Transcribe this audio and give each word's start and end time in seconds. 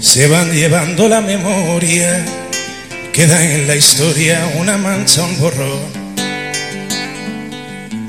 Se 0.00 0.28
van 0.28 0.52
llevando 0.52 1.08
la 1.08 1.20
memoria, 1.20 2.24
queda 3.12 3.42
en 3.42 3.66
la 3.66 3.74
historia 3.74 4.48
una 4.60 4.78
mancha, 4.78 5.24
un 5.24 5.36
borrón. 5.40 5.80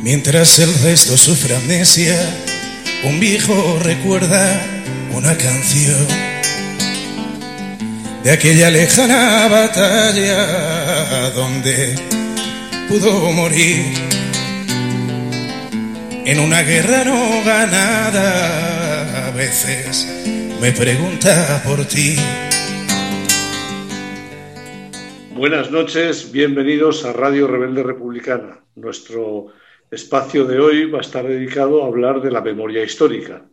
Mientras 0.04 0.60
el 0.60 0.72
resto 0.82 1.18
sufre 1.18 1.56
amnesia, 1.56 2.16
un 3.06 3.20
viejo 3.20 3.80
recuerda 3.82 4.62
una 5.14 5.36
canción 5.36 6.06
de 8.24 8.32
aquella 8.32 8.70
lejana 8.70 9.48
batalla 9.48 11.32
donde 11.32 11.96
pudo 12.88 13.32
morir 13.32 13.84
en 16.24 16.40
una 16.40 16.62
guerra 16.62 17.04
no 17.04 17.44
ganada. 17.44 19.28
A 19.28 19.32
veces 19.32 20.06
me 20.64 20.72
pregunta 20.72 21.62
por 21.66 21.84
ti. 21.84 22.16
Buenas 25.36 25.70
noches, 25.72 26.32
bienvenidos 26.32 27.04
a 27.04 27.12
Radio 27.12 27.48
Rebelde 27.48 27.84
Republicana. 27.84 28.64
Nuestro 28.76 29.48
espacio 29.92 30.46
de 30.46 30.60
hoy 30.60 30.90
va 30.90 31.00
a 31.00 31.02
estar 31.02 31.28
dedicado 31.28 31.84
a 31.84 31.88
hablar 31.88 32.22
de 32.22 32.32
la 32.32 32.40
memoria 32.40 32.82
histórica. 32.82 33.46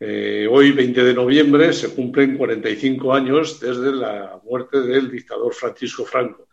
Eh, 0.00 0.48
hoy, 0.50 0.72
20 0.72 1.04
de 1.04 1.14
noviembre, 1.14 1.72
se 1.72 1.94
cumplen 1.94 2.36
45 2.36 3.14
años 3.14 3.60
desde 3.60 3.92
la 3.92 4.40
muerte 4.44 4.80
del 4.80 5.12
dictador 5.12 5.54
Francisco 5.54 6.04
Franco. 6.04 6.48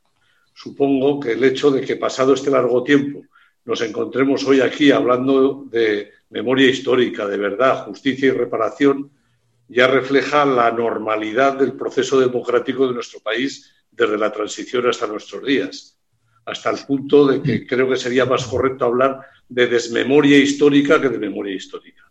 Supongo 0.53 1.20
que 1.20 1.31
el 1.31 1.43
hecho 1.43 1.71
de 1.71 1.81
que 1.81 1.95
pasado 1.95 2.35
este 2.35 2.51
largo 2.51 2.84
tiempo 2.84 3.23
nos 3.63 3.81
encontremos 3.81 4.45
hoy 4.45 4.61
aquí 4.61 4.91
hablando 4.91 5.65
de 5.71 6.11
memoria 6.29 6.70
histórica, 6.70 7.25
de 7.25 7.37
verdad, 7.37 7.84
justicia 7.85 8.27
y 8.27 8.31
reparación, 8.31 9.09
ya 9.67 9.87
refleja 9.87 10.45
la 10.45 10.71
normalidad 10.71 11.53
del 11.57 11.73
proceso 11.73 12.19
democrático 12.19 12.87
de 12.87 12.93
nuestro 12.93 13.19
país 13.19 13.73
desde 13.91 14.17
la 14.17 14.31
transición 14.31 14.87
hasta 14.87 15.07
nuestros 15.07 15.43
días, 15.43 15.98
hasta 16.45 16.70
el 16.70 16.77
punto 16.85 17.26
de 17.26 17.41
que 17.41 17.65
creo 17.65 17.90
que 17.90 17.95
sería 17.95 18.25
más 18.25 18.45
correcto 18.45 18.85
hablar 18.85 19.21
de 19.48 19.67
desmemoria 19.67 20.37
histórica 20.37 21.01
que 21.01 21.09
de 21.09 21.17
memoria 21.17 21.55
histórica. 21.55 22.03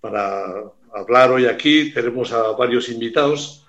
Para 0.00 0.64
hablar 0.94 1.30
hoy 1.32 1.46
aquí 1.46 1.92
tenemos 1.92 2.32
a 2.32 2.52
varios 2.52 2.88
invitados. 2.88 3.66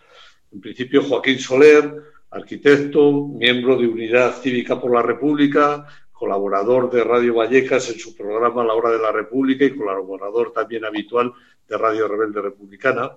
En 0.52 0.62
principio, 0.62 1.04
Joaquín 1.04 1.40
Soler, 1.40 1.94
arquitecto, 2.30 3.28
miembro 3.28 3.78
de 3.78 3.88
Unidad 3.88 4.36
Cívica 4.42 4.80
por 4.80 4.94
la 4.94 5.02
República, 5.02 5.88
colaborador 6.12 6.92
de 6.92 7.04
Radio 7.04 7.36
Vallecas 7.36 7.90
en 7.90 8.00
su 8.00 8.16
programa 8.16 8.64
La 8.64 8.74
Hora 8.74 8.92
de 8.92 9.00
la 9.00 9.12
República 9.12 9.66
y 9.66 9.76
colaborador 9.76 10.54
también 10.54 10.86
habitual 10.86 11.34
de 11.72 11.78
Radio 11.78 12.06
Rebelde 12.06 12.42
Republicana. 12.42 13.12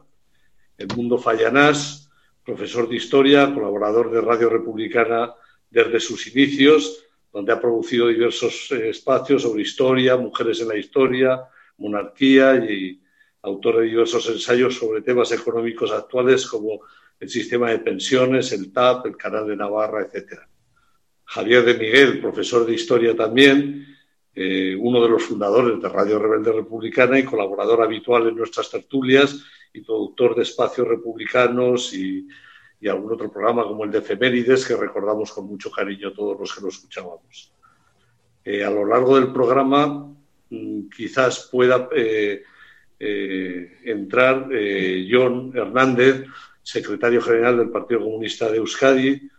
El 0.78 0.86
Mundo 0.96 1.18
Fallanás, 1.18 2.08
profesor 2.44 2.88
de 2.88 2.94
Historia, 2.94 3.52
colaborador 3.52 4.12
de 4.12 4.20
Radio 4.20 4.48
Republicana 4.48 5.34
desde 5.68 5.98
sus 5.98 6.28
inicios, 6.28 7.04
donde 7.32 7.52
ha 7.52 7.60
producido 7.60 8.06
diversos 8.06 8.70
eh, 8.70 8.90
espacios 8.90 9.42
sobre 9.42 9.62
historia, 9.62 10.16
mujeres 10.16 10.60
en 10.60 10.68
la 10.68 10.76
historia, 10.76 11.40
monarquía 11.78 12.54
y 12.54 13.02
autor 13.42 13.78
de 13.78 13.86
diversos 13.86 14.28
ensayos 14.28 14.76
sobre 14.76 15.02
temas 15.02 15.32
económicos 15.32 15.90
actuales 15.90 16.46
como 16.46 16.82
el 17.18 17.28
sistema 17.28 17.70
de 17.70 17.80
pensiones, 17.80 18.52
el 18.52 18.72
TAP, 18.72 19.06
el 19.06 19.16
Canal 19.16 19.48
de 19.48 19.56
Navarra, 19.56 20.02
etcétera. 20.02 20.48
Javier 21.24 21.64
de 21.64 21.74
Miguel, 21.74 22.20
profesor 22.20 22.64
de 22.64 22.74
historia 22.74 23.16
también, 23.16 23.93
eh, 24.36 24.76
uno 24.76 25.00
de 25.00 25.08
los 25.08 25.22
fundadores 25.22 25.80
de 25.80 25.88
Radio 25.88 26.18
Rebelde 26.18 26.50
Republicana 26.50 27.18
y 27.18 27.24
colaborador 27.24 27.82
habitual 27.82 28.26
en 28.28 28.34
nuestras 28.34 28.68
tertulias 28.68 29.44
y 29.72 29.80
productor 29.80 30.34
de 30.34 30.42
espacios 30.42 30.88
republicanos 30.88 31.94
y, 31.94 32.26
algún 32.86 33.14
otro 33.14 33.32
programa 33.32 33.62
como 33.62 33.84
el 33.84 33.90
de 33.90 34.00
Efemérides 34.00 34.66
que 34.66 34.76
recordamos 34.76 35.32
con 35.32 35.46
mucho 35.46 35.70
cariño 35.70 36.12
todos 36.12 36.38
los 36.38 36.54
que 36.54 36.60
lo 36.60 36.68
escuchábamos. 36.68 37.50
Eh, 38.44 38.62
a 38.62 38.68
lo 38.68 38.84
largo 38.84 39.18
del 39.18 39.32
programa 39.32 40.14
mm, 40.50 40.90
quizás 40.94 41.48
pueda 41.50 41.88
eh, 41.96 42.42
entrar 42.98 44.50
John 45.10 45.50
Hernández, 45.54 46.26
secretario 46.62 47.22
general 47.22 47.56
del 47.56 47.70
Partido 47.70 48.00
Comunista 48.00 48.50
de 48.50 48.58
Euskadi, 48.58 49.30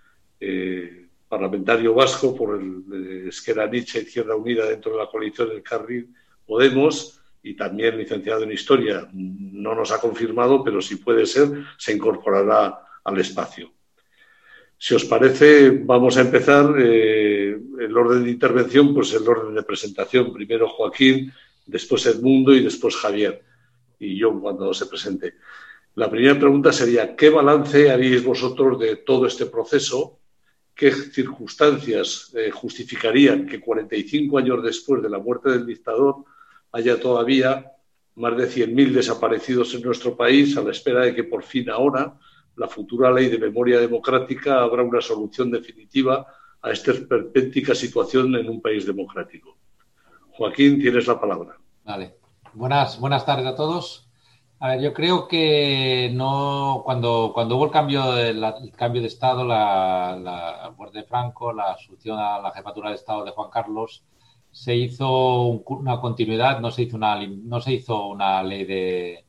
parlamentario 1.27 1.93
vasco 1.93 2.35
por 2.35 2.61
el 2.61 3.27
Esquerra 3.27 3.67
Nietzsche 3.67 4.01
Izquierda 4.01 4.35
Unida 4.35 4.65
dentro 4.65 4.91
de 4.91 4.97
la 4.99 5.07
coalición 5.07 5.49
del 5.49 5.63
Carril 5.63 6.13
Podemos 6.45 7.19
y 7.41 7.55
también 7.55 7.97
licenciado 7.97 8.43
en 8.43 8.51
Historia. 8.51 9.07
No 9.13 9.75
nos 9.75 9.91
ha 9.91 9.99
confirmado, 9.99 10.63
pero 10.63 10.81
si 10.81 10.97
puede 10.97 11.25
ser, 11.25 11.49
se 11.77 11.93
incorporará 11.93 12.79
al 13.03 13.19
espacio. 13.19 13.71
Si 14.77 14.93
os 14.93 15.05
parece, 15.05 15.69
vamos 15.69 16.17
a 16.17 16.21
empezar 16.21 16.75
eh, 16.77 17.57
el 17.79 17.97
orden 17.97 18.23
de 18.23 18.31
intervención, 18.31 18.93
pues 18.93 19.13
el 19.13 19.27
orden 19.27 19.55
de 19.55 19.63
presentación. 19.63 20.33
Primero 20.33 20.67
Joaquín, 20.67 21.31
después 21.65 22.05
Edmundo 22.05 22.53
y 22.53 22.63
después 22.63 22.95
Javier. 22.95 23.41
Y 23.99 24.17
yo 24.17 24.39
cuando 24.39 24.73
se 24.73 24.85
presente. 24.87 25.35
La 25.95 26.09
primera 26.09 26.37
pregunta 26.37 26.73
sería, 26.73 27.15
¿qué 27.15 27.29
balance 27.29 27.89
haríais 27.89 28.23
vosotros 28.23 28.77
de 28.79 28.97
todo 28.97 29.27
este 29.27 29.45
proceso 29.45 30.19
qué 30.75 30.91
circunstancias 30.91 32.31
eh, 32.35 32.51
justificarían 32.51 33.47
que 33.47 33.61
45 33.61 34.37
años 34.37 34.61
después 34.61 35.01
de 35.01 35.09
la 35.09 35.19
muerte 35.19 35.49
del 35.49 35.65
dictador 35.65 36.25
haya 36.71 36.99
todavía 36.99 37.71
más 38.15 38.37
de 38.37 38.47
100.000 38.47 38.91
desaparecidos 38.91 39.73
en 39.73 39.81
nuestro 39.81 40.15
país 40.15 40.57
a 40.57 40.61
la 40.61 40.71
espera 40.71 41.05
de 41.05 41.15
que 41.15 41.23
por 41.23 41.43
fin 41.43 41.69
ahora 41.69 42.17
la 42.57 42.67
futura 42.67 43.11
ley 43.11 43.29
de 43.29 43.37
memoria 43.37 43.79
democrática 43.79 44.61
abra 44.61 44.83
una 44.83 45.01
solución 45.01 45.51
definitiva 45.51 46.27
a 46.61 46.71
esta 46.71 46.91
esperpéntica 46.91 47.75
situación 47.75 48.35
en 48.35 48.49
un 48.49 48.61
país 48.61 48.85
democrático. 48.85 49.57
Joaquín, 50.31 50.79
tienes 50.79 51.07
la 51.07 51.19
palabra. 51.19 51.57
Vale. 51.83 52.15
Buenas, 52.53 52.99
buenas 52.99 53.25
tardes 53.25 53.45
a 53.45 53.55
todos. 53.55 54.04
A 54.65 54.69
ver, 54.69 54.81
yo 54.81 54.93
creo 54.95 55.27
que 55.27 56.09
no 56.11 56.81
cuando, 56.83 57.31
cuando 57.35 57.55
hubo 57.55 57.65
el 57.65 57.71
cambio 57.71 58.13
de, 58.13 58.29
el 58.31 58.71
cambio 58.75 58.99
de 58.99 59.07
Estado, 59.07 59.45
la, 59.45 60.73
muerte 60.75 60.99
de 60.99 61.03
Franco, 61.03 61.53
la 61.53 61.73
asunción 61.73 62.17
a 62.19 62.39
la 62.39 62.51
jefatura 62.51 62.89
de 62.89 62.95
Estado 62.95 63.23
de 63.23 63.29
Juan 63.31 63.51
Carlos, 63.51 64.03
se 64.51 64.75
hizo 64.75 65.43
una 65.43 66.01
continuidad, 66.01 66.61
no 66.61 66.71
se 66.71 66.81
hizo 66.83 66.97
una, 66.97 67.15
no 67.27 67.61
se 67.61 67.73
hizo 67.73 68.07
una 68.07 68.41
ley 68.41 68.65
de 68.65 69.25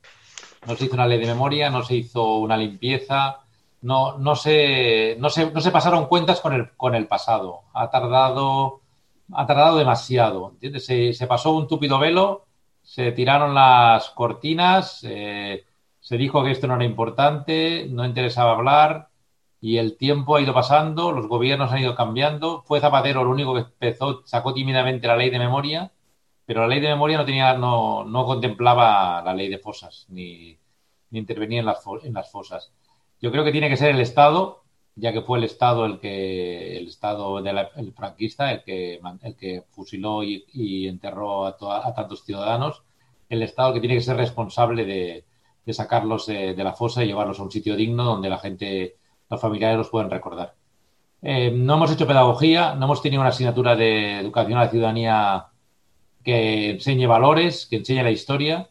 no 0.65 0.75
se 0.75 0.85
hizo 0.85 0.95
una 0.95 1.05
ley 1.05 1.19
de 1.19 1.27
memoria, 1.27 1.69
no 1.69 1.83
se 1.83 1.95
hizo 1.97 2.37
una 2.37 2.57
limpieza, 2.57 3.41
no, 3.81 4.17
no, 4.17 4.35
se, 4.35 5.17
no, 5.19 5.29
se, 5.29 5.51
no 5.51 5.61
se 5.61 5.71
pasaron 5.71 6.07
cuentas 6.07 6.41
con 6.41 6.53
el, 6.53 6.71
con 6.77 6.95
el 6.95 7.07
pasado. 7.07 7.61
Ha 7.73 7.91
tardado, 7.91 8.81
ha 9.33 9.45
tardado 9.45 9.77
demasiado. 9.77 10.49
¿entiendes? 10.53 10.85
Se, 10.87 11.13
se 11.13 11.27
pasó 11.27 11.51
un 11.51 11.67
túpido 11.67 11.99
velo 11.99 12.46
se 12.87 13.11
tiraron 13.11 13.53
las 13.53 14.11
cortinas, 14.11 15.03
eh, 15.03 15.65
se 15.99 16.17
dijo 16.17 16.41
que 16.41 16.51
esto 16.51 16.67
no 16.67 16.75
era 16.75 16.85
importante, 16.85 17.85
no 17.89 18.05
interesaba 18.05 18.53
hablar 18.53 19.09
y 19.59 19.77
el 19.77 19.97
tiempo 19.97 20.37
ha 20.37 20.41
ido 20.41 20.53
pasando, 20.53 21.11
los 21.11 21.27
gobiernos 21.27 21.69
han 21.73 21.79
ido 21.79 21.95
cambiando. 21.95 22.63
Fue 22.65 22.79
Zapatero 22.79 23.21
el 23.21 23.27
único 23.27 23.53
que 23.53 23.59
empezó, 23.61 24.21
sacó 24.25 24.53
tímidamente 24.53 25.05
la 25.05 25.17
ley 25.17 25.29
de 25.29 25.37
memoria, 25.37 25.91
pero 26.45 26.61
la 26.61 26.67
ley 26.67 26.79
de 26.79 26.87
memoria 26.87 27.17
no 27.17 27.25
tenía, 27.25 27.57
no, 27.57 28.05
no 28.05 28.25
contemplaba 28.25 29.21
la 29.21 29.33
ley 29.33 29.49
de 29.49 29.59
fosas 29.59 30.05
ni, 30.07 30.57
ni 31.09 31.19
intervenía 31.19 31.59
en 31.59 31.65
las, 31.65 31.83
en 32.03 32.13
las 32.13 32.31
fosas. 32.31 32.71
Yo 33.21 33.31
creo 33.33 33.43
que 33.43 33.51
tiene 33.51 33.67
que 33.67 33.75
ser 33.75 33.89
el 33.89 33.99
Estado 33.99 34.63
ya 34.97 35.13
que 35.13 35.21
fue 35.21 35.37
el 35.37 35.43
Estado 35.43 35.85
el 35.85 35.99
que 35.99 36.77
el 36.77 36.87
Estado 36.87 37.41
del 37.41 37.93
franquista 37.93 38.51
el 38.51 38.63
que 38.63 38.99
el 39.21 39.35
que 39.35 39.63
fusiló 39.69 40.23
y, 40.23 40.87
enterró 40.87 41.45
a, 41.45 41.93
tantos 41.93 42.23
ciudadanos 42.25 42.83
el 43.29 43.43
Estado 43.43 43.73
que 43.73 43.79
tiene 43.79 43.95
que 43.95 44.01
ser 44.01 44.17
responsable 44.17 44.85
de, 44.85 45.73
sacarlos 45.73 46.25
de, 46.25 46.55
la 46.55 46.73
fosa 46.73 47.03
y 47.03 47.07
llevarlos 47.07 47.39
a 47.39 47.43
un 47.43 47.51
sitio 47.51 47.75
digno 47.75 48.03
donde 48.03 48.29
la 48.29 48.39
gente 48.39 48.95
los 49.29 49.41
familiares 49.41 49.77
los 49.77 49.89
pueden 49.89 50.09
recordar. 50.09 50.55
Eh, 51.21 51.51
no 51.51 51.75
hemos 51.75 51.91
hecho 51.91 52.07
pedagogía 52.07 52.75
no 52.75 52.85
hemos 52.85 53.01
tenido 53.01 53.21
una 53.21 53.29
asignatura 53.29 53.75
de 53.75 54.19
educación 54.19 54.57
a 54.57 54.65
la 54.65 54.69
ciudadanía 54.69 55.47
que 56.23 56.71
enseñe 56.71 57.07
valores 57.07 57.67
que 57.67 57.77
enseñe 57.77 58.03
la 58.03 58.11
historia. 58.11 58.69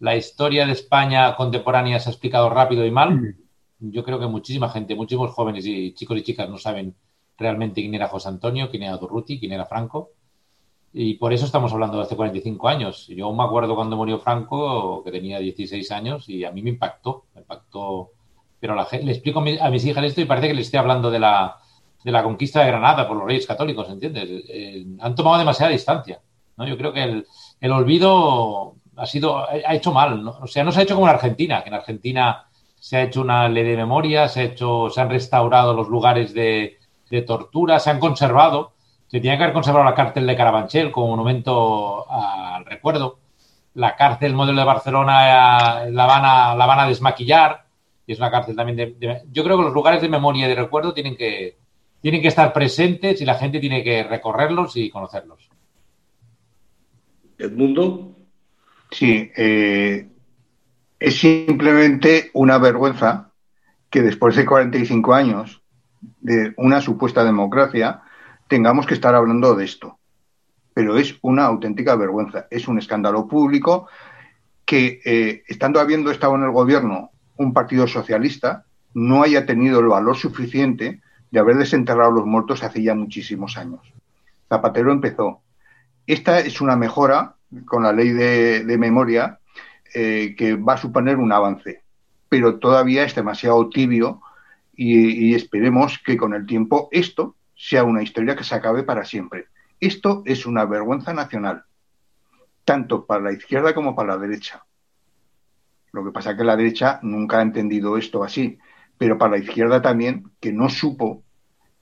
La 0.00 0.16
historia 0.16 0.64
de 0.64 0.72
España 0.72 1.34
contemporánea 1.36 2.00
se 2.00 2.08
ha 2.08 2.12
explicado 2.12 2.48
rápido 2.50 2.86
y 2.86 2.90
mal 2.90 3.36
yo 3.80 4.04
creo 4.04 4.18
que 4.18 4.26
muchísima 4.26 4.68
gente, 4.68 4.94
muchísimos 4.94 5.30
jóvenes 5.32 5.64
y 5.66 5.92
chicos 5.94 6.18
y 6.18 6.22
chicas 6.22 6.48
no 6.48 6.58
saben 6.58 6.94
realmente 7.36 7.80
quién 7.80 7.94
era 7.94 8.08
José 8.08 8.28
Antonio, 8.28 8.70
quién 8.70 8.82
era 8.82 8.96
Durruti, 8.96 9.38
quién 9.38 9.52
era 9.52 9.66
Franco. 9.66 10.10
Y 10.92 11.14
por 11.14 11.32
eso 11.32 11.44
estamos 11.44 11.72
hablando 11.72 11.98
de 11.98 12.04
hace 12.04 12.16
45 12.16 12.68
años. 12.68 13.06
Yo 13.08 13.32
me 13.32 13.44
acuerdo 13.44 13.76
cuando 13.76 13.96
murió 13.96 14.18
Franco, 14.18 15.02
que 15.04 15.12
tenía 15.12 15.38
16 15.38 15.90
años, 15.92 16.28
y 16.28 16.44
a 16.44 16.50
mí 16.50 16.62
me 16.62 16.70
impactó, 16.70 17.26
me 17.34 17.42
impactó. 17.42 18.10
Pero 18.58 18.74
la, 18.74 18.88
le 18.90 19.12
explico 19.12 19.38
a 19.38 19.70
mis 19.70 19.84
hijas 19.84 20.04
esto 20.04 20.20
y 20.20 20.24
parece 20.24 20.48
que 20.48 20.54
le 20.54 20.62
estoy 20.62 20.78
hablando 20.78 21.10
de 21.10 21.20
la, 21.20 21.58
de 22.02 22.10
la 22.10 22.22
conquista 22.22 22.60
de 22.60 22.68
Granada 22.68 23.06
por 23.06 23.16
los 23.16 23.26
reyes 23.26 23.46
católicos, 23.46 23.88
¿entiendes? 23.88 24.28
Eh, 24.48 24.86
han 24.98 25.14
tomado 25.14 25.38
demasiada 25.38 25.70
distancia. 25.70 26.20
¿no? 26.56 26.66
Yo 26.66 26.76
creo 26.76 26.92
que 26.92 27.04
el, 27.04 27.26
el 27.60 27.72
olvido 27.72 28.74
ha 28.96 29.06
sido 29.06 29.38
ha 29.38 29.74
hecho 29.74 29.92
mal. 29.92 30.24
¿no? 30.24 30.38
O 30.40 30.46
sea, 30.46 30.64
no 30.64 30.72
se 30.72 30.80
ha 30.80 30.82
hecho 30.82 30.94
como 30.94 31.06
en 31.06 31.14
Argentina, 31.14 31.62
que 31.62 31.68
en 31.68 31.74
Argentina 31.74 32.48
se 32.80 32.96
ha 32.96 33.02
hecho 33.02 33.20
una 33.20 33.48
ley 33.48 33.64
de 33.64 33.76
memoria, 33.76 34.28
se, 34.28 34.40
ha 34.40 34.44
hecho, 34.44 34.88
se 34.90 35.00
han 35.00 35.10
restaurado 35.10 35.74
los 35.74 35.88
lugares 35.88 36.32
de, 36.32 36.78
tortura, 37.26 37.78
se 37.78 37.90
han 37.90 37.98
conservado. 37.98 38.72
Se 39.08 39.20
tenía 39.20 39.36
que 39.36 39.44
haber 39.44 39.54
conservado 39.54 39.84
la 39.84 39.94
cárcel 39.94 40.26
de 40.26 40.36
Carabanchel 40.36 40.90
como 40.90 41.08
monumento 41.08 42.10
al 42.10 42.64
recuerdo. 42.64 43.18
La 43.74 43.96
cárcel 43.96 44.34
modelo 44.34 44.60
de 44.60 44.66
Barcelona 44.66 45.86
la 45.90 46.06
van 46.06 46.24
a, 46.24 46.54
la 46.54 46.66
van 46.66 46.80
a 46.80 46.88
desmaquillar. 46.88 47.64
Y 48.06 48.12
es 48.12 48.18
una 48.18 48.30
cárcel 48.30 48.56
también 48.56 48.76
de, 48.76 49.22
Yo 49.30 49.44
creo 49.44 49.56
que 49.56 49.64
los 49.64 49.74
lugares 49.74 50.02
de 50.02 50.08
memoria 50.08 50.46
y 50.46 50.48
de 50.48 50.54
recuerdo 50.54 50.92
tienen 50.92 51.16
que, 51.16 51.56
tienen 52.00 52.22
que 52.22 52.28
estar 52.28 52.52
presentes 52.52 53.20
y 53.20 53.24
la 53.24 53.34
gente 53.34 53.60
tiene 53.60 53.82
que 53.82 54.02
recorrerlos 54.02 54.76
y 54.76 54.90
conocerlos. 54.90 55.48
Edmundo. 57.38 58.14
Sí, 58.90 59.30
eh, 59.36 60.08
es 60.98 61.18
simplemente 61.18 62.30
una 62.34 62.58
vergüenza 62.58 63.30
que 63.90 64.02
después 64.02 64.36
de 64.36 64.44
45 64.44 65.14
años 65.14 65.62
de 66.20 66.52
una 66.56 66.80
supuesta 66.80 67.24
democracia 67.24 68.02
tengamos 68.48 68.86
que 68.86 68.94
estar 68.94 69.14
hablando 69.14 69.54
de 69.54 69.64
esto. 69.64 69.98
Pero 70.74 70.96
es 70.96 71.18
una 71.22 71.44
auténtica 71.44 71.96
vergüenza. 71.96 72.46
Es 72.50 72.68
un 72.68 72.78
escándalo 72.78 73.26
público 73.26 73.88
que, 74.64 75.00
eh, 75.04 75.42
estando 75.48 75.80
habiendo 75.80 76.10
estado 76.10 76.34
en 76.36 76.44
el 76.44 76.50
gobierno 76.50 77.10
un 77.36 77.52
partido 77.52 77.86
socialista, 77.86 78.64
no 78.94 79.22
haya 79.22 79.46
tenido 79.46 79.80
el 79.80 79.86
valor 79.86 80.16
suficiente 80.16 81.00
de 81.30 81.40
haber 81.40 81.56
desenterrado 81.56 82.10
los 82.10 82.26
muertos 82.26 82.62
hace 82.62 82.82
ya 82.82 82.94
muchísimos 82.94 83.56
años. 83.56 83.80
Zapatero 84.48 84.92
empezó. 84.92 85.40
Esta 86.06 86.40
es 86.40 86.60
una 86.60 86.74
mejora 86.74 87.36
con 87.66 87.82
la 87.82 87.92
ley 87.92 88.10
de 88.10 88.76
memoria 88.78 89.37
eh, 89.94 90.34
que 90.36 90.54
va 90.54 90.74
a 90.74 90.78
suponer 90.78 91.16
un 91.16 91.32
avance, 91.32 91.82
pero 92.28 92.58
todavía 92.58 93.04
es 93.04 93.14
demasiado 93.14 93.68
tibio 93.70 94.20
y, 94.74 95.34
esperemos 95.34 95.98
que 96.04 96.16
con 96.16 96.34
el 96.34 96.46
tiempo 96.46 96.88
esto 96.92 97.34
sea 97.56 97.84
una 97.84 98.02
historia 98.02 98.36
que 98.36 98.44
se 98.44 98.54
acabe 98.54 98.82
para 98.84 99.04
siempre. 99.04 99.46
Esto 99.80 100.22
es 100.26 100.46
una 100.46 100.64
vergüenza 100.66 101.12
nacional, 101.12 101.64
tanto 102.64 103.06
para 103.06 103.22
la 103.22 103.32
izquierda 103.32 103.74
como 103.74 103.96
para 103.96 104.14
la 104.14 104.18
derecha. 104.18 104.64
Lo 105.92 106.04
que 106.04 106.12
pasa 106.12 106.32
es 106.32 106.36
que 106.36 106.44
la 106.44 106.56
derecha 106.56 107.00
nunca 107.02 107.38
ha 107.38 107.42
entendido 107.42 107.96
esto 107.96 108.22
así, 108.22 108.58
pero 108.98 109.16
para 109.16 109.32
la 109.32 109.38
izquierda 109.38 109.80
también, 109.80 110.30
que 110.38 110.52
no 110.52 110.68
supo 110.68 111.24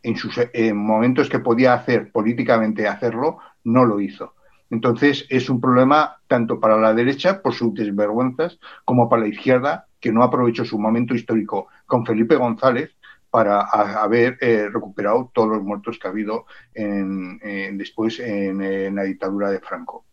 en 0.02 0.16
sus 0.16 0.38
momentos 0.72 1.28
que 1.28 1.40
podía 1.40 1.74
hacer 1.74 2.12
políticamente 2.12 2.86
hacerlo, 2.86 3.38
no 3.64 3.84
lo 3.84 4.00
hizo. 4.00 4.35
Entonces, 4.70 5.26
es 5.28 5.48
un 5.48 5.60
problema 5.60 6.16
tanto 6.26 6.58
para 6.58 6.76
la 6.76 6.92
derecha 6.92 7.40
por 7.42 7.54
sus 7.54 7.74
desvergüenzas 7.74 8.58
como 8.84 9.08
para 9.08 9.22
la 9.22 9.28
izquierda, 9.28 9.86
que 10.00 10.12
no 10.12 10.22
aprovechó 10.22 10.64
su 10.64 10.78
momento 10.78 11.14
histórico 11.14 11.68
con 11.86 12.04
Felipe 12.04 12.36
González 12.36 12.90
para 13.30 13.60
haber 13.60 14.38
eh, 14.40 14.68
recuperado 14.72 15.30
todos 15.34 15.48
los 15.48 15.62
muertos 15.62 15.98
que 15.98 16.08
ha 16.08 16.10
habido 16.10 16.46
después 16.74 18.18
en, 18.20 18.94
la 18.94 19.02
dictadura 19.02 19.50
de 19.50 19.60
Franco. 19.60 20.04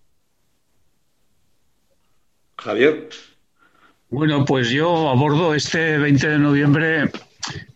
Javier. 2.57 3.09
Bueno, 4.09 4.45
pues 4.45 4.69
yo 4.69 5.09
abordo 5.09 5.55
este 5.55 5.97
20 5.97 6.29
de 6.29 6.38
noviembre 6.39 7.09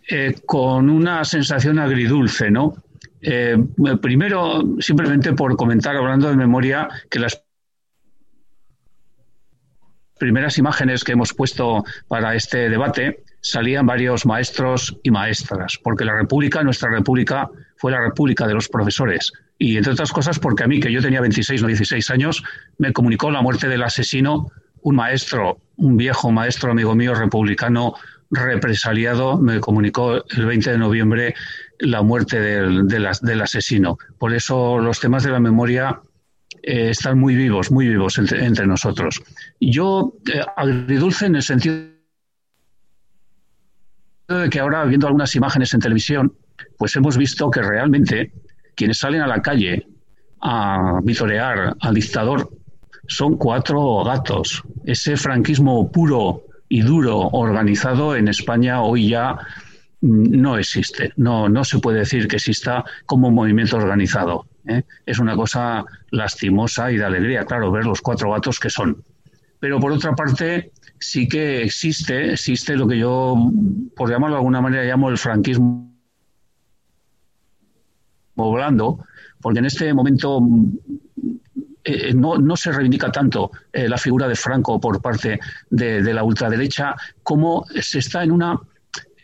eh, 0.10 0.36
con 0.46 0.90
una 0.90 1.26
sensación 1.26 1.80
agridulce, 1.80 2.52
¿no? 2.52 2.76
Eh, 3.30 3.58
primero, 4.02 4.64
simplemente 4.80 5.34
por 5.34 5.58
comentar, 5.58 5.98
hablando 5.98 6.30
de 6.30 6.38
memoria, 6.38 6.88
que 7.10 7.20
las 7.20 7.44
primeras 10.18 10.58
imágenes 10.58 11.04
que 11.04 11.12
hemos 11.12 11.34
puesto 11.34 11.84
para 12.08 12.36
este 12.36 12.70
debate 12.70 13.26
salían 13.42 13.86
varios 13.86 14.26
maestros 14.26 14.98
y 15.04 15.12
maestras, 15.12 15.78
porque 15.84 16.06
la 16.06 16.16
República, 16.16 16.64
nuestra 16.64 16.90
República, 16.90 17.50
fue 17.76 17.92
la 17.92 18.00
República 18.00 18.48
de 18.48 18.54
los 18.54 18.70
profesores. 18.70 19.34
Y 19.58 19.76
entre 19.76 19.92
otras 19.92 20.14
cosas, 20.14 20.40
porque 20.40 20.64
a 20.64 20.68
mí, 20.68 20.80
que 20.80 20.90
yo 20.90 21.02
tenía 21.02 21.20
26 21.20 21.64
o 21.64 21.68
16 21.68 22.10
años, 22.12 22.42
me 22.78 22.94
comunicó 22.94 23.30
la 23.30 23.42
muerte 23.42 23.68
del 23.68 23.84
asesino 23.84 24.50
un 24.84 24.96
maestro, 24.96 25.60
un 25.76 25.98
viejo 25.98 26.32
maestro 26.32 26.72
amigo 26.72 26.96
mío 26.96 27.14
republicano 27.14 27.96
represaliado, 28.32 29.38
me 29.38 29.60
comunicó 29.60 30.16
el 30.16 30.46
20 30.46 30.72
de 30.72 30.78
noviembre 30.78 31.36
la 31.80 32.02
muerte 32.02 32.40
del, 32.40 32.88
del 32.88 33.42
asesino. 33.42 33.98
Por 34.18 34.34
eso 34.34 34.80
los 34.80 35.00
temas 35.00 35.24
de 35.24 35.32
la 35.32 35.40
memoria 35.40 36.02
eh, 36.64 36.90
están 36.90 37.18
muy 37.20 37.36
vivos, 37.36 37.72
muy 37.72 37.88
vivos 37.88 38.18
entre, 38.18 38.68
nosotros. 38.68 39.22
Yo, 39.60 40.14
eh, 40.34 40.42
agridulce 40.56 41.26
en 41.26 41.36
el 41.36 41.44
sentido 41.44 41.78
de 44.28 44.50
que 44.50 44.60
ahora, 44.60 44.84
viendo 44.86 45.08
algunas 45.08 45.34
imágenes 45.36 45.74
en 45.74 45.80
televisión, 45.80 46.34
pues 46.78 46.96
hemos 46.96 47.18
visto 47.18 47.50
que 47.50 47.62
realmente 47.62 48.34
quienes 48.76 48.98
salen 48.98 49.22
a 49.22 49.28
la 49.28 49.42
calle 49.42 49.88
a 50.42 51.00
vitorear 51.04 51.76
al 51.80 51.94
dictador 51.94 52.50
son 53.08 53.38
cuatro 53.38 54.04
gatos. 54.04 54.62
Ese 54.86 55.16
franquismo 55.16 55.90
puro 55.90 56.47
y 56.70 56.82
duro 56.82 57.20
organizado 57.20 58.16
en 58.16 58.28
España 58.28 58.82
hoy 58.82 59.10
ya 59.10 59.38
no 60.02 60.58
existe. 60.58 61.14
No, 61.16 61.50
no 61.50 61.64
se 61.64 61.80
puede 61.80 62.00
decir 62.00 62.28
que 62.28 62.36
exista 62.36 62.84
como 63.06 63.32
movimiento 63.32 63.78
organizado. 63.78 64.46
¿eh? 64.68 64.84
Es 65.06 65.20
una 65.20 65.36
cosa 65.36 65.86
lastimosa 66.12 66.92
y 66.92 66.98
de 66.98 67.06
alegría, 67.06 67.46
claro, 67.46 67.72
ver 67.72 67.86
los 67.86 68.02
cuatro 68.02 68.32
gatos 68.32 68.60
que 68.60 68.70
son. 68.70 69.04
Pero 69.60 69.80
por 69.80 69.92
otra 69.92 70.14
parte, 70.16 70.72
sí 71.00 71.28
que 71.28 71.64
existe, 71.64 72.34
existe 72.34 72.76
lo 72.76 72.88
que 72.88 73.00
yo, 73.00 73.36
por 73.96 74.10
llamarlo 74.10 74.36
de 74.36 74.40
alguna 74.40 74.62
manera, 74.62 74.84
llamo 74.84 75.10
el 75.10 75.18
franquismo 75.18 75.88
blando, 78.36 79.00
porque 79.42 79.60
en 79.60 79.66
este 79.66 79.94
momento 79.96 80.40
eh, 81.88 82.14
no, 82.14 82.56
se 82.58 82.72
reivindica 82.72 83.12
tanto 83.12 83.52
eh, 83.72 83.88
la 83.88 83.98
figura 83.98 84.28
de 84.28 84.36
Franco 84.36 84.80
por 84.80 85.02
parte 85.02 85.40
de, 85.70 86.02
de 86.02 86.14
la 86.14 86.24
ultraderecha 86.24 86.96
como 87.24 87.66
se 87.80 88.00
está 88.00 88.24
en 88.24 88.32
una 88.32 88.60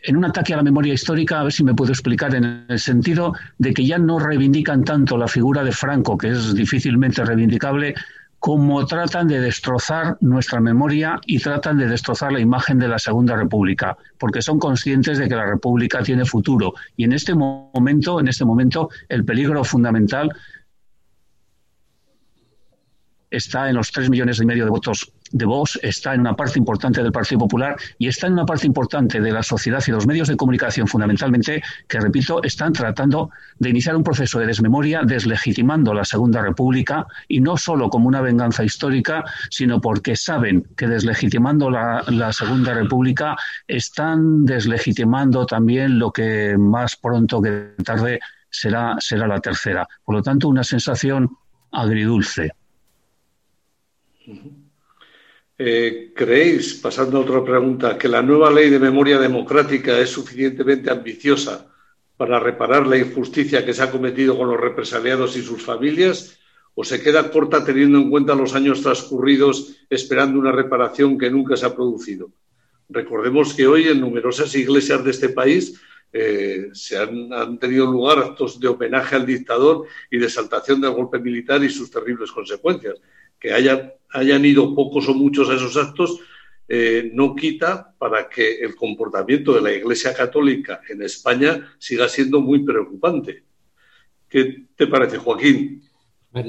en 0.06 0.16
un 0.16 0.24
ataque 0.24 0.52
a 0.52 0.58
la 0.58 0.62
memoria 0.62 0.92
histórica, 0.92 1.40
a 1.40 1.44
ver 1.44 1.52
si 1.52 1.64
me 1.64 1.74
puedo 1.74 1.90
explicar, 1.90 2.34
en 2.34 2.66
el 2.68 2.78
sentido 2.78 3.34
de 3.58 3.72
que 3.72 3.86
ya 3.86 3.98
no 3.98 4.18
reivindican 4.18 4.84
tanto 4.84 5.16
la 5.16 5.28
figura 5.28 5.64
de 5.64 5.72
Franco, 5.72 6.18
que 6.18 6.28
es 6.28 6.54
difícilmente 6.54 7.24
reivindicable, 7.24 7.94
como 8.38 8.84
tratan 8.84 9.26
de 9.26 9.40
destrozar 9.40 10.18
nuestra 10.20 10.60
memoria 10.60 11.18
y 11.24 11.38
tratan 11.38 11.78
de 11.78 11.88
destrozar 11.88 12.30
la 12.30 12.40
imagen 12.40 12.78
de 12.78 12.88
la 12.88 12.98
Segunda 12.98 13.34
República, 13.34 13.96
porque 14.18 14.42
son 14.42 14.58
conscientes 14.58 15.16
de 15.16 15.30
que 15.30 15.34
la 15.34 15.46
República 15.46 16.02
tiene 16.02 16.26
futuro. 16.26 16.74
Y 16.94 17.04
en 17.04 17.14
este 17.14 17.34
momento, 17.34 18.20
en 18.20 18.28
este 18.28 18.44
momento, 18.44 18.90
el 19.08 19.24
peligro 19.24 19.64
fundamental 19.64 20.30
está 23.36 23.68
en 23.68 23.76
los 23.76 23.90
tres 23.90 24.10
millones 24.10 24.40
y 24.40 24.46
medio 24.46 24.64
de 24.64 24.70
votos 24.70 25.12
de 25.30 25.44
Vox, 25.46 25.78
está 25.82 26.14
en 26.14 26.20
una 26.20 26.36
parte 26.36 26.58
importante 26.58 27.02
del 27.02 27.10
Partido 27.10 27.40
Popular 27.40 27.76
y 27.98 28.06
está 28.06 28.28
en 28.28 28.34
una 28.34 28.46
parte 28.46 28.66
importante 28.66 29.20
de 29.20 29.32
la 29.32 29.42
sociedad 29.42 29.82
y 29.86 29.90
los 29.90 30.06
medios 30.06 30.28
de 30.28 30.36
comunicación, 30.36 30.86
fundamentalmente, 30.86 31.62
que, 31.88 32.00
repito, 32.00 32.42
están 32.42 32.72
tratando 32.72 33.30
de 33.58 33.70
iniciar 33.70 33.96
un 33.96 34.04
proceso 34.04 34.38
de 34.38 34.46
desmemoria, 34.46 35.02
deslegitimando 35.02 35.92
la 35.92 36.04
Segunda 36.04 36.40
República 36.40 37.06
y 37.26 37.40
no 37.40 37.56
solo 37.56 37.90
como 37.90 38.06
una 38.06 38.20
venganza 38.20 38.62
histórica, 38.64 39.24
sino 39.50 39.80
porque 39.80 40.14
saben 40.14 40.66
que 40.76 40.86
deslegitimando 40.86 41.68
la, 41.68 42.04
la 42.06 42.32
Segunda 42.32 42.72
República 42.72 43.36
están 43.66 44.44
deslegitimando 44.44 45.46
también 45.46 45.98
lo 45.98 46.12
que 46.12 46.56
más 46.56 46.94
pronto 46.96 47.42
que 47.42 47.74
tarde 47.84 48.20
será, 48.50 48.96
será 49.00 49.26
la 49.26 49.40
tercera. 49.40 49.88
Por 50.04 50.14
lo 50.14 50.22
tanto, 50.22 50.48
una 50.48 50.62
sensación 50.62 51.36
agridulce. 51.72 52.52
Eh, 55.56 56.12
¿Creéis, 56.16 56.74
pasando 56.74 57.18
a 57.18 57.20
otra 57.20 57.44
pregunta, 57.44 57.96
que 57.96 58.08
la 58.08 58.22
nueva 58.22 58.50
ley 58.50 58.70
de 58.70 58.80
memoria 58.80 59.20
democrática 59.20 59.98
es 60.00 60.10
suficientemente 60.10 60.90
ambiciosa 60.90 61.70
para 62.16 62.40
reparar 62.40 62.86
la 62.86 62.96
injusticia 62.96 63.64
que 63.64 63.72
se 63.72 63.82
ha 63.82 63.90
cometido 63.90 64.36
con 64.36 64.48
los 64.48 64.60
represaliados 64.60 65.36
y 65.36 65.42
sus 65.42 65.62
familias? 65.62 66.38
¿O 66.74 66.82
se 66.82 67.00
queda 67.00 67.30
corta 67.30 67.64
teniendo 67.64 67.98
en 67.98 68.10
cuenta 68.10 68.34
los 68.34 68.54
años 68.54 68.82
transcurridos 68.82 69.76
esperando 69.88 70.40
una 70.40 70.50
reparación 70.50 71.16
que 71.16 71.30
nunca 71.30 71.56
se 71.56 71.66
ha 71.66 71.74
producido? 71.74 72.32
Recordemos 72.88 73.54
que 73.54 73.66
hoy 73.66 73.86
en 73.86 74.00
numerosas 74.00 74.52
iglesias 74.56 75.04
de 75.04 75.10
este 75.12 75.28
país 75.28 75.80
eh, 76.12 76.70
se 76.72 76.98
han, 76.98 77.58
tenido 77.58 77.86
lugar 77.86 78.18
actos 78.18 78.58
de 78.58 78.68
homenaje 78.68 79.14
al 79.14 79.24
dictador 79.24 79.86
y 80.10 80.18
de 80.18 80.26
exaltación 80.26 80.80
del 80.80 80.92
golpe 80.92 81.20
militar 81.20 81.62
y 81.62 81.70
sus 81.70 81.90
terribles 81.90 82.32
consecuencias 82.32 83.00
que 83.44 83.52
hayan 84.14 84.44
ido 84.44 84.74
pocos 84.74 85.08
o 85.08 85.14
muchos 85.14 85.50
a 85.50 85.54
esos 85.54 85.76
actos, 85.76 86.20
eh, 86.66 87.10
no 87.12 87.34
quita 87.34 87.92
para 87.98 88.28
que 88.28 88.60
el 88.60 88.74
comportamiento 88.74 89.52
de 89.52 89.60
la 89.60 89.72
Iglesia 89.72 90.14
Católica 90.14 90.80
en 90.88 91.02
España 91.02 91.74
siga 91.78 92.08
siendo 92.08 92.40
muy 92.40 92.60
preocupante. 92.60 93.44
¿Qué 94.28 94.64
te 94.74 94.86
parece, 94.86 95.18
Joaquín? 95.18 95.82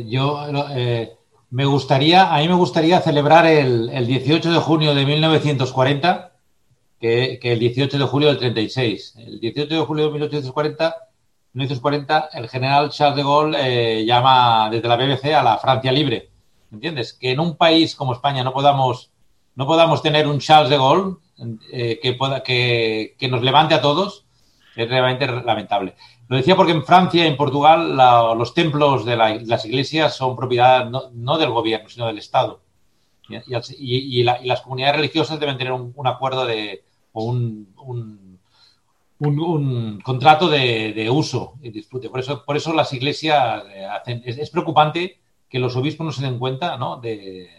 Yo 0.07 0.47
eh, 0.75 1.11
me 1.49 1.65
gustaría, 1.65 2.33
a 2.33 2.39
mí 2.39 2.47
me 2.47 2.55
gustaría 2.55 3.01
celebrar 3.01 3.45
el, 3.45 4.07
18 4.07 4.51
de 4.51 4.59
junio 4.59 4.95
de 4.95 5.05
1940, 5.05 6.31
que, 6.99 7.39
el 7.41 7.59
18 7.59 7.97
de 7.97 8.05
julio 8.05 8.29
del 8.29 8.37
36. 8.37 9.15
El 9.17 9.39
18 9.39 9.75
de 9.75 9.81
julio 9.81 10.05
de 10.05 10.11
1840, 10.11 10.95
1940 11.53 12.29
el 12.33 12.49
general 12.49 12.89
Charles 12.89 13.17
de 13.17 13.23
Gaulle 13.23 13.57
eh, 13.59 14.05
llama 14.05 14.69
desde 14.71 14.87
la 14.87 14.95
BBC 14.95 15.25
a 15.33 15.43
la 15.43 15.57
Francia 15.57 15.91
libre. 15.91 16.34
¿Entiendes? 16.75 17.13
Que 17.13 17.31
en 17.31 17.39
un 17.39 17.55
país 17.57 17.95
como 17.95 18.13
España 18.13 18.43
no 18.43 18.53
podamos, 18.53 19.11
no 19.55 19.65
podamos 19.65 20.01
tener 20.01 20.27
un 20.27 20.39
Charles 20.39 20.69
de 20.69 20.77
Gaulle 20.77 21.15
eh, 21.71 21.99
que, 22.01 22.13
pueda, 22.13 22.43
que, 22.43 23.15
nos 23.29 23.41
levante 23.41 23.73
a 23.73 23.81
todos 23.81 24.25
es 24.75 24.89
realmente 24.89 25.25
lamentable. 25.27 25.95
Lo 26.27 26.35
decía 26.35 26.55
porque 26.55 26.73
en 26.73 26.83
Francia 26.83 27.23
y 27.23 27.27
en 27.27 27.37
Portugal 27.37 27.95
los 28.37 28.53
templos 28.53 29.05
de 29.05 29.15
las 29.15 29.65
iglesias 29.65 30.15
son 30.15 30.35
propiedad 30.35 30.89
no, 30.89 31.37
del 31.37 31.49
gobierno, 31.49 31.87
sino 31.87 32.07
del 32.07 32.17
Estado. 32.17 32.61
Y, 33.79 34.23
las 34.23 34.61
comunidades 34.61 34.97
religiosas 34.97 35.39
deben 35.39 35.57
tener 35.57 35.71
un, 35.71 36.07
acuerdo 36.07 36.45
de, 36.45 36.83
o 37.13 37.23
un, 37.23 37.73
un, 39.19 40.01
contrato 40.03 40.49
de, 40.49 41.09
uso 41.09 41.53
y 41.61 41.69
disfrute. 41.69 42.09
Por 42.09 42.19
eso, 42.19 42.43
por 42.43 42.57
eso 42.57 42.73
las 42.73 42.91
iglesias 42.91 43.63
eh, 43.73 43.85
hacen. 43.85 44.21
Es, 44.25 44.49
preocupante 44.49 45.19
que 45.55 45.59
los 45.59 45.77
obispos 45.77 46.05
no 46.05 46.11
se 46.11 46.21
den 46.21 46.37
cuenta 46.37 46.75
¿no? 46.75 46.97
De, 46.97 47.49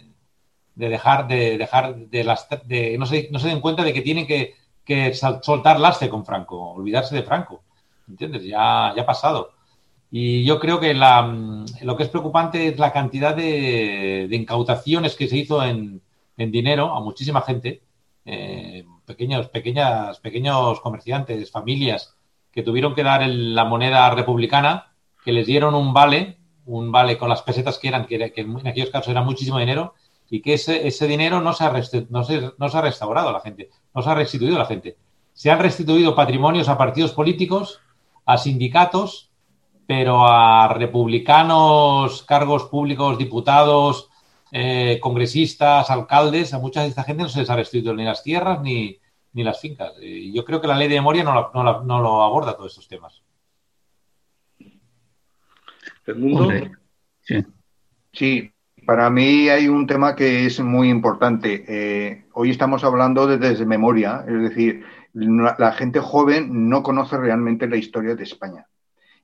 dejar 0.74 1.26
de 1.26 1.56
dejar 1.56 1.96
de 1.96 2.24
las 2.24 2.46
de 2.66 2.98
no 2.98 3.06
se, 3.06 3.30
no 3.30 3.38
se 3.38 3.48
den 3.48 3.62
cuenta 3.62 3.82
de 3.84 3.94
que 3.94 4.02
tienen 4.02 4.26
que, 4.26 4.52
que 4.84 5.14
soltar 5.14 5.80
lastre 5.80 6.10
con 6.10 6.26
Franco, 6.26 6.72
olvidarse 6.72 7.16
de 7.16 7.22
Franco. 7.22 7.62
¿Entiendes? 8.06 8.44
Ya, 8.44 8.92
ya 8.94 9.00
ha 9.00 9.06
pasado. 9.06 9.52
Y 10.10 10.44
yo 10.44 10.60
creo 10.60 10.78
que 10.78 10.92
lo 10.92 11.96
que 11.96 12.02
es 12.02 12.10
preocupante 12.10 12.68
es 12.68 12.78
la 12.78 12.92
cantidad 12.92 13.34
de, 13.34 14.28
incautaciones 14.30 15.16
que 15.16 15.26
se 15.26 15.38
hizo 15.38 15.64
en, 15.64 16.02
dinero 16.36 16.94
a 16.94 17.00
muchísima 17.00 17.40
gente, 17.40 17.80
eh, 18.26 18.84
pequeños, 19.06 19.48
pequeñas, 19.48 20.20
pequeños 20.20 20.80
comerciantes, 20.80 21.50
familias, 21.50 22.14
que 22.52 22.62
tuvieron 22.62 22.94
que 22.94 23.04
dar 23.04 23.26
la 23.26 23.64
moneda 23.64 24.10
republicana, 24.10 24.92
que 25.24 25.32
les 25.32 25.46
dieron 25.46 25.74
un 25.74 25.94
vale, 25.94 26.36
un 26.66 26.92
vale 26.92 27.16
con 27.16 27.28
las 27.28 27.42
pesetas 27.42 27.78
que 27.78 27.88
eran, 27.88 28.06
que, 28.06 28.32
en 28.34 28.66
aquellos 28.66 28.90
casos 28.90 29.08
era 29.08 29.22
muchísimo 29.22 29.58
dinero, 29.58 29.94
y 30.28 30.42
que 30.42 30.54
ese, 30.54 30.86
ese 30.86 31.06
dinero 31.06 31.40
no 31.40 31.52
se, 31.52 31.64
ha 31.64 31.72
no, 32.10 32.24
se, 32.24 32.50
no 32.58 32.68
se 32.68 32.78
ha 32.78 32.80
restaurado 32.80 33.28
a 33.28 33.32
la 33.32 33.40
gente, 33.40 33.70
no 33.94 34.02
se 34.02 34.10
ha 34.10 34.14
restituido 34.14 34.56
a 34.56 34.60
la 34.60 34.66
gente. 34.66 34.96
Se 35.32 35.50
han 35.50 35.58
restituido 35.58 36.14
patrimonios 36.14 36.68
a 36.68 36.78
partidos 36.78 37.12
políticos, 37.12 37.80
a 38.24 38.38
sindicatos, 38.38 39.30
pero 39.86 40.26
a 40.26 40.68
republicanos, 40.68 42.22
cargos 42.24 42.64
públicos, 42.64 43.18
diputados, 43.18 44.08
eh, 44.50 44.98
congresistas, 45.00 45.90
alcaldes, 45.90 46.54
a 46.54 46.58
mucha 46.58 46.82
de 46.82 46.88
esta 46.88 47.04
gente 47.04 47.22
no 47.22 47.28
se 47.28 47.40
les 47.40 47.50
ha 47.50 47.56
restituido 47.56 47.94
ni 47.94 48.04
las 48.04 48.22
tierras 48.22 48.60
ni, 48.62 48.98
ni 49.32 49.44
las 49.44 49.60
fincas. 49.60 49.92
Y 50.00 50.32
yo 50.32 50.44
creo 50.44 50.60
que 50.60 50.66
la 50.66 50.76
ley 50.76 50.88
de 50.88 50.96
memoria 50.96 51.22
no, 51.22 51.50
no, 51.52 52.00
lo 52.00 52.22
aborda 52.22 52.56
todos 52.56 52.72
estos 52.72 52.88
temas. 52.88 53.22
Sí. 57.22 57.44
sí. 58.12 58.52
para 58.86 59.10
mí 59.10 59.48
hay 59.48 59.68
un 59.68 59.86
tema 59.86 60.14
que 60.14 60.46
es 60.46 60.60
muy 60.60 60.88
importante. 60.88 61.64
Eh, 61.66 62.24
hoy 62.32 62.50
estamos 62.50 62.84
hablando 62.84 63.26
de 63.26 63.38
desde 63.38 63.66
memoria, 63.66 64.24
es 64.26 64.40
decir, 64.40 64.84
la, 65.12 65.72
gente 65.72 66.00
joven 66.00 66.68
no 66.68 66.82
conoce 66.82 67.16
realmente 67.16 67.66
la 67.68 67.76
historia 67.76 68.14
de 68.14 68.24
España. 68.24 68.66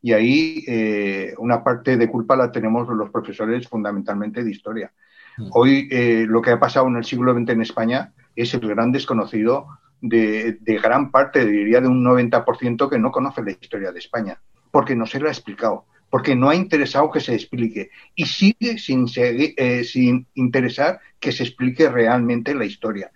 Y 0.00 0.12
ahí 0.12 0.64
eh, 0.66 1.34
una 1.38 1.62
parte 1.62 1.96
de 1.96 2.08
culpa 2.08 2.34
la 2.34 2.50
tenemos 2.50 2.88
los 2.88 3.10
profesores 3.10 3.68
fundamentalmente 3.68 4.42
de 4.42 4.50
historia. 4.50 4.92
Mm. 5.38 5.48
Hoy 5.52 5.88
eh, 5.90 6.24
lo 6.28 6.42
que 6.42 6.50
ha 6.50 6.58
pasado 6.58 6.88
en 6.88 6.96
el 6.96 7.04
siglo 7.04 7.34
XX 7.34 7.50
en 7.50 7.62
España 7.62 8.12
es 8.34 8.52
el 8.54 8.66
gran 8.66 8.90
desconocido 8.90 9.68
de, 10.02 10.58
gran 10.82 11.10
parte, 11.10 11.46
diría 11.46 11.80
de 11.80 11.88
un 11.88 12.04
90% 12.04 12.90
que 12.90 12.98
no 12.98 13.12
conoce 13.12 13.42
la 13.42 13.52
historia 13.52 13.92
de 13.92 14.00
España, 14.00 14.40
porque 14.70 14.96
no 14.96 15.06
se 15.06 15.20
lo 15.20 15.28
ha 15.28 15.30
explicado, 15.30 15.86
porque 16.12 16.36
no 16.36 16.50
ha 16.50 16.54
interesado 16.54 17.10
que 17.10 17.20
se 17.20 17.32
explique 17.32 17.88
y 18.14 18.26
sigue 18.26 18.76
sin, 18.76 19.06
eh, 19.16 19.82
sin 19.82 20.26
interesar 20.34 21.00
que 21.18 21.32
se 21.32 21.42
explique 21.42 21.88
realmente 21.88 22.54
la 22.54 22.66
historia. 22.66 23.10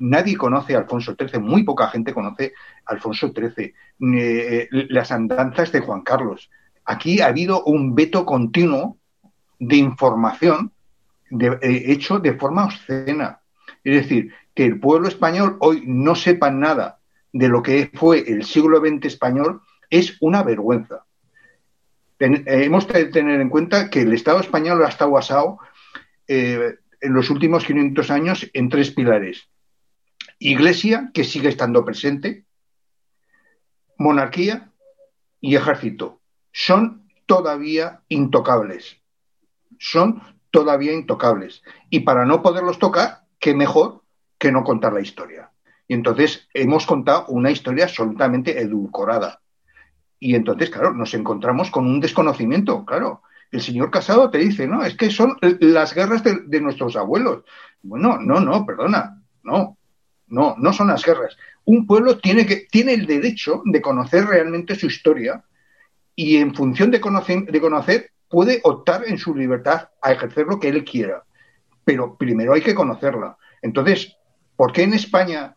Nadie 0.00 0.36
conoce 0.36 0.74
a 0.74 0.80
Alfonso 0.80 1.16
XIII, 1.18 1.40
muy 1.40 1.62
poca 1.62 1.88
gente 1.88 2.12
conoce 2.12 2.52
a 2.84 2.92
Alfonso 2.92 3.32
XIII, 3.32 3.72
eh, 4.14 4.68
las 4.90 5.10
andanzas 5.10 5.72
de 5.72 5.80
Juan 5.80 6.02
Carlos. 6.02 6.50
Aquí 6.84 7.22
ha 7.22 7.28
habido 7.28 7.64
un 7.64 7.94
veto 7.94 8.26
continuo 8.26 8.98
de 9.58 9.76
información 9.76 10.72
eh, 11.30 11.82
hecho 11.86 12.18
de 12.18 12.34
forma 12.34 12.66
obscena. 12.66 13.40
Es 13.82 14.02
decir, 14.02 14.34
que 14.52 14.66
el 14.66 14.78
pueblo 14.78 15.08
español 15.08 15.56
hoy 15.60 15.82
no 15.86 16.14
sepa 16.14 16.50
nada 16.50 16.98
de 17.32 17.48
lo 17.48 17.62
que 17.62 17.90
fue 17.94 18.30
el 18.30 18.44
siglo 18.44 18.80
XX 18.80 19.06
español 19.06 19.62
es 19.88 20.18
una 20.20 20.42
vergüenza. 20.42 21.06
Eh, 22.18 22.42
hemos 22.46 22.88
de 22.88 23.06
tener 23.06 23.40
en 23.40 23.48
cuenta 23.48 23.90
que 23.90 24.02
el 24.02 24.12
Estado 24.12 24.40
español 24.40 24.84
ha 24.84 24.88
estado 24.88 25.12
basado 25.12 25.58
en 26.26 27.14
los 27.14 27.30
últimos 27.30 27.64
500 27.64 28.10
años 28.10 28.50
en 28.52 28.68
tres 28.68 28.90
pilares. 28.90 29.48
Iglesia, 30.38 31.10
que 31.14 31.24
sigue 31.24 31.48
estando 31.48 31.84
presente, 31.84 32.44
monarquía 33.96 34.70
y 35.40 35.56
ejército. 35.56 36.20
Son 36.52 37.08
todavía 37.26 38.02
intocables. 38.08 38.98
Son 39.78 40.22
todavía 40.50 40.92
intocables. 40.92 41.62
Y 41.90 42.00
para 42.00 42.24
no 42.24 42.42
poderlos 42.42 42.78
tocar, 42.78 43.24
qué 43.38 43.54
mejor 43.54 44.02
que 44.38 44.52
no 44.52 44.64
contar 44.64 44.92
la 44.92 45.00
historia. 45.00 45.50
Y 45.86 45.94
entonces 45.94 46.48
hemos 46.54 46.86
contado 46.86 47.26
una 47.28 47.50
historia 47.50 47.84
absolutamente 47.84 48.60
edulcorada. 48.60 49.40
Y 50.20 50.34
entonces, 50.34 50.70
claro, 50.70 50.92
nos 50.92 51.14
encontramos 51.14 51.70
con 51.70 51.86
un 51.86 52.00
desconocimiento, 52.00 52.84
claro. 52.84 53.22
El 53.50 53.62
señor 53.62 53.90
Casado 53.90 54.30
te 54.30 54.38
dice, 54.38 54.66
no, 54.66 54.84
es 54.84 54.94
que 54.96 55.10
son 55.10 55.36
las 55.40 55.94
guerras 55.94 56.22
de, 56.22 56.60
nuestros 56.60 56.96
abuelos. 56.96 57.44
Bueno, 57.82 58.18
no, 58.20 58.40
no, 58.40 58.66
perdona, 58.66 59.22
no. 59.42 59.76
No, 60.26 60.56
no 60.58 60.72
son 60.74 60.88
las 60.88 61.02
guerras. 61.04 61.38
Un 61.64 61.86
pueblo 61.86 62.18
tiene, 62.18 62.44
que, 62.44 62.66
tiene 62.70 62.92
el 62.92 63.06
derecho 63.06 63.62
de 63.64 63.80
conocer 63.80 64.26
realmente 64.26 64.74
su 64.74 64.86
historia 64.86 65.42
y 66.14 66.36
en 66.36 66.54
función 66.54 66.90
de 66.90 67.00
conocer, 67.00 67.46
de 67.46 67.60
conocer 67.60 68.10
puede 68.28 68.60
optar 68.64 69.04
en 69.06 69.16
su 69.16 69.34
libertad 69.34 69.88
a 70.02 70.12
ejercer 70.12 70.46
lo 70.46 70.60
que 70.60 70.68
él 70.68 70.84
quiera. 70.84 71.24
Pero 71.84 72.16
primero 72.16 72.52
hay 72.52 72.60
que 72.60 72.74
conocerla. 72.74 73.38
Entonces, 73.62 74.16
¿por 74.56 74.72
qué 74.72 74.82
en 74.82 74.92
España 74.92 75.54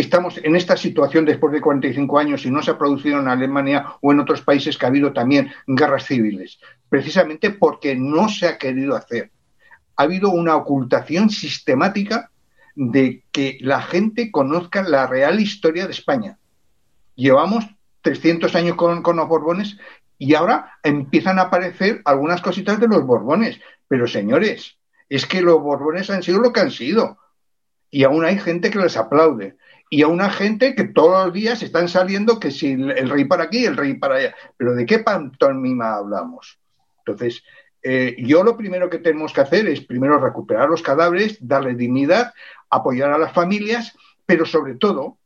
estamos 0.00 0.38
en 0.38 0.54
esta 0.56 0.76
situación 0.76 1.24
después 1.24 1.52
de 1.52 1.60
45 1.60 2.18
años 2.18 2.44
y 2.44 2.50
no 2.50 2.62
se 2.62 2.70
ha 2.70 2.78
producido 2.78 3.20
en 3.20 3.28
Alemania 3.28 3.94
o 4.00 4.12
en 4.12 4.20
otros 4.20 4.42
países 4.42 4.76
que 4.76 4.86
ha 4.86 4.88
habido 4.88 5.12
también 5.12 5.50
guerras 5.66 6.06
civiles? 6.06 6.58
Precisamente 6.88 7.50
porque 7.50 7.94
no 7.96 8.28
se 8.28 8.46
ha 8.46 8.58
querido 8.58 8.94
hacer. 8.96 9.30
Ha 9.96 10.04
habido 10.04 10.30
una 10.30 10.56
ocultación 10.56 11.30
sistemática 11.30 12.30
de 12.76 13.24
que 13.32 13.58
la 13.60 13.82
gente 13.82 14.30
conozca 14.30 14.82
la 14.82 15.08
real 15.08 15.40
historia 15.40 15.86
de 15.86 15.92
España. 15.92 16.38
Llevamos 17.16 17.66
300 18.02 18.54
años 18.54 18.76
con, 18.76 19.02
los 19.16 19.28
Borbones 19.28 19.76
y 20.16 20.34
ahora 20.34 20.78
empiezan 20.84 21.40
a 21.40 21.42
aparecer 21.42 22.02
algunas 22.04 22.40
cositas 22.40 22.78
de 22.78 22.86
los 22.86 23.04
Borbones. 23.04 23.60
Pero 23.88 24.06
señores, 24.06 24.78
es 25.08 25.26
que 25.26 25.42
los 25.42 25.60
Borbones 25.60 26.08
han 26.10 26.22
sido 26.22 26.38
lo 26.38 26.52
que 26.52 26.60
han 26.60 26.70
sido. 26.70 27.18
Y 27.90 28.04
aún 28.04 28.24
hay 28.24 28.38
gente 28.38 28.70
que 28.70 28.78
les 28.78 28.96
aplaude. 28.96 29.56
Y 29.90 30.02
aún 30.02 30.20
hay 30.20 30.30
gente 30.30 30.74
que 30.74 30.84
todos 30.84 31.26
los 31.26 31.34
días 31.34 31.62
están 31.62 31.88
saliendo 31.88 32.38
que 32.38 32.50
si 32.50 32.72
el 32.72 33.08
rey 33.08 33.24
para 33.24 33.44
aquí, 33.44 33.64
el 33.64 33.76
rey 33.76 33.94
para 33.94 34.16
allá. 34.16 34.34
Pero 34.56 34.74
¿de 34.74 34.84
qué 34.84 34.98
pantomima 34.98 35.94
hablamos? 35.94 36.58
Entonces, 36.98 37.42
eh, 37.82 38.16
yo 38.18 38.42
lo 38.42 38.56
primero 38.56 38.90
que 38.90 38.98
tenemos 38.98 39.32
que 39.32 39.40
hacer 39.40 39.66
es 39.66 39.80
primero 39.80 40.18
recuperar 40.18 40.68
los 40.68 40.82
cadáveres, 40.82 41.38
darle 41.40 41.74
dignidad, 41.74 42.34
apoyar 42.68 43.12
a 43.12 43.18
las 43.18 43.32
familias, 43.32 43.96
pero 44.26 44.44
sobre 44.44 44.74
todo 44.74 45.18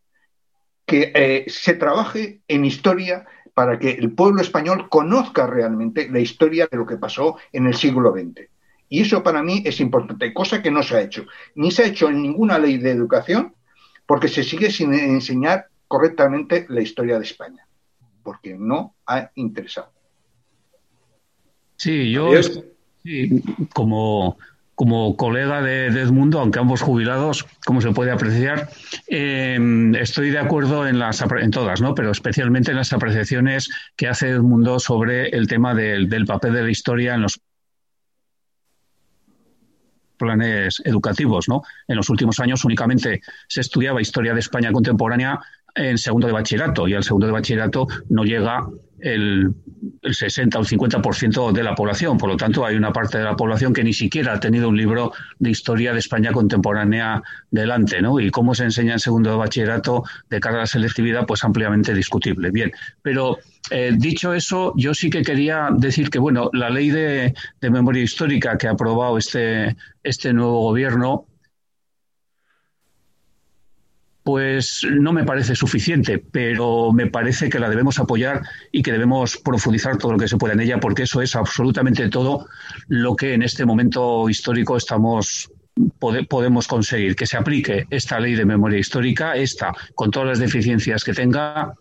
que 0.86 1.12
eh, 1.14 1.44
se 1.48 1.74
trabaje 1.74 2.42
en 2.48 2.64
historia 2.64 3.26
para 3.54 3.78
que 3.78 3.90
el 3.90 4.12
pueblo 4.12 4.40
español 4.40 4.88
conozca 4.88 5.46
realmente 5.46 6.08
la 6.10 6.20
historia 6.20 6.68
de 6.70 6.76
lo 6.76 6.86
que 6.86 6.96
pasó 6.96 7.36
en 7.52 7.66
el 7.66 7.74
siglo 7.74 8.12
XX. 8.12 8.48
Y 8.88 9.02
eso 9.02 9.22
para 9.22 9.42
mí 9.42 9.62
es 9.64 9.80
importante, 9.80 10.34
cosa 10.34 10.62
que 10.62 10.70
no 10.70 10.82
se 10.82 10.96
ha 10.96 11.00
hecho. 11.00 11.26
Ni 11.54 11.70
se 11.70 11.82
ha 11.82 11.86
hecho 11.86 12.08
en 12.08 12.22
ninguna 12.22 12.58
ley 12.58 12.78
de 12.78 12.90
educación, 12.90 13.54
porque 14.06 14.28
se 14.28 14.42
sigue 14.42 14.70
sin 14.70 14.92
enseñar 14.94 15.66
correctamente 15.88 16.66
la 16.68 16.80
historia 16.80 17.18
de 17.18 17.24
España, 17.24 17.66
porque 18.22 18.54
no 18.58 18.94
ha 19.06 19.30
interesado. 19.34 19.90
Sí, 21.76 22.12
yo 22.12 22.30
como, 23.74 24.38
como 24.74 25.16
colega 25.16 25.62
de, 25.62 25.86
Edmundo, 25.86 26.40
aunque 26.40 26.58
ambos 26.58 26.80
jubilados, 26.80 27.46
como 27.66 27.80
se 27.80 27.90
puede 27.90 28.10
apreciar, 28.10 28.68
em, 29.08 29.94
estoy 29.96 30.30
de 30.30 30.38
acuerdo 30.38 30.86
en, 30.86 30.98
las, 30.98 31.22
en 31.22 31.50
todas, 31.50 31.80
¿no? 31.80 31.94
pero 31.94 32.10
especialmente 32.10 32.70
en 32.70 32.76
las 32.76 32.92
apreciaciones 32.92 33.68
que 33.96 34.08
hace 34.08 34.30
Edmundo 34.30 34.78
sobre 34.78 35.28
el 35.30 35.46
tema 35.46 35.74
del, 35.74 36.08
papel 36.26 36.54
de 36.54 36.62
la 36.62 36.70
historia 36.70 37.14
en 37.14 37.22
los 37.22 37.40
planes 40.22 40.80
educativos, 40.84 41.48
¿no? 41.48 41.62
En 41.88 41.96
los 41.96 42.08
últimos 42.08 42.38
años 42.40 42.64
únicamente 42.64 43.20
se 43.48 43.60
estudiaba 43.60 44.00
historia 44.00 44.32
de 44.32 44.40
España 44.40 44.72
contemporánea 44.72 45.40
en 45.74 45.98
segundo 45.98 46.28
de 46.28 46.32
bachillerato 46.32 46.86
y 46.86 46.94
al 46.94 47.02
segundo 47.02 47.26
de 47.26 47.32
bachillerato 47.32 47.88
no 48.08 48.24
llega 48.24 48.66
el, 49.02 49.52
el 50.02 50.14
60 50.14 50.58
o 50.58 50.62
el 50.62 50.68
50% 50.68 51.52
de 51.52 51.62
la 51.62 51.74
población. 51.74 52.16
Por 52.16 52.30
lo 52.30 52.36
tanto, 52.36 52.64
hay 52.64 52.76
una 52.76 52.92
parte 52.92 53.18
de 53.18 53.24
la 53.24 53.36
población 53.36 53.72
que 53.72 53.84
ni 53.84 53.92
siquiera 53.92 54.34
ha 54.34 54.40
tenido 54.40 54.68
un 54.68 54.76
libro 54.76 55.12
de 55.38 55.50
historia 55.50 55.92
de 55.92 55.98
España 55.98 56.32
contemporánea 56.32 57.22
delante, 57.50 58.00
¿no? 58.00 58.18
Y 58.20 58.30
cómo 58.30 58.54
se 58.54 58.64
enseña 58.64 58.94
en 58.94 59.00
segundo 59.00 59.30
de 59.30 59.36
bachillerato 59.36 60.04
de 60.30 60.40
cara 60.40 60.56
a 60.56 60.60
la 60.60 60.66
selectividad, 60.66 61.26
pues 61.26 61.42
ampliamente 61.44 61.92
discutible. 61.94 62.50
Bien, 62.50 62.72
pero 63.02 63.38
eh, 63.70 63.92
dicho 63.96 64.32
eso, 64.32 64.72
yo 64.76 64.94
sí 64.94 65.10
que 65.10 65.22
quería 65.22 65.68
decir 65.76 66.08
que, 66.08 66.18
bueno, 66.18 66.48
la 66.52 66.70
ley 66.70 66.90
de, 66.90 67.34
de 67.60 67.70
memoria 67.70 68.02
histórica 68.02 68.56
que 68.56 68.68
ha 68.68 68.72
aprobado 68.72 69.18
este, 69.18 69.76
este 70.02 70.32
nuevo 70.32 70.62
gobierno, 70.62 71.26
pues 74.24 74.86
no 74.88 75.12
me 75.12 75.24
parece 75.24 75.54
suficiente, 75.54 76.18
pero 76.18 76.92
me 76.92 77.06
parece 77.08 77.48
que 77.48 77.58
la 77.58 77.68
debemos 77.68 77.98
apoyar 77.98 78.42
y 78.70 78.82
que 78.82 78.92
debemos 78.92 79.36
profundizar 79.36 79.96
todo 79.98 80.12
lo 80.12 80.18
que 80.18 80.28
se 80.28 80.36
pueda 80.36 80.54
en 80.54 80.60
ella, 80.60 80.78
porque 80.78 81.02
eso 81.02 81.22
es 81.22 81.34
absolutamente 81.34 82.08
todo 82.08 82.46
lo 82.88 83.16
que 83.16 83.34
en 83.34 83.42
este 83.42 83.64
momento 83.64 84.28
histórico 84.28 84.76
estamos 84.76 85.50
podemos 86.28 86.68
conseguir 86.68 87.16
que 87.16 87.26
se 87.26 87.38
aplique 87.38 87.86
esta 87.88 88.20
ley 88.20 88.34
de 88.34 88.44
memoria 88.44 88.78
histórica, 88.78 89.34
esta, 89.36 89.72
con 89.94 90.10
todas 90.10 90.28
las 90.28 90.38
deficiencias 90.38 91.02
que 91.02 91.14
tenga, 91.14 91.72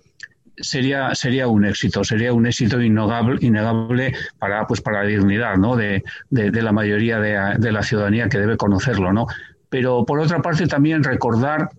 sería, 0.55 1.13
sería 1.13 1.47
un 1.47 1.65
éxito, 1.65 2.03
sería 2.03 2.31
un 2.31 2.45
éxito 2.45 2.81
innegable, 2.81 3.45
innegable 3.45 4.13
para, 4.39 4.65
pues, 4.65 4.81
para 4.81 5.03
la 5.03 5.09
dignidad 5.09 5.57
¿no? 5.57 5.75
de, 5.75 6.03
de, 6.29 6.61
la 6.61 6.71
mayoría 6.71 7.19
de, 7.19 7.57
de, 7.57 7.71
la 7.71 7.83
ciudadanía 7.83 8.29
que 8.29 8.37
debe 8.37 8.55
conocerlo. 8.55 9.11
¿no? 9.11 9.27
Pero 9.69 10.05
por 10.05 10.19
otra 10.19 10.41
parte 10.41 10.67
también 10.67 11.03
recordar 11.03 11.69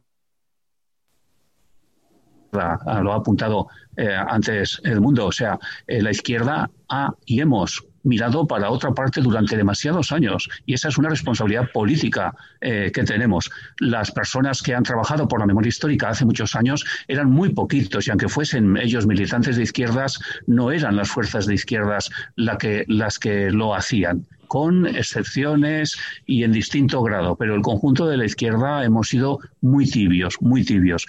Lo 2.54 3.14
ha 3.14 3.16
apuntado 3.16 3.68
eh, 3.98 4.16
antes 4.28 4.82
el 4.84 5.02
mundo. 5.02 5.28
O 5.28 5.32
sea, 5.32 5.60
eh, 5.88 6.02
la 6.02 6.12
izquierda 6.12 6.70
ha 6.90 7.14
y 7.26 7.42
hemos 7.42 7.84
mirado 8.04 8.46
para 8.46 8.70
otra 8.70 8.92
parte 8.94 9.22
durante 9.22 9.56
demasiados 9.58 10.12
años 10.12 10.50
y 10.66 10.74
esa 10.74 10.90
es 10.90 10.98
una 10.98 11.10
responsabilidad 11.10 11.72
política 11.72 12.34
eh, 12.62 12.92
que 12.94 13.04
tenemos. 13.04 13.50
Las 13.80 14.12
personas 14.12 14.62
que 14.62 14.76
han 14.76 14.84
trabajado 14.84 15.28
por 15.28 15.40
la 15.40 15.46
memoria 15.46 15.70
histórica 15.70 16.10
hace 16.10 16.26
muchos 16.26 16.56
años 16.56 16.86
eran 17.08 17.32
muy 17.32 17.50
poquitos 17.54 18.08
y 18.08 18.12
aunque 18.12 18.28
fuesen 18.28 18.78
ellos 18.78 19.08
militantes 19.08 19.56
de 19.56 19.64
izquierdas, 19.64 20.20
no 20.48 20.72
eran 20.72 20.96
las 20.96 21.10
fuerzas 21.10 21.46
de 21.46 21.56
izquierdas 21.56 22.10
la 22.36 22.58
que, 22.58 22.86
las 22.88 23.20
que 23.20 23.52
lo 23.52 23.74
hacían 23.74 24.26
con 24.48 24.86
excepciones 24.86 25.98
y 26.28 26.44
en 26.44 26.52
distinto 26.52 27.02
grado, 27.02 27.36
pero 27.36 27.56
el 27.56 27.64
conjunto 27.64 28.06
de 28.06 28.18
la 28.18 28.26
izquierda 28.26 28.86
hemos 28.86 29.10
sido 29.10 29.40
muy 29.62 29.90
tibios, 29.90 30.40
muy 30.42 30.64
tibios. 30.64 31.08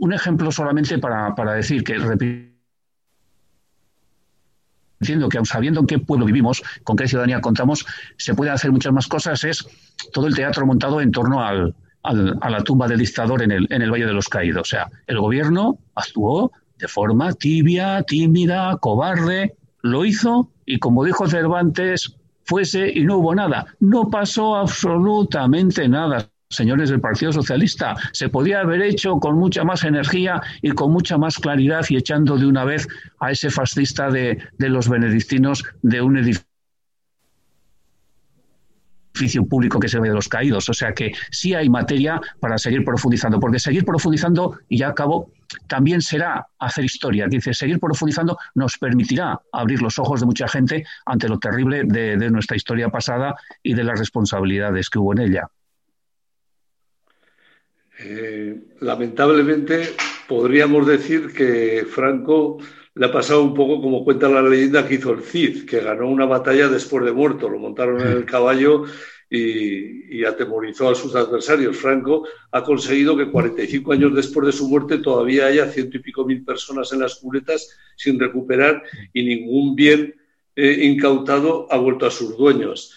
Un 0.00 0.12
ejemplo 0.12 0.50
solamente 0.50 0.98
para, 0.98 1.34
para 1.34 1.52
decir 1.52 1.84
que, 1.84 1.94
entiendo 5.00 5.28
que 5.28 5.44
sabiendo 5.44 5.80
en 5.80 5.86
qué 5.86 5.98
pueblo 5.98 6.26
vivimos, 6.26 6.62
con 6.84 6.96
qué 6.96 7.06
ciudadanía 7.06 7.40
contamos, 7.40 7.86
se 8.16 8.34
pueden 8.34 8.54
hacer 8.54 8.72
muchas 8.72 8.92
más 8.92 9.06
cosas, 9.06 9.44
es 9.44 9.66
todo 10.12 10.26
el 10.26 10.34
teatro 10.34 10.66
montado 10.66 11.00
en 11.00 11.10
torno 11.10 11.42
al, 11.42 11.74
a 12.02 12.50
la 12.50 12.62
tumba 12.62 12.88
del 12.88 12.98
dictador 12.98 13.42
en 13.42 13.50
el, 13.52 13.66
en 13.70 13.82
el 13.82 13.90
Valle 13.90 14.06
de 14.06 14.12
los 14.12 14.28
Caídos. 14.28 14.62
O 14.62 14.70
sea, 14.70 14.90
el 15.06 15.18
gobierno 15.20 15.78
actuó 15.94 16.50
de 16.78 16.88
forma 16.88 17.32
tibia, 17.34 18.02
tímida, 18.02 18.76
cobarde, 18.80 19.54
lo 19.82 20.04
hizo 20.04 20.50
y 20.64 20.78
como 20.78 21.04
dijo 21.04 21.28
Cervantes, 21.28 22.16
fuese 22.44 22.90
y 22.90 23.04
no 23.04 23.18
hubo 23.18 23.34
nada. 23.34 23.66
No 23.80 24.08
pasó 24.08 24.56
absolutamente 24.56 25.88
nada, 25.88 26.30
señores 26.50 26.90
del 26.90 27.00
Partido 27.00 27.32
Socialista. 27.32 27.94
Se 28.12 28.28
podía 28.28 28.60
haber 28.60 28.82
hecho 28.82 29.18
con 29.18 29.38
mucha 29.38 29.64
más 29.64 29.84
energía 29.84 30.42
y 30.60 30.72
con 30.72 30.92
mucha 30.92 31.16
más 31.16 31.36
claridad 31.38 31.86
y 31.88 31.96
echando 31.96 32.36
de 32.36 32.46
una 32.46 32.64
vez 32.64 32.88
a 33.20 33.30
ese 33.30 33.50
fascista 33.50 34.10
de, 34.10 34.38
los 34.58 34.88
benedictinos 34.88 35.64
de 35.82 36.02
un 36.02 36.18
edificio 36.18 36.44
público 39.48 39.78
que 39.78 39.88
se 39.88 40.00
ve 40.00 40.08
de 40.08 40.14
los 40.14 40.28
caídos. 40.28 40.68
O 40.68 40.74
sea 40.74 40.92
que 40.92 41.12
sí 41.30 41.54
hay 41.54 41.68
materia 41.68 42.20
para 42.40 42.58
seguir 42.58 42.84
profundizando, 42.84 43.38
porque 43.38 43.58
seguir 43.58 43.84
profundizando, 43.84 44.58
y 44.68 44.78
ya 44.78 44.88
acabo, 44.88 45.30
también 45.68 46.00
será 46.00 46.48
hacer 46.58 46.84
historia. 46.84 47.26
Dice, 47.28 47.54
seguir 47.54 47.78
profundizando 47.78 48.38
nos 48.54 48.76
permitirá 48.78 49.40
abrir 49.52 49.82
los 49.82 49.98
ojos 49.98 50.20
de 50.20 50.26
mucha 50.26 50.48
gente 50.48 50.84
ante 51.06 51.28
lo 51.28 51.38
terrible 51.38 51.84
de 51.84 52.30
nuestra 52.30 52.56
historia 52.56 52.88
pasada 52.88 53.36
y 53.62 53.74
de 53.74 53.84
las 53.84 53.98
responsabilidades 53.98 54.90
que 54.90 54.98
hubo 54.98 55.12
en 55.12 55.20
ella. 55.20 55.48
Eh, 58.02 58.56
lamentablemente 58.80 59.90
podríamos 60.26 60.86
decir 60.86 61.34
que 61.34 61.84
Franco 61.86 62.58
le 62.94 63.06
ha 63.06 63.12
pasado 63.12 63.42
un 63.42 63.52
poco 63.52 63.80
como 63.82 64.04
cuenta 64.04 64.28
la 64.28 64.42
leyenda 64.42 64.86
que 64.86 64.94
hizo 64.94 65.12
el 65.12 65.22
Cid, 65.22 65.66
que 65.66 65.80
ganó 65.80 66.08
una 66.08 66.24
batalla 66.24 66.68
después 66.68 67.04
de 67.04 67.12
muerto, 67.12 67.48
lo 67.48 67.58
montaron 67.58 68.00
en 68.00 68.08
el 68.08 68.24
caballo 68.24 68.84
y, 69.28 70.18
y, 70.18 70.24
atemorizó 70.24 70.88
a 70.88 70.94
sus 70.94 71.14
adversarios. 71.14 71.76
Franco 71.76 72.26
ha 72.50 72.64
conseguido 72.64 73.16
que 73.16 73.30
45 73.30 73.92
años 73.92 74.14
después 74.14 74.46
de 74.46 74.52
su 74.52 74.68
muerte 74.68 74.98
todavía 74.98 75.46
haya 75.46 75.70
ciento 75.70 75.98
y 75.98 76.00
pico 76.00 76.24
mil 76.24 76.44
personas 76.44 76.92
en 76.92 77.00
las 77.00 77.16
culetas 77.16 77.76
sin 77.96 78.18
recuperar 78.18 78.82
y 79.12 79.22
ningún 79.22 79.76
bien 79.76 80.14
eh, 80.56 80.78
incautado 80.82 81.66
ha 81.70 81.76
vuelto 81.76 82.06
a 82.06 82.10
sus 82.10 82.36
dueños. 82.36 82.94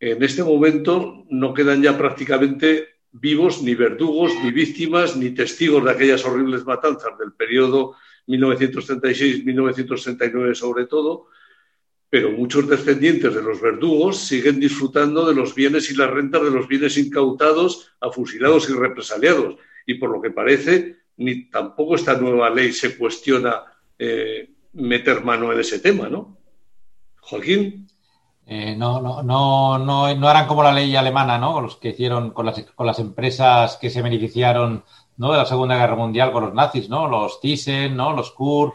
En 0.00 0.22
este 0.22 0.42
momento 0.42 1.24
no 1.28 1.52
quedan 1.52 1.82
ya 1.82 1.98
prácticamente 1.98 2.93
vivos 3.14 3.62
ni 3.62 3.74
verdugos, 3.74 4.32
ni 4.42 4.50
víctimas, 4.50 5.16
ni 5.16 5.30
testigos 5.30 5.82
de 5.84 5.92
aquellas 5.92 6.24
horribles 6.24 6.64
matanzas 6.64 7.16
del 7.18 7.32
periodo 7.32 7.96
1936-1939 8.26 10.54
sobre 10.54 10.86
todo, 10.86 11.26
pero 12.10 12.32
muchos 12.32 12.68
descendientes 12.68 13.32
de 13.34 13.42
los 13.42 13.60
verdugos 13.60 14.18
siguen 14.18 14.58
disfrutando 14.58 15.26
de 15.26 15.34
los 15.34 15.54
bienes 15.54 15.90
y 15.90 15.96
las 15.96 16.10
rentas 16.10 16.42
de 16.42 16.50
los 16.50 16.66
bienes 16.68 16.96
incautados, 16.96 17.92
afusilados 18.00 18.70
y 18.70 18.72
represaliados. 18.72 19.56
Y 19.86 19.94
por 19.94 20.10
lo 20.10 20.20
que 20.20 20.30
parece, 20.30 20.96
ni 21.16 21.50
tampoco 21.50 21.94
esta 21.96 22.16
nueva 22.16 22.50
ley 22.50 22.72
se 22.72 22.96
cuestiona 22.96 23.64
eh, 23.98 24.48
meter 24.72 25.24
mano 25.24 25.52
en 25.52 25.60
ese 25.60 25.80
tema, 25.80 26.08
¿no? 26.08 26.38
Joaquín. 27.20 27.88
Eh, 28.46 28.76
no, 28.76 29.00
no, 29.00 29.22
no, 29.22 29.78
no, 29.78 30.14
no 30.14 30.28
harán 30.28 30.46
como 30.46 30.62
la 30.62 30.72
ley 30.72 30.94
alemana, 30.96 31.38
¿no? 31.38 31.60
Los 31.60 31.76
que 31.76 31.90
hicieron, 31.90 32.30
con 32.30 32.44
las, 32.46 32.60
con 32.74 32.86
las 32.86 32.98
empresas 32.98 33.76
que 33.78 33.88
se 33.88 34.02
beneficiaron 34.02 34.84
¿no? 35.16 35.32
de 35.32 35.38
la 35.38 35.46
Segunda 35.46 35.76
Guerra 35.76 35.96
Mundial 35.96 36.32
con 36.32 36.44
los 36.44 36.54
nazis, 36.54 36.88
¿no? 36.88 37.08
Los 37.08 37.40
Thyssen, 37.40 37.96
¿no? 37.96 38.12
Los 38.12 38.32
Kurz, 38.32 38.74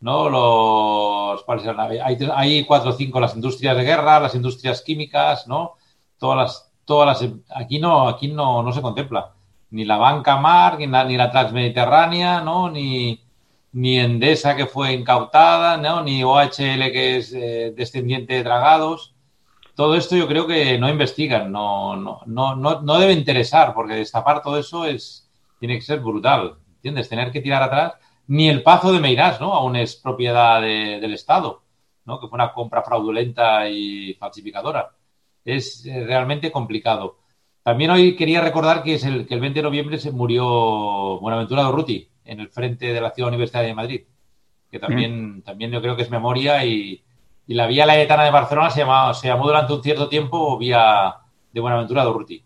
¿no? 0.00 0.28
Los, 0.28 1.44
hay, 1.78 2.18
hay, 2.34 2.64
cuatro 2.64 2.90
o 2.90 2.92
cinco, 2.94 3.20
las 3.20 3.34
industrias 3.36 3.76
de 3.76 3.84
guerra, 3.84 4.20
las 4.20 4.34
industrias 4.34 4.82
químicas, 4.82 5.46
¿no? 5.46 5.74
Todas 6.18 6.36
las, 6.38 6.72
todas 6.84 7.22
las, 7.22 7.30
aquí 7.54 7.78
no, 7.78 8.08
aquí 8.08 8.28
no, 8.28 8.62
no 8.62 8.72
se 8.72 8.82
contempla. 8.82 9.34
Ni 9.70 9.84
la 9.84 9.98
banca 9.98 10.36
mar, 10.36 10.78
ni 10.78 10.86
la, 10.86 11.04
ni 11.04 11.16
la 11.16 11.30
transmediterránea, 11.30 12.40
¿no? 12.40 12.70
Ni, 12.70 13.25
ni 13.76 13.98
Endesa 13.98 14.56
que 14.56 14.66
fue 14.66 14.94
incautada, 14.94 15.76
¿no? 15.76 16.02
Ni 16.02 16.24
OHL 16.24 16.90
que 16.92 17.18
es 17.18 17.32
eh, 17.34 17.74
descendiente 17.76 18.32
de 18.34 18.42
dragados. 18.42 19.14
Todo 19.74 19.96
esto 19.96 20.16
yo 20.16 20.26
creo 20.26 20.46
que 20.46 20.78
no 20.78 20.88
investigan, 20.88 21.52
no, 21.52 21.94
no, 21.94 22.20
no, 22.24 22.56
no, 22.56 22.80
no 22.80 22.98
debe 22.98 23.12
interesar, 23.12 23.74
porque 23.74 23.94
destapar 23.94 24.42
todo 24.42 24.58
eso 24.58 24.86
es, 24.86 25.30
tiene 25.60 25.74
que 25.74 25.82
ser 25.82 26.00
brutal. 26.00 26.56
¿entiendes? 26.76 27.10
Tener 27.10 27.30
que 27.30 27.42
tirar 27.42 27.62
atrás 27.62 27.94
ni 28.28 28.48
el 28.48 28.62
Pazo 28.62 28.92
de 28.92 29.00
Meirás, 29.00 29.40
¿no? 29.42 29.52
Aún 29.52 29.76
es 29.76 29.96
propiedad 29.96 30.62
del 30.62 31.12
Estado, 31.12 31.62
¿no? 32.06 32.18
Que 32.18 32.28
fue 32.28 32.36
una 32.36 32.54
compra 32.54 32.82
fraudulenta 32.82 33.68
y 33.68 34.14
falsificadora. 34.14 34.90
Es 35.44 35.84
eh, 35.84 36.02
realmente 36.06 36.50
complicado. 36.50 37.18
También 37.62 37.90
hoy 37.90 38.16
quería 38.16 38.40
recordar 38.40 38.82
que, 38.82 38.94
es 38.94 39.04
el, 39.04 39.26
que 39.26 39.34
el 39.34 39.40
20 39.40 39.58
de 39.58 39.64
noviembre 39.64 39.98
se 39.98 40.12
murió 40.12 41.18
Buenaventura 41.20 41.64
Durruti 41.64 42.08
en 42.26 42.40
el 42.40 42.48
frente 42.48 42.92
de 42.92 43.00
la 43.00 43.10
Ciudad 43.10 43.28
Universitaria 43.28 43.68
de 43.68 43.74
Madrid, 43.74 44.00
que 44.70 44.78
también, 44.78 45.42
también 45.42 45.70
yo 45.70 45.80
creo 45.80 45.96
que 45.96 46.02
es 46.02 46.10
memoria 46.10 46.64
y, 46.64 47.02
y 47.46 47.54
la 47.54 47.66
vía 47.66 47.86
Laetana 47.86 48.24
de 48.24 48.30
Barcelona 48.30 48.70
se, 48.70 48.80
llamaba, 48.80 49.14
se 49.14 49.28
llamó 49.28 49.46
durante 49.46 49.72
un 49.72 49.82
cierto 49.82 50.08
tiempo 50.08 50.58
vía 50.58 51.14
de 51.52 51.60
Buenaventura 51.60 52.04
Durruti. 52.04 52.42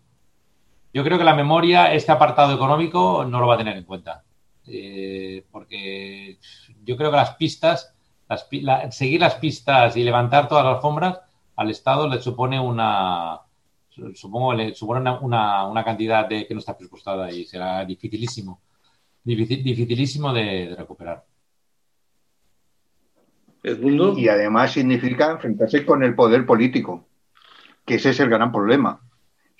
Yo 0.93 1.03
creo 1.03 1.17
que 1.17 1.23
la 1.23 1.35
memoria, 1.35 1.93
este 1.93 2.11
apartado 2.11 2.53
económico, 2.53 3.25
no 3.25 3.39
lo 3.39 3.47
va 3.47 3.55
a 3.55 3.57
tener 3.57 3.77
en 3.77 3.85
cuenta. 3.85 4.23
Eh, 4.67 5.45
porque 5.51 6.37
yo 6.83 6.97
creo 6.97 7.09
que 7.09 7.17
las 7.17 7.35
pistas, 7.35 7.93
seguir 8.91 9.21
las 9.21 9.35
pistas 9.35 9.97
y 9.97 10.03
levantar 10.03 10.47
todas 10.47 10.65
las 10.65 10.75
alfombras 10.75 11.19
al 11.55 11.69
Estado 11.69 12.07
le 12.07 12.21
supone 12.21 12.59
una, 12.59 13.39
supongo, 14.13 14.53
le 14.53 14.75
supone 14.75 15.09
una, 15.21 15.83
cantidad 15.83 16.27
de, 16.27 16.45
que 16.45 16.53
no 16.53 16.59
está 16.59 16.77
presupuestada 16.77 17.31
y 17.31 17.45
será 17.45 17.83
dificilísimo, 17.85 18.61
dificilísimo 19.23 20.33
de, 20.33 20.75
recuperar. 20.77 21.23
Y 24.17 24.27
además 24.27 24.71
significa 24.71 25.31
enfrentarse 25.31 25.85
con 25.85 26.03
el 26.03 26.15
poder 26.15 26.45
político, 26.45 27.07
que 27.85 27.95
ese 27.95 28.09
es 28.09 28.19
el 28.19 28.29
gran 28.29 28.51
problema 28.51 29.01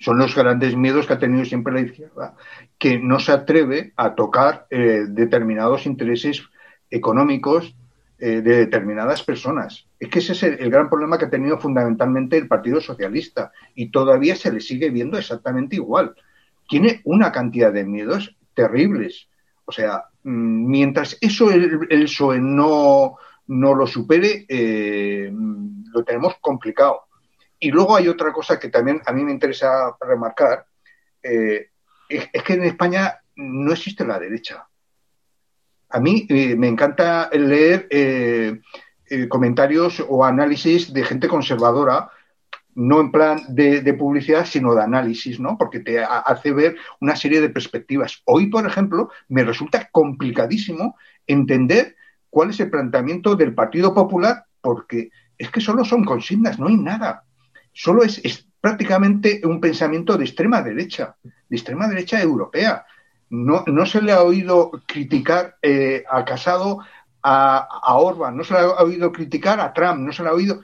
son 0.02 0.18
los 0.18 0.34
grandes 0.34 0.76
miedos 0.76 1.06
que 1.06 1.12
ha 1.12 1.18
tenido 1.18 1.44
siempre 1.44 1.72
la 1.72 1.80
izquierda, 1.80 2.34
que 2.76 2.98
no 2.98 3.20
se 3.20 3.30
atreve 3.30 3.92
a 3.96 4.16
tocar 4.16 4.66
eh, 4.68 5.04
determinados 5.08 5.86
intereses 5.86 6.42
económicos 6.90 7.76
eh, 8.18 8.40
de 8.40 8.56
determinadas 8.56 9.22
personas. 9.22 9.86
Es 10.00 10.08
que 10.08 10.18
ese 10.18 10.32
es 10.32 10.42
el, 10.42 10.70
gran 10.70 10.90
problema 10.90 11.18
que 11.18 11.26
ha 11.26 11.30
tenido 11.30 11.56
fundamentalmente 11.56 12.36
el 12.36 12.48
Partido 12.48 12.80
Socialista 12.80 13.52
y 13.76 13.90
todavía 13.92 14.34
se 14.34 14.52
le 14.52 14.60
sigue 14.60 14.90
viendo 14.90 15.16
exactamente 15.16 15.76
igual. 15.76 16.16
Tiene 16.68 17.00
una 17.04 17.30
cantidad 17.30 17.72
de 17.72 17.84
miedos 17.84 18.34
terribles. 18.54 19.28
O 19.64 19.72
sea, 19.72 20.04
mm, 20.24 20.70
mientras 20.70 21.16
eso 21.20 21.50
el, 21.50 21.86
el 21.88 22.04
PSOE 22.04 22.40
no, 22.40 23.16
no 23.46 23.74
lo 23.74 23.86
supere, 23.86 24.46
eh, 24.48 25.30
lo 25.32 26.04
tenemos 26.04 26.36
complicado. 26.40 27.06
Y 27.58 27.70
luego 27.70 27.96
hay 27.96 28.08
otra 28.08 28.32
cosa 28.32 28.58
que 28.58 28.68
también 28.68 29.00
a 29.04 29.12
mí 29.12 29.24
me 29.24 29.32
interesa 29.32 29.96
remarcar, 30.00 30.66
eh, 31.22 31.68
es, 32.08 32.42
que 32.42 32.54
en 32.54 32.64
España 32.64 33.20
no 33.36 33.72
existe 33.72 34.04
la 34.04 34.18
derecha. 34.18 34.66
A 35.90 36.00
mí 36.00 36.26
eh, 36.28 36.56
me 36.56 36.68
encanta 36.68 37.30
leer 37.32 37.88
comentarios 39.28 40.02
o 40.08 40.24
análisis 40.24 40.90
de 40.92 41.04
gente 41.04 41.28
conservadora, 41.28 42.10
no 42.74 43.00
en 43.00 43.10
plan 43.10 43.40
de, 43.48 43.94
publicidad, 43.94 44.46
sino 44.46 44.74
de 44.74 44.82
análisis, 44.82 45.38
¿no? 45.38 45.58
Porque 45.58 45.80
te 45.80 46.02
hace 46.02 46.52
ver 46.52 46.76
una 47.00 47.16
serie 47.16 47.40
de 47.40 47.50
perspectivas. 47.50 48.22
Hoy, 48.24 48.46
por 48.46 48.66
ejemplo, 48.66 49.10
me 49.28 49.44
resulta 49.44 49.88
complicadísimo 49.92 50.96
entender 51.26 51.96
cuál 52.30 52.50
es 52.50 52.60
el 52.60 52.70
planteamiento 52.70 53.36
del 53.36 53.54
Partido 53.54 53.94
Popular, 53.94 54.46
porque 54.60 55.10
es 55.36 55.50
que 55.50 55.60
solo 55.60 55.84
son 55.84 56.04
consignas, 56.04 56.58
no 56.58 56.68
hay 56.68 56.76
nada 56.76 57.24
solo 57.72 58.02
es, 58.02 58.46
prácticamente 58.60 59.40
un 59.44 59.60
pensamiento 59.60 60.16
de 60.16 60.24
extrema 60.24 60.62
derecha, 60.62 61.16
de 61.22 61.56
extrema 61.56 61.88
derecha 61.88 62.20
europea. 62.20 62.86
No, 63.30 63.64
no 63.66 63.86
se 63.86 64.02
le 64.02 64.12
ha 64.12 64.22
oído 64.22 64.70
criticar 64.86 65.56
eh, 65.62 66.04
a 66.08 66.24
Casado, 66.24 66.78
a, 67.22 67.66
a, 67.82 67.96
Orban, 67.96 68.36
no 68.36 68.44
se 68.44 68.54
le 68.54 68.60
ha 68.60 68.82
oído 68.82 69.10
criticar 69.10 69.58
a 69.58 69.72
Trump, 69.72 70.00
no 70.00 70.12
se 70.12 70.22
le 70.22 70.28
ha 70.28 70.34
oído. 70.34 70.62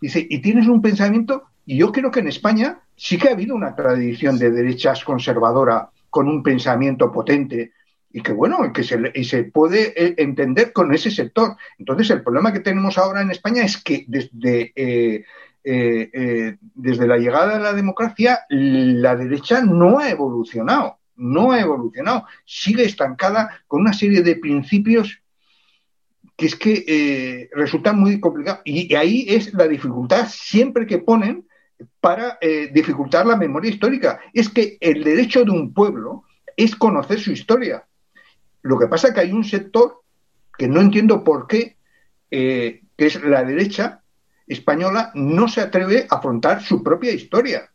Dice, 0.00 0.26
y 0.28 0.40
tienes 0.40 0.66
un 0.68 0.82
pensamiento, 0.82 1.44
y 1.64 1.78
yo 1.78 1.92
creo 1.92 2.10
que 2.10 2.20
en 2.20 2.28
España 2.28 2.80
sí 2.94 3.18
que 3.18 3.28
ha 3.28 3.32
habido 3.32 3.54
una 3.54 3.74
tradición 3.74 4.38
de 4.38 4.50
derechas 4.50 5.04
conservadora 5.04 5.90
con 6.10 6.28
un 6.28 6.42
pensamiento 6.42 7.10
potente 7.10 7.72
y 8.10 8.22
que 8.22 8.32
bueno, 8.32 8.72
que 8.72 8.82
se, 8.82 8.98
y 9.14 9.24
se 9.24 9.44
puede 9.44 9.92
eh, 9.94 10.14
entender 10.16 10.72
con 10.72 10.94
ese 10.94 11.10
sector. 11.10 11.56
Entonces, 11.78 12.08
el 12.10 12.22
problema 12.22 12.52
que 12.52 12.60
tenemos 12.60 12.96
ahora 12.96 13.20
en 13.20 13.30
España 13.30 13.62
es 13.62 13.76
que 13.82 14.06
desde 14.08 14.72
eh, 14.74 15.24
eh, 15.68 16.56
desde 16.76 17.08
la 17.08 17.18
llegada 17.18 17.58
de 17.58 17.64
la 17.64 17.72
democracia, 17.72 18.38
la 18.48 19.16
derecha 19.16 19.62
no 19.62 19.98
ha 19.98 20.08
evolucionado, 20.08 21.00
no 21.16 21.50
ha 21.50 21.60
evolucionado, 21.60 22.24
sigue 22.44 22.84
estancada 22.84 23.50
con 23.66 23.80
una 23.80 23.92
serie 23.92 24.22
de 24.22 24.36
principios 24.36 25.20
que 26.36 26.46
es 26.46 26.56
que 26.56 26.84
eh, 26.86 27.50
resultan 27.52 27.98
muy 27.98 28.20
complicados. 28.20 28.60
Y, 28.64 28.94
ahí 28.94 29.26
es 29.28 29.52
la 29.54 29.66
dificultad 29.66 30.28
siempre 30.28 30.86
que 30.86 30.98
ponen 30.98 31.46
para 32.00 32.38
dificultar 32.72 33.26
la 33.26 33.36
memoria 33.36 33.70
histórica. 33.70 34.18
Es 34.32 34.48
que 34.48 34.78
el 34.80 35.04
derecho 35.04 35.44
de 35.44 35.50
un 35.50 35.74
pueblo 35.74 36.24
es 36.56 36.74
conocer 36.74 37.20
su 37.20 37.32
historia. 37.32 37.86
Lo 38.62 38.78
que 38.78 38.86
pasa 38.86 39.08
es 39.08 39.14
que 39.14 39.20
hay 39.20 39.32
un 39.32 39.44
sector 39.44 40.02
que 40.56 40.68
no 40.68 40.80
entiendo 40.80 41.22
por 41.22 41.46
qué, 41.46 41.76
que 42.30 42.80
es 42.96 43.22
la 43.22 43.44
derecha, 43.44 44.00
española 44.46 45.10
no 45.14 45.48
se 45.48 45.60
atreve 45.60 46.06
a 46.08 46.16
afrontar 46.16 46.62
su 46.62 46.82
propia 46.82 47.12
historia. 47.12 47.70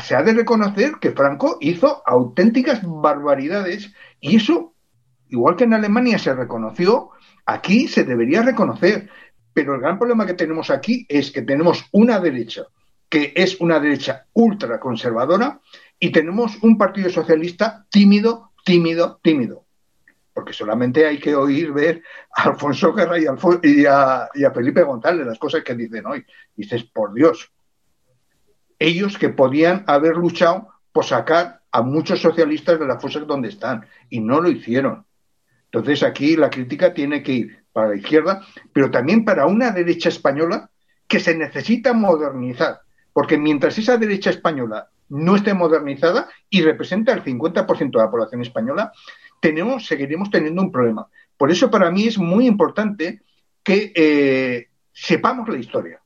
Se 0.00 0.14
ha 0.14 0.22
de 0.22 0.32
reconocer 0.32 0.94
que 1.00 1.12
Franco 1.12 1.58
hizo 1.60 2.02
auténticas 2.06 2.80
barbaridades 2.82 3.92
y 4.20 4.36
eso, 4.36 4.73
igual 5.28 5.56
que 5.56 5.64
en 5.64 5.74
Alemania 5.74 6.18
se 6.18 6.34
reconoció, 6.34 7.10
aquí 7.46 7.88
se 7.88 8.04
debería 8.04 8.42
reconocer. 8.42 9.08
Pero 9.52 9.74
el 9.74 9.80
gran 9.80 9.98
problema 9.98 10.26
que 10.26 10.34
tenemos 10.34 10.70
aquí 10.70 11.06
es 11.08 11.30
que 11.30 11.42
tenemos 11.42 11.84
una 11.92 12.18
derecha 12.18 12.66
que 13.08 13.32
es 13.36 13.60
una 13.60 13.78
derecha 13.78 14.26
ultraconservadora 14.32 15.60
y 16.00 16.10
tenemos 16.10 16.60
un 16.62 16.76
partido 16.76 17.10
socialista 17.10 17.86
tímido, 17.88 18.50
tímido, 18.64 19.20
tímido 19.22 19.64
porque 20.34 20.52
solamente 20.52 21.06
hay 21.06 21.18
que 21.18 21.34
oír 21.34 21.72
ver 21.72 22.02
a 22.36 22.42
Alfonso 22.42 22.92
Guerra 22.92 23.16
y, 23.18 23.86
a, 23.86 24.28
Felipe 24.52 24.82
González 24.82 25.24
las 25.24 25.38
cosas 25.38 25.62
que 25.62 25.76
dicen 25.76 26.04
hoy. 26.06 26.26
Dices, 26.56 26.82
por 26.84 27.14
Dios, 27.14 27.52
ellos 28.78 29.16
que 29.16 29.28
podían 29.28 29.84
haber 29.86 30.16
luchado 30.16 30.68
por 30.92 31.04
sacar 31.04 31.62
a 31.70 31.82
muchos 31.82 32.20
socialistas 32.20 32.80
de 32.80 32.86
las 32.86 33.00
fosas 33.00 33.26
donde 33.26 33.48
están 33.48 33.86
y 34.10 34.20
no 34.20 34.40
lo 34.40 34.50
hicieron. 34.50 35.06
Entonces 35.74 36.04
aquí 36.04 36.36
la 36.36 36.50
crítica 36.50 36.94
tiene 36.94 37.20
que 37.20 37.32
ir 37.32 37.64
para 37.72 37.88
la 37.88 37.96
izquierda, 37.96 38.46
pero 38.72 38.92
también 38.92 39.24
para 39.24 39.46
una 39.46 39.72
derecha 39.72 40.08
española 40.08 40.70
que 41.08 41.18
se 41.18 41.36
necesita 41.36 41.92
modernizar, 41.92 42.78
porque 43.12 43.36
mientras 43.36 43.76
esa 43.76 43.96
derecha 43.96 44.30
española 44.30 44.88
no 45.08 45.34
esté 45.34 45.52
modernizada 45.52 46.28
y 46.48 46.62
representa 46.62 47.12
el 47.12 47.24
50% 47.24 47.90
de 47.90 47.98
la 47.98 48.08
población 48.08 48.42
española, 48.42 48.92
tenemos, 49.40 49.84
seguiremos 49.84 50.30
teniendo 50.30 50.62
un 50.62 50.70
problema. 50.70 51.08
Por 51.36 51.50
eso 51.50 51.68
para 51.68 51.90
mí 51.90 52.06
es 52.06 52.18
muy 52.18 52.46
importante 52.46 53.22
que 53.64 53.92
eh, 53.96 54.68
sepamos 54.92 55.48
la 55.48 55.58
historia. 55.58 56.00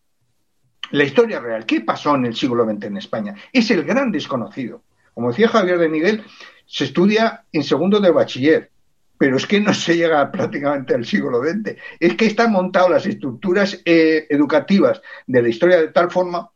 La 0.92 1.04
historia 1.04 1.40
real. 1.40 1.66
¿Qué 1.66 1.82
pasó 1.82 2.14
en 2.14 2.24
el 2.24 2.34
siglo 2.34 2.64
XX 2.64 2.84
en 2.84 2.96
España? 2.96 3.34
Es 3.52 3.70
el 3.70 3.84
gran 3.84 4.12
desconocido. 4.12 4.82
Como 5.12 5.28
decía 5.28 5.48
Javier 5.48 5.76
de 5.76 5.90
Miguel, 5.90 6.24
se 6.64 6.84
estudia 6.84 7.44
en 7.52 7.64
segundo 7.64 8.00
de 8.00 8.10
bachiller, 8.10 8.70
pero 9.18 9.36
es 9.36 9.46
que 9.46 9.60
no 9.60 9.74
se 9.74 9.96
llega 9.96 10.30
prácticamente 10.32 10.94
al 10.94 11.04
siglo 11.04 11.42
XX. 11.42 11.76
Es 12.00 12.14
que 12.14 12.26
están 12.26 12.52
montadas 12.52 12.90
las 12.90 13.06
estructuras 13.06 13.80
eh, 13.84 14.26
educativas 14.30 15.02
de 15.26 15.42
la 15.42 15.48
historia 15.48 15.78
de 15.78 15.88
tal 15.88 16.10
forma 16.10 16.50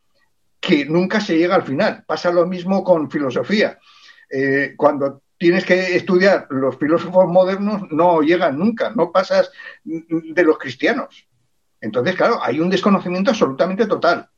que 0.59 0.85
nunca 0.85 1.19
se 1.19 1.37
llega 1.37 1.55
al 1.55 1.63
final. 1.63 2.03
Pasa 2.07 2.31
lo 2.31 2.47
mismo 2.47 2.83
con 2.83 3.11
filosofía. 3.11 3.77
Eh, 4.29 4.73
cuando 4.77 5.23
tienes 5.37 5.65
que 5.65 5.97
estudiar 5.97 6.47
los 6.49 6.77
filósofos 6.77 7.27
modernos, 7.27 7.83
no 7.91 8.21
llegan 8.21 8.57
nunca, 8.57 8.91
no 8.91 9.11
pasas 9.11 9.51
de 9.83 10.43
los 10.43 10.57
cristianos. 10.57 11.27
Entonces, 11.81 12.15
claro, 12.15 12.39
hay 12.41 12.61
un 12.61 12.69
desconocimiento 12.69 13.31
absolutamente 13.31 13.85
total. 13.87 14.29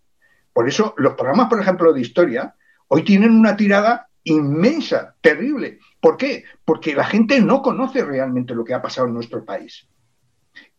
Por 0.51 0.67
eso, 0.67 0.95
los 0.97 1.13
programas, 1.13 1.47
por 1.47 1.61
ejemplo, 1.61 1.93
de 1.93 2.01
historia, 2.01 2.55
hoy 2.87 3.03
tienen 3.03 3.31
una 3.31 3.55
tirada 3.55 4.09
inmensa, 4.23 5.15
terrible. 5.21 5.79
¿Por 6.05 6.17
qué? 6.17 6.43
Porque 6.63 6.93
la 6.93 7.03
gente 7.03 7.41
no 7.41 7.63
conoce 7.63 8.05
realmente 8.05 8.53
lo 8.53 8.63
que 8.63 8.75
ha 8.75 8.81
pasado 8.83 9.07
en 9.07 9.15
nuestro 9.15 9.43
país. 9.43 9.87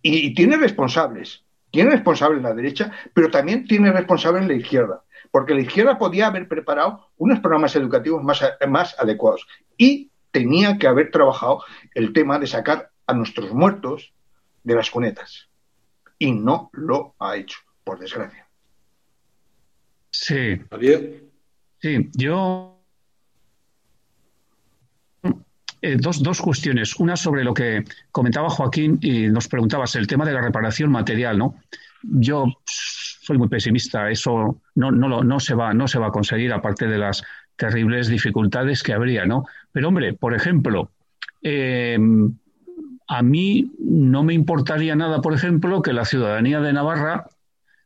Y, 0.00 0.32
tiene 0.36 0.56
responsables. 0.56 1.42
Tiene 1.72 1.90
responsables 1.90 2.40
la 2.44 2.54
derecha, 2.54 2.92
pero 3.12 3.28
también 3.28 3.66
tiene 3.66 3.90
responsables 3.90 4.46
la 4.46 4.54
izquierda. 4.54 5.02
Porque 5.32 5.52
la 5.52 5.62
izquierda 5.62 5.98
podía 5.98 6.28
haber 6.28 6.46
preparado 6.46 7.08
unos 7.16 7.40
programas 7.40 7.74
educativos 7.74 8.22
más, 8.22 8.40
más 8.68 8.94
adecuados. 9.00 9.48
Y 9.76 10.12
tenía 10.30 10.78
que 10.78 10.86
haber 10.86 11.10
trabajado 11.10 11.64
el 11.94 12.12
tema 12.12 12.38
de 12.38 12.46
sacar 12.46 12.92
a 13.04 13.12
nuestros 13.12 13.52
muertos 13.52 14.14
de 14.62 14.76
las 14.76 14.92
cunetas. 14.92 15.48
Y 16.20 16.30
no 16.30 16.70
lo 16.72 17.16
ha 17.18 17.34
hecho, 17.34 17.58
por 17.82 17.98
desgracia. 17.98 18.46
Sí. 20.08 20.62
Javier. 20.70 21.24
Sí, 21.80 22.10
yo 22.14 22.75
eh, 25.82 25.96
dos, 25.98 26.22
dos, 26.22 26.40
cuestiones. 26.40 26.96
Una 26.96 27.16
sobre 27.16 27.44
lo 27.44 27.54
que 27.54 27.84
comentaba 28.10 28.48
Joaquín 28.50 28.98
y 29.02 29.28
nos 29.28 29.48
preguntabas, 29.48 29.96
el 29.96 30.06
tema 30.06 30.24
de 30.24 30.32
la 30.32 30.40
reparación 30.40 30.90
material, 30.90 31.38
¿no? 31.38 31.56
Yo 32.02 32.46
soy 32.64 33.38
muy 33.38 33.48
pesimista, 33.48 34.10
eso 34.10 34.60
no, 34.74 34.90
no, 34.90 35.22
no, 35.22 35.40
se 35.40 35.54
va, 35.54 35.74
no 35.74 35.88
se 35.88 35.98
va 35.98 36.08
a 36.08 36.12
conseguir, 36.12 36.52
aparte 36.52 36.86
de 36.86 36.98
las 36.98 37.22
terribles 37.56 38.08
dificultades 38.08 38.82
que 38.82 38.92
habría, 38.92 39.26
¿no? 39.26 39.44
Pero, 39.72 39.88
hombre, 39.88 40.12
por 40.12 40.34
ejemplo, 40.34 40.90
eh, 41.42 41.98
a 43.08 43.22
mí 43.22 43.72
no 43.78 44.22
me 44.22 44.34
importaría 44.34 44.94
nada, 44.96 45.20
por 45.20 45.34
ejemplo, 45.34 45.82
que 45.82 45.92
la 45.92 46.04
ciudadanía 46.04 46.60
de 46.60 46.72
Navarra 46.72 47.26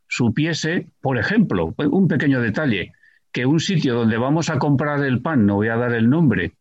supiese, 0.08 0.88
por 1.00 1.18
ejemplo, 1.18 1.74
un 1.76 2.08
pequeño 2.08 2.40
detalle, 2.40 2.92
que 3.32 3.46
un 3.46 3.60
sitio 3.60 3.94
donde 3.94 4.16
vamos 4.18 4.50
a 4.50 4.58
comprar 4.58 5.04
el 5.04 5.22
pan, 5.22 5.46
no 5.46 5.56
voy 5.56 5.68
a 5.68 5.76
dar 5.76 5.92
el 5.94 6.10
nombre, 6.10 6.52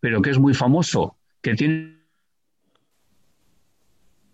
pero 0.00 0.22
que 0.22 0.30
es 0.30 0.38
muy 0.38 0.54
famoso, 0.54 1.16
que 1.42 1.54
tiene 1.54 1.96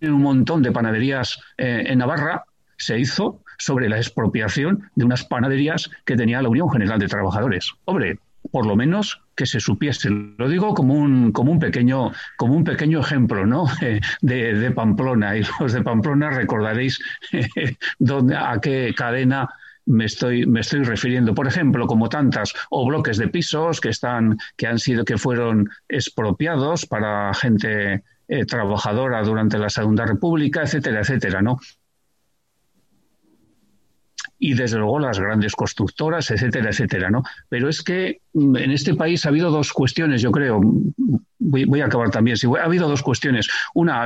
un 0.02 0.22
montón 0.22 0.62
de 0.62 0.72
panaderías 0.72 1.38
eh, 1.58 1.84
en 1.86 1.98
Navarra, 1.98 2.44
se 2.76 2.98
hizo 2.98 3.42
sobre 3.58 3.88
la 3.88 3.96
expropiación 3.96 4.90
de 4.96 5.04
unas 5.04 5.24
panaderías 5.24 5.90
que 6.04 6.16
tenía 6.16 6.42
la 6.42 6.48
Unión 6.48 6.68
General 6.70 6.98
de 6.98 7.06
Trabajadores. 7.06 7.72
Hombre, 7.84 8.18
por 8.50 8.66
lo 8.66 8.74
menos 8.74 9.22
que 9.36 9.46
se 9.46 9.60
supiese. 9.60 10.10
Lo 10.10 10.48
digo 10.48 10.74
como 10.74 10.94
un, 10.94 11.32
como 11.32 11.52
un, 11.52 11.58
pequeño, 11.58 12.12
como 12.36 12.54
un 12.54 12.64
pequeño 12.64 13.00
ejemplo 13.00 13.46
¿no? 13.46 13.66
de, 14.20 14.54
de 14.54 14.70
Pamplona. 14.72 15.36
Y 15.36 15.44
los 15.60 15.72
de 15.72 15.82
Pamplona 15.82 16.30
recordaréis 16.30 17.00
dónde, 17.98 18.36
a 18.36 18.58
qué 18.60 18.92
cadena 18.96 19.48
me 19.86 20.04
estoy, 20.04 20.46
me 20.46 20.60
estoy 20.60 20.84
refiriendo, 20.84 21.34
por 21.34 21.46
ejemplo, 21.46 21.86
como 21.86 22.08
tantas, 22.08 22.52
o 22.70 22.86
bloques 22.86 23.16
de 23.16 23.28
pisos 23.28 23.80
que 23.80 23.88
están, 23.88 24.38
que 24.56 24.66
han 24.66 24.78
sido, 24.78 25.04
que 25.04 25.18
fueron 25.18 25.68
expropiados 25.88 26.86
para 26.86 27.32
gente 27.34 28.04
eh, 28.28 28.44
trabajadora 28.46 29.22
durante 29.22 29.58
la 29.58 29.68
Segunda 29.68 30.06
República, 30.06 30.62
etcétera, 30.62 31.00
etcétera, 31.00 31.42
¿no? 31.42 31.58
y 34.44 34.54
desde 34.54 34.76
luego 34.76 34.98
las 34.98 35.20
grandes 35.20 35.54
constructoras, 35.54 36.28
etcétera, 36.32 36.70
etcétera, 36.70 37.10
¿no? 37.10 37.22
Pero 37.48 37.68
es 37.68 37.80
que 37.80 38.22
mm, 38.32 38.56
en 38.56 38.70
este 38.72 38.94
país 38.94 39.24
ha 39.24 39.28
habido 39.28 39.52
dos 39.52 39.72
cuestiones, 39.72 40.20
yo 40.20 40.32
creo. 40.32 40.60
Voy, 41.38 41.80
a 41.80 41.86
acabar 41.86 42.10
también. 42.10 42.36
Sí, 42.36 42.48
ha 42.58 42.64
habido 42.64 42.88
dos 42.88 43.04
cuestiones. 43.04 43.48
Una, 43.72 44.02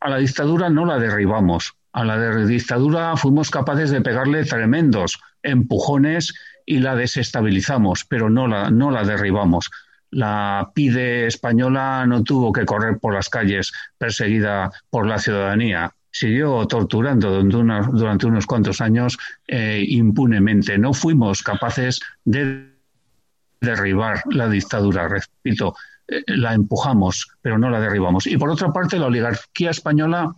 a 0.00 0.08
la 0.08 0.16
dictadura 0.16 0.70
no 0.70 0.86
la 0.86 0.98
derribamos. 0.98 1.75
A 1.96 2.04
la 2.04 2.18
dictadura 2.44 3.16
fuimos 3.16 3.50
capaces 3.50 3.90
de 3.90 4.02
pegarle 4.02 4.44
tremendos 4.44 5.18
empujones 5.42 6.34
y 6.66 6.80
la 6.80 6.94
desestabilizamos, 6.94 8.04
pero 8.04 8.28
no 8.28 8.46
la, 8.46 8.70
no 8.70 8.90
la 8.90 9.02
derribamos. 9.02 9.70
La 10.10 10.72
PIDE 10.74 11.26
española 11.26 12.04
no 12.06 12.22
tuvo 12.22 12.52
que 12.52 12.66
correr 12.66 12.98
por 12.98 13.14
las 13.14 13.30
calles 13.30 13.72
perseguida 13.96 14.70
por 14.90 15.06
la 15.06 15.18
ciudadanía 15.18 15.90
siguió 16.10 16.66
torturando 16.66 17.42
durante, 17.42 18.26
unos 18.26 18.46
cuantos 18.46 18.82
años 18.82 19.16
eh, 19.48 19.82
impunemente. 19.88 20.76
No 20.76 20.92
fuimos 20.92 21.42
capaces 21.42 22.00
de 22.26 22.72
derribar 23.60 24.22
la 24.30 24.48
dictadura, 24.50 25.08
repito, 25.08 25.74
eh, 26.08 26.22
la 26.26 26.52
empujamos, 26.52 27.26
pero 27.40 27.58
no 27.58 27.70
la 27.70 27.80
derribamos. 27.80 28.26
Y 28.26 28.36
por 28.36 28.50
otra 28.50 28.70
parte, 28.70 28.98
la 28.98 29.06
oligarquía 29.06 29.70
española 29.70 30.34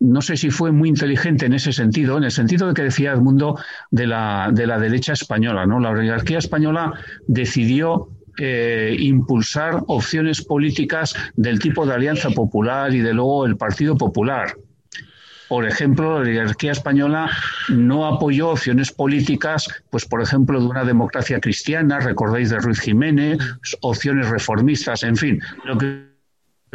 no 0.00 0.20
sé 0.20 0.36
si 0.36 0.50
fue 0.50 0.72
muy 0.72 0.88
inteligente 0.88 1.46
en 1.46 1.54
ese 1.54 1.72
sentido, 1.72 2.18
en 2.18 2.24
el 2.24 2.30
sentido 2.30 2.68
de 2.68 2.74
que 2.74 2.82
decía 2.82 3.12
Edmundo 3.12 3.58
de 3.90 4.06
la, 4.06 4.50
de 4.52 4.66
la 4.66 4.78
derecha 4.78 5.12
española. 5.12 5.66
¿no? 5.66 5.80
La 5.80 5.90
oligarquía 5.90 6.38
española 6.38 6.92
decidió 7.26 8.08
eh, 8.38 8.94
impulsar 8.98 9.82
opciones 9.86 10.44
políticas 10.44 11.14
del 11.36 11.58
tipo 11.58 11.86
de 11.86 11.94
Alianza 11.94 12.30
Popular 12.30 12.92
y 12.94 13.00
de 13.00 13.14
luego 13.14 13.46
el 13.46 13.56
Partido 13.56 13.96
Popular. 13.96 14.54
Por 15.48 15.66
ejemplo, 15.66 16.14
la 16.14 16.20
oligarquía 16.20 16.72
española 16.72 17.30
no 17.68 18.04
apoyó 18.04 18.50
opciones 18.50 18.90
políticas, 18.92 19.68
pues 19.90 20.04
por 20.04 20.20
ejemplo, 20.20 20.60
de 20.60 20.66
una 20.66 20.84
democracia 20.84 21.40
cristiana, 21.40 22.00
recordáis 22.00 22.50
de 22.50 22.58
Ruiz 22.58 22.80
Jiménez, 22.80 23.38
opciones 23.80 24.28
reformistas, 24.28 25.04
en 25.04 25.16
fin, 25.16 25.40
lo 25.64 25.78
que 25.78 26.05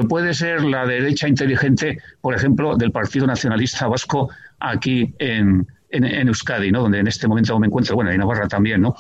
puede 0.04 0.34
ser 0.34 0.64
la 0.64 0.86
derecha 0.86 1.28
inteligente, 1.28 1.98
por 2.22 2.36
ejemplo, 2.36 2.76
del 2.76 2.92
Partido 2.92 3.28
Nacionalista 3.28 3.88
Vasco 3.88 4.30
aquí 4.60 5.14
en, 5.20 5.68
Euskadi, 5.90 6.72
¿no? 6.72 6.84
donde 6.84 7.00
en 7.00 7.08
este 7.08 7.28
momento 7.28 7.60
me 7.60 7.68
encuentro, 7.68 7.96
bueno, 7.96 8.12
en 8.12 8.18
Navarra 8.20 8.48
también, 8.48 8.82
¿no? 8.82 8.96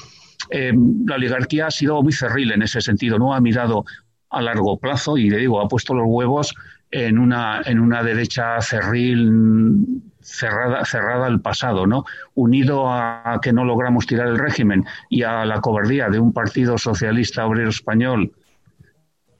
Eh, 0.49 0.73
la 1.05 1.15
oligarquía 1.15 1.67
ha 1.67 1.71
sido 1.71 2.01
muy 2.01 2.11
cerril 2.11 2.51
en 2.51 2.63
ese 2.63 2.81
sentido, 2.81 3.17
no 3.17 3.33
ha 3.33 3.39
mirado 3.39 3.85
a 4.29 4.41
largo 4.41 4.77
plazo 4.77 5.17
y 5.17 5.29
le 5.29 5.37
digo, 5.37 5.61
ha 5.61 5.67
puesto 5.67 5.93
los 5.93 6.05
huevos 6.07 6.53
en 6.89 7.17
una, 7.17 7.61
en 7.65 7.79
una 7.79 8.03
derecha 8.03 8.59
cerril 8.61 10.01
cerrada, 10.21 10.83
cerrada 10.85 11.27
al 11.27 11.41
pasado, 11.41 11.87
¿no? 11.87 12.05
Unido 12.35 12.89
a, 12.89 13.39
que 13.41 13.53
no 13.53 13.65
logramos 13.65 14.05
tirar 14.07 14.27
el 14.27 14.37
régimen 14.37 14.85
y 15.09 15.23
a 15.23 15.45
la 15.45 15.61
cobardía 15.61 16.09
de 16.09 16.19
un 16.19 16.33
partido 16.33 16.77
socialista 16.77 17.45
obrero 17.45 17.69
español 17.69 18.31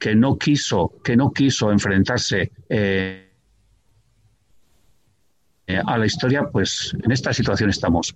que 0.02 0.16
no 0.16 0.36
quiso, 0.36 0.98
que 1.04 1.16
no 1.16 1.32
quiso 1.32 1.70
enfrentarse 1.70 2.50
eh, 2.68 3.30
a 5.86 5.96
la 5.96 6.06
historia, 6.06 6.42
pues 6.50 6.92
en 7.04 7.12
esta 7.12 7.32
situación 7.32 7.70
estamos. 7.70 8.12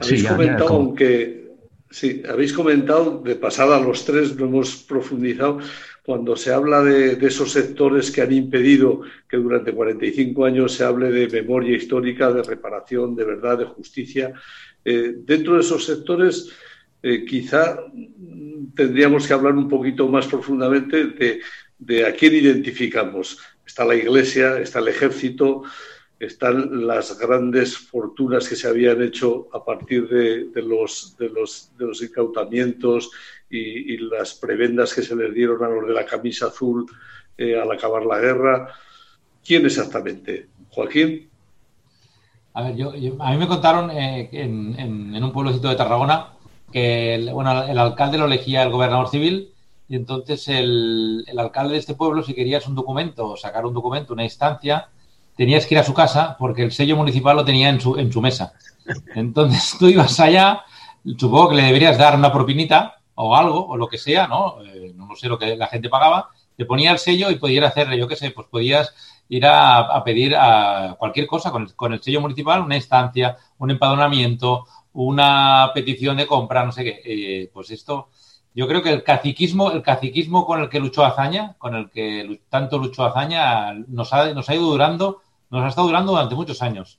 Habéis 0.00 0.28
comentado, 0.28 0.68
aunque 0.68 1.50
sí, 1.90 2.22
habéis 2.28 2.52
comentado 2.52 3.22
de 3.24 3.34
pasada 3.34 3.80
los 3.80 4.04
tres, 4.04 4.36
no 4.36 4.44
hemos 4.44 4.76
profundizado 4.84 5.58
cuando 6.04 6.36
se 6.36 6.52
habla 6.52 6.80
de, 6.84 7.18
esos 7.26 7.50
sectores 7.50 8.12
que 8.12 8.22
han 8.22 8.32
impedido 8.32 9.00
que 9.28 9.36
durante 9.36 9.72
45 9.72 10.44
años 10.44 10.74
se 10.74 10.84
hable 10.84 11.10
de 11.10 11.26
memoria 11.42 11.76
histórica, 11.76 12.32
de 12.32 12.44
reparación, 12.44 13.16
de 13.16 13.24
verdad, 13.24 13.58
de 13.58 13.64
justicia, 13.64 14.32
eh, 14.84 15.12
dentro 15.16 15.54
de 15.54 15.60
esos 15.60 15.84
sectores 15.84 16.52
eh, 17.02 17.24
quizá 17.24 17.78
tendríamos 18.74 19.26
que 19.26 19.32
hablar 19.32 19.54
un 19.54 19.68
poquito 19.68 20.08
más 20.08 20.26
profundamente 20.26 21.40
de, 21.78 22.06
a 22.06 22.12
quién 22.12 22.34
identificamos. 22.34 23.38
Está 23.66 23.84
la 23.84 23.94
Iglesia, 23.94 24.58
está 24.58 24.78
el 24.78 24.88
Ejército, 24.88 25.62
están 26.18 26.86
las 26.86 27.18
grandes 27.18 27.76
fortunas 27.76 28.48
que 28.48 28.56
se 28.56 28.68
habían 28.68 29.02
hecho 29.02 29.48
a 29.52 29.64
partir 29.64 30.08
de, 30.08 30.62
los, 30.62 31.16
incautamientos 32.00 33.10
y, 33.50 33.96
las 33.98 34.34
prebendas 34.34 34.94
que 34.94 35.02
se 35.02 35.16
les 35.16 35.34
dieron 35.34 35.62
a 35.64 35.68
los 35.68 35.88
de 35.88 35.94
la 35.94 36.06
camisa 36.06 36.46
azul 36.46 36.86
eh, 37.36 37.58
al 37.60 37.70
acabar 37.70 38.06
la 38.06 38.20
guerra. 38.20 38.68
¿Quién 39.44 39.66
exactamente? 39.66 40.48
¿Joaquín? 40.68 41.28
A 42.54 42.70
ver, 42.70 42.86
a 43.18 43.30
mí 43.32 43.38
me 43.38 43.48
contaron 43.48 43.90
eh, 43.90 44.28
en, 44.32 44.78
en, 44.78 45.24
un 45.24 45.32
pueblecito 45.32 45.68
de 45.68 45.74
Tarragona 45.74 46.32
que 46.72 47.14
el, 47.14 47.32
bueno, 47.32 47.62
el 47.64 47.78
alcalde 47.78 48.18
lo 48.18 48.24
elegía 48.24 48.62
el 48.62 48.70
gobernador 48.70 49.08
civil 49.08 49.52
y 49.88 49.96
entonces 49.96 50.48
el, 50.48 51.24
el 51.26 51.38
alcalde 51.38 51.74
de 51.74 51.78
este 51.78 51.94
pueblo, 51.94 52.22
si 52.22 52.34
querías 52.34 52.66
un 52.66 52.74
documento, 52.74 53.36
sacar 53.36 53.64
un 53.66 53.74
documento, 53.74 54.14
una 54.14 54.24
instancia, 54.24 54.88
tenías 55.36 55.66
que 55.66 55.74
ir 55.74 55.78
a 55.80 55.84
su 55.84 55.94
casa 55.94 56.36
porque 56.38 56.62
el 56.62 56.72
sello 56.72 56.96
municipal 56.96 57.36
lo 57.36 57.44
tenía 57.44 57.68
en 57.68 57.80
su, 57.80 57.96
en 57.96 58.12
su 58.12 58.20
mesa. 58.20 58.54
Entonces 59.14 59.76
tú 59.78 59.88
ibas 59.88 60.18
allá, 60.20 60.62
supongo 61.16 61.50
que 61.50 61.56
le 61.56 61.62
deberías 61.62 61.98
dar 61.98 62.16
una 62.16 62.32
propinita 62.32 62.96
o 63.14 63.36
algo, 63.36 63.66
o 63.66 63.76
lo 63.76 63.88
que 63.88 63.98
sea, 63.98 64.26
¿no? 64.26 64.62
Eh, 64.64 64.92
no 64.94 65.14
sé 65.16 65.28
lo 65.28 65.38
que 65.38 65.56
la 65.56 65.66
gente 65.66 65.88
pagaba, 65.88 66.30
te 66.56 66.64
ponía 66.64 66.92
el 66.92 66.98
sello 66.98 67.30
y 67.30 67.36
podías 67.36 67.66
hacerle, 67.66 67.98
yo 67.98 68.08
qué 68.08 68.16
sé, 68.16 68.30
pues 68.30 68.46
podías 68.48 68.94
ir 69.28 69.46
a, 69.46 70.02
pedir 70.04 70.36
a 70.36 70.96
cualquier 70.98 71.26
cosa 71.26 71.50
con 71.50 71.62
el, 71.62 71.74
con 71.74 71.92
el, 71.92 72.02
sello 72.02 72.20
municipal, 72.20 72.60
una 72.60 72.76
instancia, 72.76 73.36
un 73.58 73.70
empadronamiento, 73.70 74.66
una 74.94 75.70
petición 75.74 76.16
de 76.16 76.26
compra, 76.26 76.64
no 76.64 76.72
sé 76.72 76.84
qué. 76.84 77.00
Eh, 77.04 77.50
pues 77.52 77.70
esto, 77.70 78.08
yo 78.54 78.68
creo 78.68 78.82
que 78.82 78.90
el 78.90 79.02
caciquismo, 79.02 79.70
el 79.70 79.82
caciquismo 79.82 80.44
con 80.46 80.60
el 80.60 80.68
que 80.68 80.80
luchó 80.80 81.04
Azaña, 81.04 81.54
con 81.58 81.74
el 81.74 81.90
que 81.90 82.40
tanto 82.48 82.78
luchó 82.78 83.04
Azaña, 83.04 83.72
nos 83.88 84.12
ha, 84.12 84.32
nos 84.34 84.48
ha 84.48 84.54
ido 84.54 84.64
durando, 84.64 85.22
nos 85.50 85.64
ha 85.64 85.68
estado 85.68 85.86
durando 85.86 86.12
durante 86.12 86.34
muchos 86.34 86.62
años. 86.62 86.98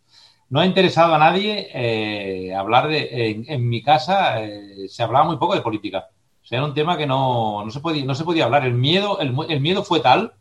No 0.49 0.59
ha 0.59 0.65
interesado 0.65 1.13
a 1.15 1.17
nadie 1.17 1.69
eh, 1.73 2.53
hablar 2.53 2.87
de. 2.87 3.43
En, 3.47 3.67
mi 3.67 3.81
casa 3.81 4.43
eh, 4.43 4.87
se 4.87 5.03
hablaba 5.03 5.25
muy 5.25 5.37
poco 5.37 5.55
de 5.55 5.61
política. 5.61 6.09
O 6.43 6.45
sea, 6.45 6.59
era 6.59 6.67
un 6.67 6.73
tema 6.73 6.97
que 6.97 7.07
no, 7.07 7.63
no, 7.65 7.71
se, 7.71 7.79
podía, 7.79 8.05
no 8.05 8.13
se 8.15 8.23
podía 8.23 8.45
hablar. 8.45 8.65
El 8.65 8.73
miedo, 8.73 9.19
el, 9.19 9.35
el 9.49 9.61
miedo 9.61 9.83
fue 9.83 9.99
tal 10.01 10.33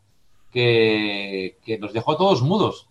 que, 0.51 1.57
que, 1.63 1.79
nos 1.79 1.93
dejó 1.93 2.17
todos 2.17 2.41
mudos. 2.41 2.87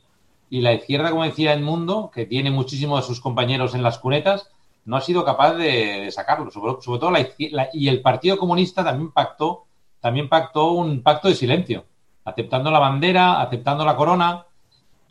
Y 0.53 0.61
la 0.61 0.75
izquierda, 0.75 1.09
como 1.09 1.25
decía 1.25 1.55
el 1.55 1.63
mundo, 1.63 2.11
que 2.15 2.27
tiene 2.27 2.51
muchísimos 2.51 3.01
de 3.01 3.07
sus 3.07 3.23
compañeros 3.23 3.75
en 3.75 3.83
las 3.83 3.99
cunetas, 3.99 4.51
no 4.85 4.99
ha 4.99 5.01
sido 5.01 5.25
capaz 5.25 5.55
de, 5.55 6.11
sacarlo. 6.13 6.51
Sobre, 6.51 6.99
todo 7.01 7.11
la, 7.11 7.27
y 7.73 7.89
el 7.89 8.03
Partido 8.03 8.37
Comunista 8.37 8.85
también 8.85 9.13
pactó, 9.13 9.65
también 9.99 10.29
pactó 10.29 10.73
un 10.73 11.03
pacto 11.03 11.29
de 11.29 11.37
silencio, 11.37 11.87
aceptando 12.23 12.71
la 12.71 12.81
bandera, 12.81 13.41
aceptando 13.41 13.83
la 13.87 13.97
corona. 13.97 14.45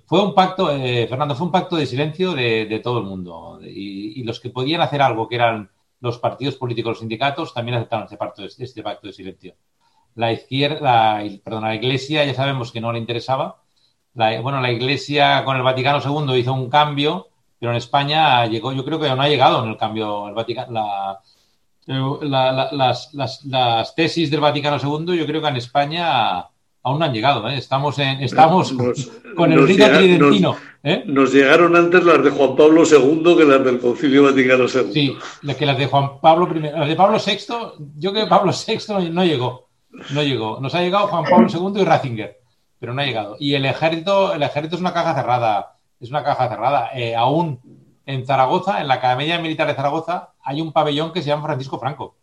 Fue 0.06 0.24
un 0.24 0.36
pacto, 0.36 0.70
eh, 0.70 1.08
Fernando, 1.08 1.34
fue 1.34 1.48
un 1.48 1.52
pacto 1.52 1.76
de 1.76 1.88
silencio 1.88 2.34
de, 2.34 2.80
todo 2.84 3.00
el 3.00 3.06
mundo. 3.06 3.60
Y, 3.64 4.24
los 4.24 4.40
que 4.40 4.52
podían 4.52 4.82
hacer 4.82 5.02
algo, 5.02 5.28
que 5.28 5.38
eran 5.38 5.72
los 6.02 6.20
partidos 6.20 6.54
políticos, 6.54 6.92
los 6.92 7.00
sindicatos, 7.00 7.52
también 7.52 7.78
aceptaron 7.78 8.04
este 8.04 8.18
pacto, 8.18 8.46
este 8.46 8.84
pacto 8.84 9.08
de 9.08 9.14
silencio. 9.14 9.56
la 10.14 10.32
izquierda, 10.34 11.20
perdón, 11.44 11.64
la 11.64 11.74
Iglesia 11.74 12.26
ya 12.26 12.36
sabemos 12.36 12.72
que 12.72 12.80
no 12.80 12.94
le 12.94 13.00
interesaba. 13.00 13.61
Bueno, 14.14 14.62
la 14.62 14.72
Iglesia 14.72 15.44
con 15.46 15.58
el 15.58 15.64
Vaticano 15.64 16.00
II 16.04 16.38
hizo 16.38 16.54
un 16.54 16.70
cambio, 16.70 17.28
pero 17.60 17.72
en 17.72 17.78
España 17.78 18.46
llegó, 18.48 18.74
yo 18.74 18.84
creo 18.84 19.00
que 19.00 19.10
no 19.10 19.22
ha 19.22 19.30
llegado 19.30 19.64
en 19.64 19.70
el 19.70 19.78
cambio 19.78 20.28
el 20.28 20.34
Vaticano, 20.34 21.20
las, 22.22 23.14
las, 23.14 23.96
tesis 23.96 24.30
del 24.30 24.40
Vaticano 24.40 24.78
II, 24.78 25.18
yo 25.18 25.26
creo 25.26 25.42
que 25.42 25.48
en 25.48 25.58
España 25.58 26.46
aún 26.84 27.00
no 27.00 27.06
han 27.06 27.14
llegado. 27.14 27.48
¿eh? 27.50 27.58
Estamos, 27.58 27.98
en, 28.00 28.22
estamos 28.22 28.74
con 29.36 29.52
el 29.52 29.68
rito 29.68 29.88
tridentino. 29.88 30.56
¿eh? 30.84 31.04
Nos 31.06 31.34
llegaron 31.34 31.76
antes 31.76 32.04
las 32.04 32.24
de 32.24 32.32
Juan 32.32 32.56
Pablo 32.56 32.84
II 32.84 33.36
que 33.38 33.46
las 33.46 33.64
del 33.64 33.80
Concilio 33.80 34.24
Vaticano 34.24 34.64
II. 34.64 34.94
Sí, 34.94 35.18
que 35.58 35.66
las 35.66 35.78
de 35.78 35.88
Juan 35.88 36.20
Pablo 36.22 36.50
I. 36.54 36.60
Las 36.60 36.88
de 36.88 36.96
Pablo 36.96 37.18
VI, 37.24 37.38
yo 37.98 38.12
creo 38.12 38.24
que 38.24 38.30
Pablo 38.30 38.52
VI 38.52 39.12
no 39.12 39.24
llegó. 39.24 39.70
No 40.12 40.24
llegó. 40.24 40.60
Nos 40.60 40.74
ha 40.76 40.82
llegado 40.82 41.08
Juan 41.08 41.26
Pablo 41.30 41.48
II 41.50 41.82
y 41.82 41.86
Ratzinger, 41.86 42.41
pero 42.82 42.96
no 42.96 43.02
ha 43.04 43.06
llegado. 43.06 43.38
Y 43.40 43.54
el 43.54 43.64
ejército, 43.66 44.34
el 44.34 44.42
ejército 44.42 44.76
es 44.76 44.82
una 44.82 44.92
caja 44.92 45.14
cerrada. 45.14 45.78
Es 46.00 46.10
una 46.10 46.24
caja 46.24 46.50
cerrada. 46.50 46.90
Eh, 46.96 47.16
aún 47.16 47.60
en 48.08 48.26
Zaragoza, 48.26 48.82
en 48.82 48.88
la 48.88 48.96
Academia 48.96 49.38
Militar 49.38 49.68
de 49.68 49.76
Zaragoza, 49.76 50.34
hay 50.42 50.62
un 50.62 50.74
pabellón 50.74 51.14
que 51.14 51.22
se 51.22 51.28
llama 51.28 51.46
Francisco 51.46 51.78
Franco. 51.78 52.18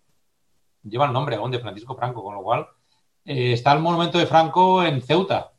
Lleva 0.82 1.06
el 1.06 1.12
nombre 1.12 1.36
aún 1.36 1.52
de 1.52 1.60
Francisco 1.60 1.94
Franco, 1.94 2.24
con 2.24 2.34
lo 2.34 2.42
cual 2.42 2.66
eh, 3.24 3.52
está 3.52 3.72
el 3.72 3.78
monumento 3.78 4.18
de 4.18 4.26
Franco 4.26 4.82
en 4.82 5.00
Ceuta, 5.00 5.52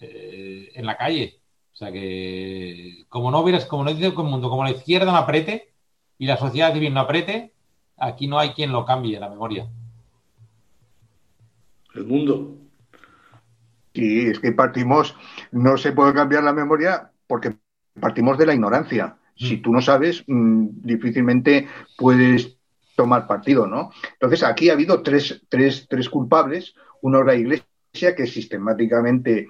eh, 0.00 0.68
en 0.74 0.84
la 0.84 0.96
calle. 0.96 1.38
O 1.72 1.76
sea 1.76 1.92
que, 1.92 3.04
como 3.08 3.30
no 3.30 3.38
hubieras, 3.38 3.66
como 3.66 3.84
no 3.84 3.94
dice 3.94 4.06
el 4.06 4.14
mundo, 4.14 4.50
como 4.50 4.64
la 4.64 4.72
izquierda 4.72 5.12
no 5.12 5.18
apriete 5.18 5.72
y 6.18 6.26
la 6.26 6.38
sociedad 6.38 6.72
civil 6.72 6.92
no 6.92 7.02
apriete, 7.02 7.52
aquí 7.96 8.26
no 8.26 8.40
hay 8.40 8.50
quien 8.50 8.72
lo 8.72 8.84
cambie 8.84 9.20
la 9.20 9.28
memoria. 9.28 9.68
El 11.94 12.04
mundo. 12.04 12.63
Y 13.94 14.28
es 14.28 14.40
que 14.40 14.52
partimos, 14.52 15.16
no 15.52 15.76
se 15.76 15.92
puede 15.92 16.12
cambiar 16.12 16.42
la 16.42 16.52
memoria 16.52 17.12
porque 17.28 17.56
partimos 17.98 18.36
de 18.36 18.46
la 18.46 18.54
ignorancia. 18.54 19.16
Si 19.36 19.56
mm. 19.56 19.62
tú 19.62 19.72
no 19.72 19.80
sabes, 19.80 20.24
mm, 20.26 20.66
difícilmente 20.82 21.68
puedes 21.96 22.58
tomar 22.96 23.26
partido, 23.26 23.66
¿no? 23.66 23.90
Entonces, 24.12 24.42
aquí 24.42 24.68
ha 24.68 24.74
habido 24.74 25.02
tres, 25.02 25.42
tres, 25.48 25.86
tres 25.88 26.08
culpables. 26.08 26.74
Uno 27.02 27.20
es 27.20 27.26
la 27.26 27.34
Iglesia, 27.36 28.14
que 28.16 28.26
sistemáticamente 28.26 29.48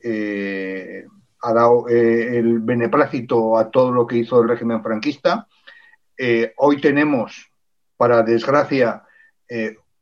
eh, 0.00 1.04
ha 1.42 1.52
dado 1.52 1.86
eh, 1.88 2.38
el 2.38 2.60
beneplácito 2.60 3.58
a 3.58 3.70
todo 3.70 3.92
lo 3.92 4.06
que 4.06 4.16
hizo 4.16 4.40
el 4.40 4.48
régimen 4.48 4.82
franquista. 4.82 5.46
Eh, 6.16 6.54
hoy 6.56 6.80
tenemos, 6.80 7.50
para 7.96 8.22
desgracia, 8.22 9.02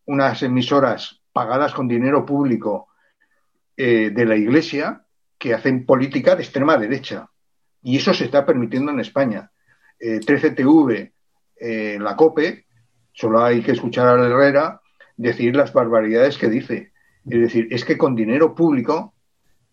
unas 0.04 0.44
emisoras 0.44 1.20
pagadas 1.32 1.74
con 1.74 1.88
dinero 1.88 2.24
público 2.24 2.89
de 3.80 4.24
la 4.26 4.36
Iglesia 4.36 5.06
que 5.38 5.54
hacen 5.54 5.86
política 5.86 6.36
de 6.36 6.42
extrema 6.42 6.76
derecha. 6.76 7.30
Y 7.82 7.96
eso 7.96 8.12
se 8.12 8.24
está 8.26 8.44
permitiendo 8.44 8.90
en 8.90 9.00
España. 9.00 9.50
13TV, 9.98 11.12
la 11.98 12.16
COPE, 12.16 12.66
Solo 13.12 13.44
hay 13.44 13.62
que 13.62 13.72
escuchar 13.72 14.18
a 14.18 14.26
Herrera 14.26 14.80
decir 15.16 15.54
las 15.54 15.72
barbaridades 15.72 16.38
que 16.38 16.48
dice. 16.48 16.92
Es 17.28 17.40
decir, 17.40 17.68
es 17.70 17.84
que 17.84 17.98
con 17.98 18.14
dinero 18.14 18.54
público 18.54 19.14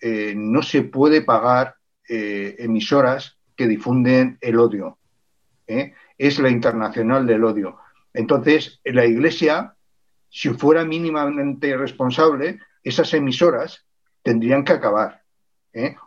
eh, 0.01 0.33
no 0.35 0.61
se 0.61 0.83
puede 0.83 1.21
pagar 1.21 1.75
eh, 2.09 2.55
emisoras 2.59 3.37
que 3.55 3.67
difunden 3.67 4.37
el 4.41 4.59
odio. 4.59 4.97
¿eh? 5.65 5.93
Es 6.17 6.39
la 6.39 6.49
internacional 6.49 7.25
del 7.25 7.43
odio. 7.43 7.77
Entonces, 8.13 8.81
la 8.83 9.05
Iglesia, 9.05 9.75
si 10.29 10.49
fuera 10.49 10.83
mínimamente 10.83 11.77
responsable, 11.77 12.59
esas 12.83 13.13
emisoras 13.13 13.85
tendrían 14.27 14.65
que 14.65 14.73
acabar. 14.73 15.21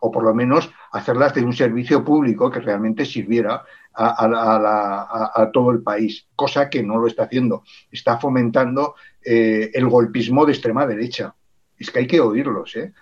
o 0.00 0.10
por 0.10 0.24
lo 0.24 0.34
menos 0.34 0.68
hacerlas 0.90 1.32
de 1.32 1.44
un 1.44 1.52
servicio 1.52 2.04
público 2.04 2.50
que 2.50 2.58
realmente 2.58 3.04
sirviera 3.06 3.62
a, 3.94 5.50
todo 5.52 5.70
el 5.70 5.82
país, 5.82 6.26
cosa 6.36 6.68
que 6.68 6.82
no 6.82 6.98
lo 6.98 7.06
está 7.06 7.22
haciendo. 7.24 7.62
Está 7.90 8.18
fomentando 8.18 8.94
eh, 9.24 9.70
el 9.72 9.88
golpismo 9.88 10.44
de 10.44 10.52
extrema 10.52 10.86
derecha. 10.86 11.34
Es 11.78 11.90
que 11.90 12.00
hay 12.00 12.06
que 12.06 12.20
oírlos. 12.20 12.76
¿eh? 12.76 12.92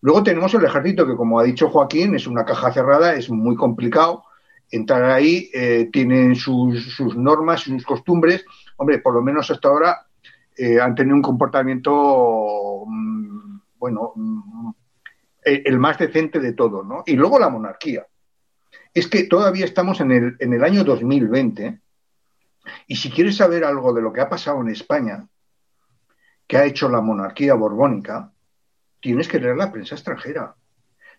Luego 0.00 0.22
tenemos 0.22 0.54
el 0.54 0.64
ejército, 0.64 1.06
que 1.06 1.16
como 1.16 1.40
ha 1.40 1.44
dicho 1.44 1.70
Joaquín, 1.70 2.14
es 2.14 2.28
una 2.28 2.44
caja 2.44 2.72
cerrada, 2.72 3.14
es 3.14 3.30
muy 3.30 3.56
complicado. 3.56 4.24
Entrar 4.70 5.04
ahí, 5.04 5.50
eh, 5.54 5.88
tienen 5.92 6.36
sus, 6.36 6.94
sus 6.94 7.16
normas, 7.16 7.62
sus 7.62 7.84
costumbres. 7.84 8.44
Hombre, 8.76 8.98
por 8.98 9.14
lo 9.14 9.22
menos 9.22 9.50
hasta 9.50 9.68
ahora 9.68 10.04
han 10.82 10.94
tenido 10.96 11.14
un 11.14 11.22
comportamiento, 11.22 12.84
mm, 12.84 13.17
bueno, 13.78 14.12
mm, 14.14 14.70
el 15.44 15.78
más 15.78 15.98
decente 15.98 16.40
de 16.40 16.52
todo, 16.52 16.82
¿no? 16.82 17.02
Y 17.06 17.14
luego 17.14 17.38
la 17.38 17.48
monarquía 17.48 18.06
es 18.92 19.06
que 19.06 19.24
todavía 19.24 19.64
estamos 19.64 20.00
en 20.00 20.12
el, 20.12 20.36
en 20.40 20.52
el 20.52 20.64
año 20.64 20.84
2020 20.84 21.80
y 22.86 22.96
si 22.96 23.10
quieres 23.10 23.36
saber 23.36 23.64
algo 23.64 23.92
de 23.92 24.02
lo 24.02 24.12
que 24.12 24.20
ha 24.20 24.28
pasado 24.28 24.60
en 24.60 24.68
España, 24.68 25.26
que 26.46 26.56
ha 26.56 26.64
hecho 26.64 26.88
la 26.88 27.00
monarquía 27.00 27.54
borbónica, 27.54 28.32
tienes 29.00 29.28
que 29.28 29.38
leer 29.38 29.56
la 29.56 29.70
prensa 29.70 29.94
extranjera. 29.94 30.54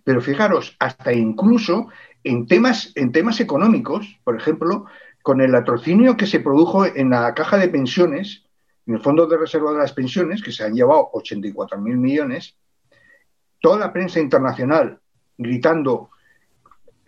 Pero 0.03 0.21
fijaros, 0.21 0.75
hasta 0.79 1.13
incluso 1.13 1.89
en 2.23 2.47
temas, 2.47 2.91
en 2.95 3.11
temas 3.11 3.39
económicos, 3.39 4.19
por 4.23 4.35
ejemplo, 4.35 4.85
con 5.21 5.41
el 5.41 5.51
latrocinio 5.51 6.17
que 6.17 6.25
se 6.25 6.39
produjo 6.39 6.85
en 6.85 7.11
la 7.11 7.33
caja 7.33 7.57
de 7.57 7.69
pensiones, 7.69 8.45
en 8.89 8.95
el 8.95 9.01
Fondo 9.01 9.27
de 9.27 9.37
Reserva 9.37 9.71
de 9.71 9.77
las 9.77 9.93
Pensiones, 9.93 10.41
que 10.41 10.51
se 10.51 10.63
han 10.63 10.73
llevado 10.73 11.11
84.000 11.13 11.79
millones, 11.95 12.57
toda 13.61 13.77
la 13.77 13.93
prensa 13.93 14.19
internacional 14.19 14.99
gritando 15.37 16.09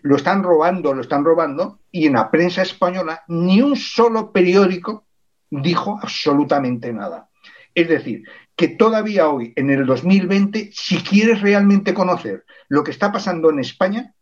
lo 0.04 0.16
están 0.16 0.44
robando, 0.44 0.94
lo 0.94 1.02
están 1.02 1.26
robando, 1.26 1.80
y 1.90 2.06
en 2.06 2.14
la 2.14 2.30
prensa 2.30 2.62
española 2.62 3.24
ni 3.30 3.64
un 3.64 3.76
solo 3.76 4.32
periódico 4.32 5.08
dijo 5.50 5.98
absolutamente 6.00 6.94
nada. 6.94 7.30
Es 7.74 7.90
decir, 7.90 8.28
que 8.56 8.68
todavía 8.68 9.30
hoy, 9.30 9.52
en 9.56 9.72
el 9.72 9.88
2020, 9.88 10.70
si 10.72 10.98
quieres 10.98 11.42
realmente 11.42 11.96
conocer 11.96 12.46
lo 12.70 12.84
que 12.84 12.92
está 12.92 13.12
pasando 13.12 13.50
en 13.50 13.58
España, 13.58 14.14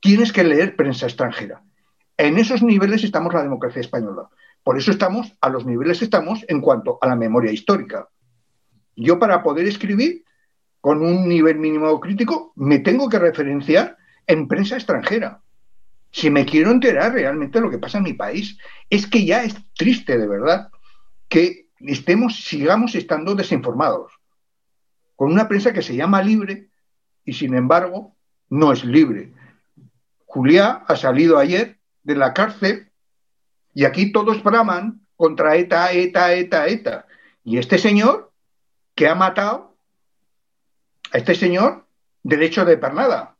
tienes 0.00 0.32
que 0.32 0.42
leer 0.42 0.74
prensa 0.74 1.06
extranjera. 1.06 1.62
En 2.16 2.36
esos 2.36 2.64
niveles 2.64 3.04
estamos 3.04 3.32
la 3.32 3.44
democracia 3.44 3.80
española. 3.80 4.28
Por 4.62 4.76
eso 4.76 4.90
estamos 4.90 5.34
a 5.40 5.48
los 5.48 5.64
niveles 5.64 5.98
que 5.98 6.04
estamos 6.04 6.44
en 6.48 6.60
cuanto 6.60 6.98
a 7.00 7.08
la 7.08 7.16
memoria 7.16 7.52
histórica. 7.52 8.08
Yo 8.96 9.18
para 9.18 9.42
poder 9.42 9.66
escribir 9.66 10.24
con 10.80 11.02
un 11.02 11.28
nivel 11.28 11.58
mínimo 11.58 11.98
crítico 12.00 12.52
me 12.56 12.78
tengo 12.78 13.08
que 13.08 13.18
referenciar 13.18 13.96
en 14.26 14.48
prensa 14.48 14.76
extranjera. 14.76 15.42
Si 16.12 16.28
me 16.30 16.44
quiero 16.44 16.70
enterar 16.70 17.12
realmente 17.12 17.58
de 17.58 17.64
lo 17.64 17.70
que 17.70 17.78
pasa 17.78 17.98
en 17.98 18.04
mi 18.04 18.14
país, 18.14 18.58
es 18.88 19.06
que 19.06 19.24
ya 19.24 19.44
es 19.44 19.54
triste 19.74 20.18
de 20.18 20.26
verdad 20.26 20.70
que 21.28 21.68
estemos, 21.80 22.44
sigamos 22.44 22.94
estando 22.94 23.34
desinformados. 23.34 24.12
Con 25.16 25.32
una 25.32 25.48
prensa 25.48 25.72
que 25.72 25.82
se 25.82 25.96
llama 25.96 26.22
libre 26.22 26.68
y 27.24 27.34
sin 27.34 27.54
embargo 27.54 28.16
no 28.48 28.72
es 28.72 28.84
libre. 28.84 29.32
Juliá 30.26 30.84
ha 30.86 30.96
salido 30.96 31.38
ayer 31.38 31.78
de 32.02 32.16
la 32.16 32.34
cárcel 32.34 32.89
y 33.74 33.84
aquí 33.84 34.12
todos 34.12 34.42
braman 34.42 35.00
contra 35.16 35.56
ETA, 35.56 35.92
ETA, 35.92 36.34
ETA, 36.34 36.66
ETA. 36.66 37.06
Y 37.44 37.58
este 37.58 37.78
señor 37.78 38.32
que 38.94 39.08
ha 39.08 39.14
matado 39.14 39.76
a 41.12 41.18
este 41.18 41.34
señor 41.34 41.86
derecho 42.22 42.64
de 42.64 42.76
pernada. 42.76 43.36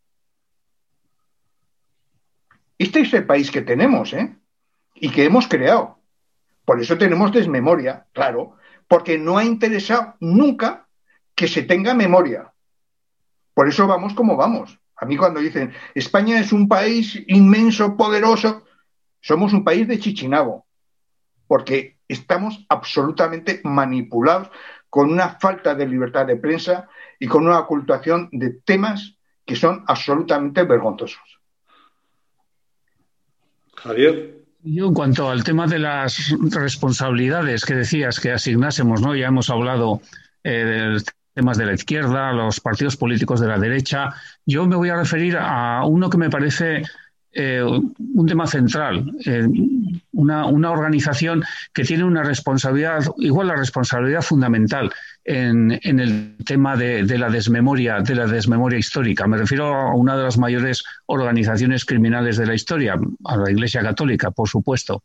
Este 2.79 3.01
es 3.01 3.13
el 3.13 3.27
país 3.27 3.51
que 3.51 3.63
tenemos, 3.63 4.13
¿eh? 4.13 4.37
Y 4.95 5.11
que 5.11 5.25
hemos 5.25 5.47
creado. 5.49 5.99
Por 6.65 6.81
eso 6.81 6.97
tenemos 6.97 7.33
desmemoria, 7.33 8.07
claro, 8.13 8.57
porque 8.89 9.19
no 9.19 9.39
ha 9.39 9.45
interesado 9.45 10.15
nunca 10.21 10.87
que 11.35 11.49
se 11.49 11.63
tenga 11.63 11.95
memoria. 11.95 12.53
Por 13.55 13.69
eso 13.69 13.87
vamos 13.87 14.15
como 14.15 14.37
vamos. 14.37 14.79
A 14.97 15.07
mí 15.07 15.17
cuando 15.17 15.41
dicen, 15.41 15.73
España 15.95 16.39
es 16.39 16.53
un 16.53 16.69
país 16.69 17.23
inmenso, 17.27 17.97
poderoso, 17.97 18.65
somos 19.21 19.53
un 19.53 19.65
país 19.65 19.87
de 19.87 19.99
chichinabo, 19.99 20.67
porque 21.47 21.99
estamos 22.09 22.65
absolutamente 22.69 23.61
manipulados 23.65 24.51
con 24.89 25.11
una 25.11 25.39
falta 25.39 25.75
de 25.75 25.87
libertad 25.87 26.27
de 26.27 26.37
prensa 26.37 26.89
y 27.19 27.27
con 27.27 27.47
una 27.47 27.61
ocultación 27.61 28.29
de 28.33 28.51
temas 28.65 29.15
que 29.47 29.57
son 29.57 29.85
absolutamente 29.87 30.65
vergonzosos. 30.65 31.41
Javier. 33.77 34.37
Yo, 34.63 34.89
en 34.89 34.95
cuanto 34.95 35.31
al 35.31 35.43
tema 35.43 35.67
de 35.67 35.79
las 35.79 36.35
responsabilidades 36.51 37.65
que 37.65 37.75
decías 37.75 38.21
que 38.21 38.33
asignásemos, 38.33 39.01
¿no? 39.01 39.15
Ya 39.15 39.29
hemos 39.29 39.49
hablado 39.49 40.03
eh, 40.45 40.65
de 40.65 41.03
temas 41.35 41.57
de 41.57 41.67
la 41.67 41.73
izquierda, 41.73 42.33
los 42.33 42.61
partidos 42.61 42.97
políticos 42.97 43.41
de 43.41 43.49
la 43.49 43.59
derecha. 43.59 44.11
Yo 44.45 44.67
me 44.67 44.77
voy 44.77 44.91
a 44.91 44.97
referir 44.97 45.39
a 45.39 45.85
uno 45.87 46.11
que 46.11 46.19
me 46.19 46.29
parece 46.29 46.83
eh, 47.33 47.63
un 47.63 48.27
tema 48.27 48.47
central, 48.47 49.13
eh, 49.25 49.47
una, 50.13 50.47
organización 50.47 51.45
que 51.73 51.85
tiene 51.85 52.03
una 52.03 52.25
responsabilidad, 52.25 53.05
igual 53.19 53.47
la 53.47 53.57
responsabilidad 53.57 54.23
fundamental 54.23 54.93
en, 55.25 55.79
el 55.83 56.37
tema 56.45 56.77
de, 56.77 57.05
la 57.19 57.31
desmemoria, 57.31 58.01
de 58.01 58.17
la 58.17 58.27
desmemoria 58.27 58.79
histórica. 58.79 59.29
Me 59.29 59.37
refiero 59.37 59.67
a 59.75 59.95
una 59.95 60.17
de 60.17 60.25
las 60.25 60.39
mayores 60.39 60.83
organizaciones 61.07 61.85
criminales 61.85 62.37
de 62.37 62.47
la 62.47 62.55
historia, 62.55 62.97
a 63.25 63.37
la 63.37 63.51
Iglesia 63.51 63.83
Católica, 63.83 64.33
por 64.33 64.49
supuesto. 64.49 65.05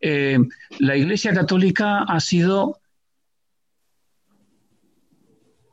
Eh, 0.00 0.38
la 0.78 0.96
Iglesia 0.96 1.34
Católica 1.34 2.04
ha 2.04 2.20
sido 2.20 2.80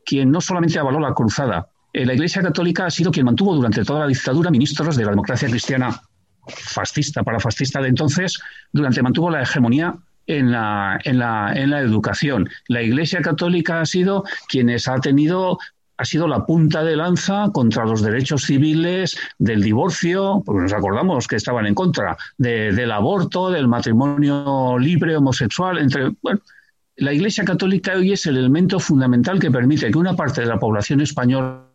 quien 0.06 0.32
no 0.32 0.41
solamente 0.41 0.80
avaló 0.80 0.99
la 0.99 1.14
cruzada, 1.14 1.68
la 1.93 2.13
Iglesia 2.13 2.41
Católica 2.41 2.87
ha 2.87 2.91
sido 2.91 3.11
quien 3.11 3.25
mantuvo 3.25 3.55
durante 3.55 3.83
toda 3.83 4.01
la 4.01 4.07
dictadura 4.07 4.49
ministros 4.49 4.95
de 4.95 5.05
la 5.05 5.11
democracia 5.11 5.47
cristiana 5.47 6.01
fascista, 6.47 7.23
para 7.23 7.39
fascista 7.39 7.81
de 7.81 7.89
entonces, 7.89 8.39
durante 8.71 9.01
mantuvo 9.01 9.29
la 9.29 9.43
hegemonía 9.43 9.95
en 10.27 10.51
la, 10.51 10.99
en 11.03 11.19
la, 11.19 11.53
en 11.53 11.69
la 11.69 11.79
educación. 11.79 12.49
La 12.67 12.81
Iglesia 12.81 13.21
Católica 13.21 13.81
ha 13.81 13.85
sido 13.85 14.23
quienes 14.47 14.87
ha 14.87 14.99
tenido 14.99 15.57
ha 15.95 16.05
sido 16.05 16.27
la 16.27 16.45
punta 16.45 16.83
de 16.83 16.95
lanza 16.95 17.49
contra 17.53 17.85
los 17.85 18.01
derechos 18.01 18.43
civiles, 18.43 19.15
del 19.37 19.61
divorcio, 19.61 20.41
porque 20.43 20.63
nos 20.63 20.73
acordamos 20.73 21.27
que 21.27 21.35
estaban 21.35 21.67
en 21.67 21.75
contra 21.75 22.17
del 22.37 22.91
aborto, 22.91 23.51
del 23.51 23.67
matrimonio 23.67 24.77
libre 24.79 25.15
homosexual, 25.15 25.77
entre 25.77 26.11
bueno, 26.23 26.41
la 26.95 27.13
Iglesia 27.13 27.45
Católica 27.45 27.93
hoy 27.95 28.11
es 28.11 28.25
el 28.25 28.37
elemento 28.37 28.79
fundamental 28.79 29.39
que 29.39 29.51
permite 29.51 29.91
que 29.91 29.97
una 29.97 30.15
parte 30.15 30.41
de 30.41 30.47
la 30.47 30.59
población 30.59 30.99
española 31.01 31.67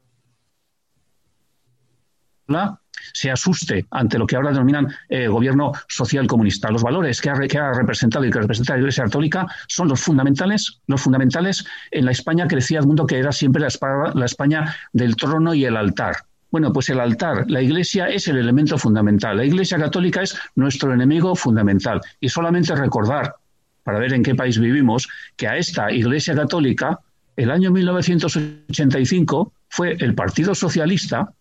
se 3.13 3.31
asuste 3.31 3.87
ante 3.91 4.19
lo 4.19 4.27
que 4.27 4.37
ahora 4.37 4.51
denominan 4.51 4.89
eh, 5.09 5.29
gobierno 5.29 5.73
social 5.89 6.27
comunista. 6.27 6.71
Los 6.71 6.83
valores 6.83 7.21
que 7.21 7.31
ha, 7.31 7.73
representado 7.73 8.25
y 8.25 8.31
que 8.31 8.41
representa 8.41 8.75
la 8.75 8.81
Iglesia 8.81 9.05
Católica 9.05 9.47
son 9.67 9.89
los 9.89 10.01
fundamentales, 10.01 10.81
los 10.87 11.01
fundamentales 11.01 11.65
en 11.91 12.05
la 12.05 12.13
España 12.13 12.49
que 12.49 12.57
decía 12.57 12.81
el 12.81 12.87
mundo 12.87 13.07
que 13.07 13.19
era 13.19 13.33
siempre 13.33 13.61
la, 13.61 13.69
la 14.15 14.25
España 14.25 14.75
del 14.93 15.17
trono 15.17 15.55
y 15.55 15.65
el 15.65 15.77
altar. 15.77 16.17
Bueno, 16.51 16.73
pues 16.73 16.89
el 16.89 16.99
altar, 16.99 17.45
la 17.49 17.61
Iglesia 17.61 18.07
es 18.07 18.27
el 18.29 18.39
elemento 18.39 18.79
fundamental. 18.79 19.37
La 19.37 19.45
Iglesia 19.45 19.79
Católica 19.79 20.23
es 20.23 20.39
nuestro 20.55 20.95
enemigo 20.95 21.37
fundamental. 21.37 22.01
Y 22.21 22.31
solamente 22.31 22.75
recordar, 22.75 23.35
para 23.83 23.99
ver 23.99 24.15
en 24.15 24.23
qué 24.23 24.35
país 24.35 24.59
vivimos, 24.59 25.09
que 25.37 25.47
a 25.47 25.59
esta 25.59 25.93
Iglesia 25.93 26.35
Católica, 26.35 27.01
el 27.37 27.51
año 27.51 27.71
1985 27.71 29.53
fue 29.69 29.97
el 30.01 30.15
Partido 30.15 30.55
Socialista 30.55 31.35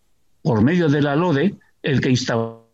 por 0.48 0.62
medio 0.62 0.88
de 0.88 1.02
la 1.02 1.14
LODE, 1.14 1.56
el 1.82 2.00
que 2.00 2.08
instauró 2.08 2.64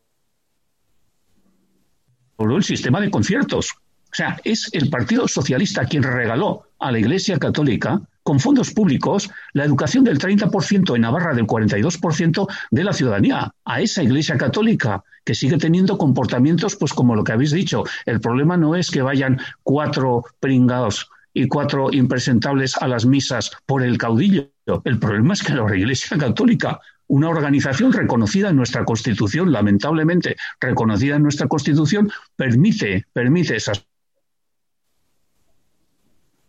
el 2.39 2.63
sistema 2.63 3.01
de 3.01 3.11
conciertos. 3.11 3.73
O 3.73 4.15
sea, 4.15 4.41
es 4.45 4.71
el 4.75 4.89
Partido 4.91 5.27
Socialista 5.27 5.85
quien 5.85 6.05
regaló 6.05 6.69
a 6.79 6.93
la 6.93 7.01
Iglesia 7.01 7.37
Católica, 7.37 8.01
con 8.23 8.39
fondos 8.39 8.71
públicos, 8.71 9.29
la 9.55 9.65
educación 9.65 10.05
del 10.05 10.21
30% 10.21 10.95
en 10.95 11.01
Navarra, 11.01 11.35
del 11.35 11.49
42% 11.49 12.47
de 12.71 12.85
la 12.85 12.93
ciudadanía, 12.93 13.53
a 13.65 13.81
esa 13.81 14.05
Iglesia 14.05 14.39
Católica, 14.39 15.03
que 15.25 15.35
sigue 15.35 15.59
teniendo 15.59 15.99
comportamientos, 15.99 16.77
pues 16.77 16.93
como 16.93 17.17
lo 17.17 17.25
que 17.25 17.33
habéis 17.33 17.51
dicho. 17.51 17.83
El 18.07 18.21
problema 18.21 18.57
no 18.57 18.77
es 18.77 18.89
que 18.89 19.03
vayan 19.03 19.41
cuatro 19.65 20.23
pringados 20.39 21.11
y 21.33 21.49
cuatro 21.49 21.93
impresentables 21.93 22.77
a 22.77 22.87
las 22.87 23.05
misas 23.05 23.51
por 23.67 23.83
el 23.83 23.99
caudillo. 23.99 24.53
El 24.85 25.01
problema 25.01 25.35
es 25.35 25.43
que 25.43 25.55
la 25.55 25.77
Iglesia 25.77 26.17
Católica 26.17 26.81
una 27.09 27.29
organización 27.29 27.93
reconocida 27.93 28.51
en 28.51 28.57
nuestra 28.57 28.85
Constitución, 28.85 29.53
lamentablemente 29.53 30.37
reconocida 30.61 31.17
en 31.17 31.23
nuestra 31.23 31.49
Constitución, 31.49 32.11
permite, 32.37 33.07
permite 33.13 33.57
esas 33.57 33.85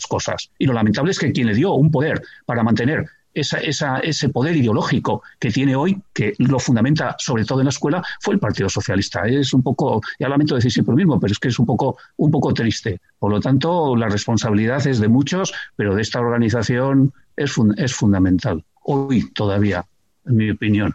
cosas. 0.08 0.52
Y 0.58 0.66
lo 0.66 0.74
lamentable 0.74 1.12
es 1.12 1.20
que 1.20 1.32
quien 1.32 1.48
le 1.48 1.56
dio 1.56 1.74
un 1.74 1.92
poder 1.92 2.22
para 2.46 2.64
mantener 2.64 3.06
ese 3.34 4.30
poder 4.30 4.56
ideológico 4.56 5.22
que 5.40 5.52
tiene 5.52 5.76
hoy, 5.76 6.02
que 6.14 6.34
lo 6.38 6.58
fundamenta 6.58 7.18
sobre 7.20 7.44
todo 7.44 7.60
en 7.60 7.66
la 7.66 7.72
escuela, 7.72 8.02
fue 8.22 8.36
el 8.36 8.40
Partido 8.40 8.70
Socialista. 8.70 9.28
Es 9.28 9.54
un 9.54 9.62
poco, 9.62 10.02
ya 10.18 10.30
lamento 10.30 10.56
decir 10.56 10.72
siempre 10.72 10.94
lo 10.94 10.98
mismo, 10.98 11.20
pero 11.20 11.34
es 11.34 11.40
que 11.40 11.50
es 11.50 11.60
un 11.60 11.66
poco, 11.66 11.98
un 12.16 12.32
poco 12.32 12.54
triste. 12.54 13.02
Por 13.20 13.32
lo 13.32 13.42
tanto, 13.42 13.94
la 13.98 14.08
responsabilidad 14.08 14.88
es 14.88 15.00
de 15.00 15.10
muchos, 15.10 15.54
pero 15.76 15.96
de 15.96 16.02
esta 16.02 16.22
organización 16.22 17.14
es 17.36 17.94
fundamental. 17.94 18.64
Hoy 18.84 19.30
todavía 19.34 19.86
en 20.26 20.36
mi 20.36 20.50
opinión. 20.50 20.94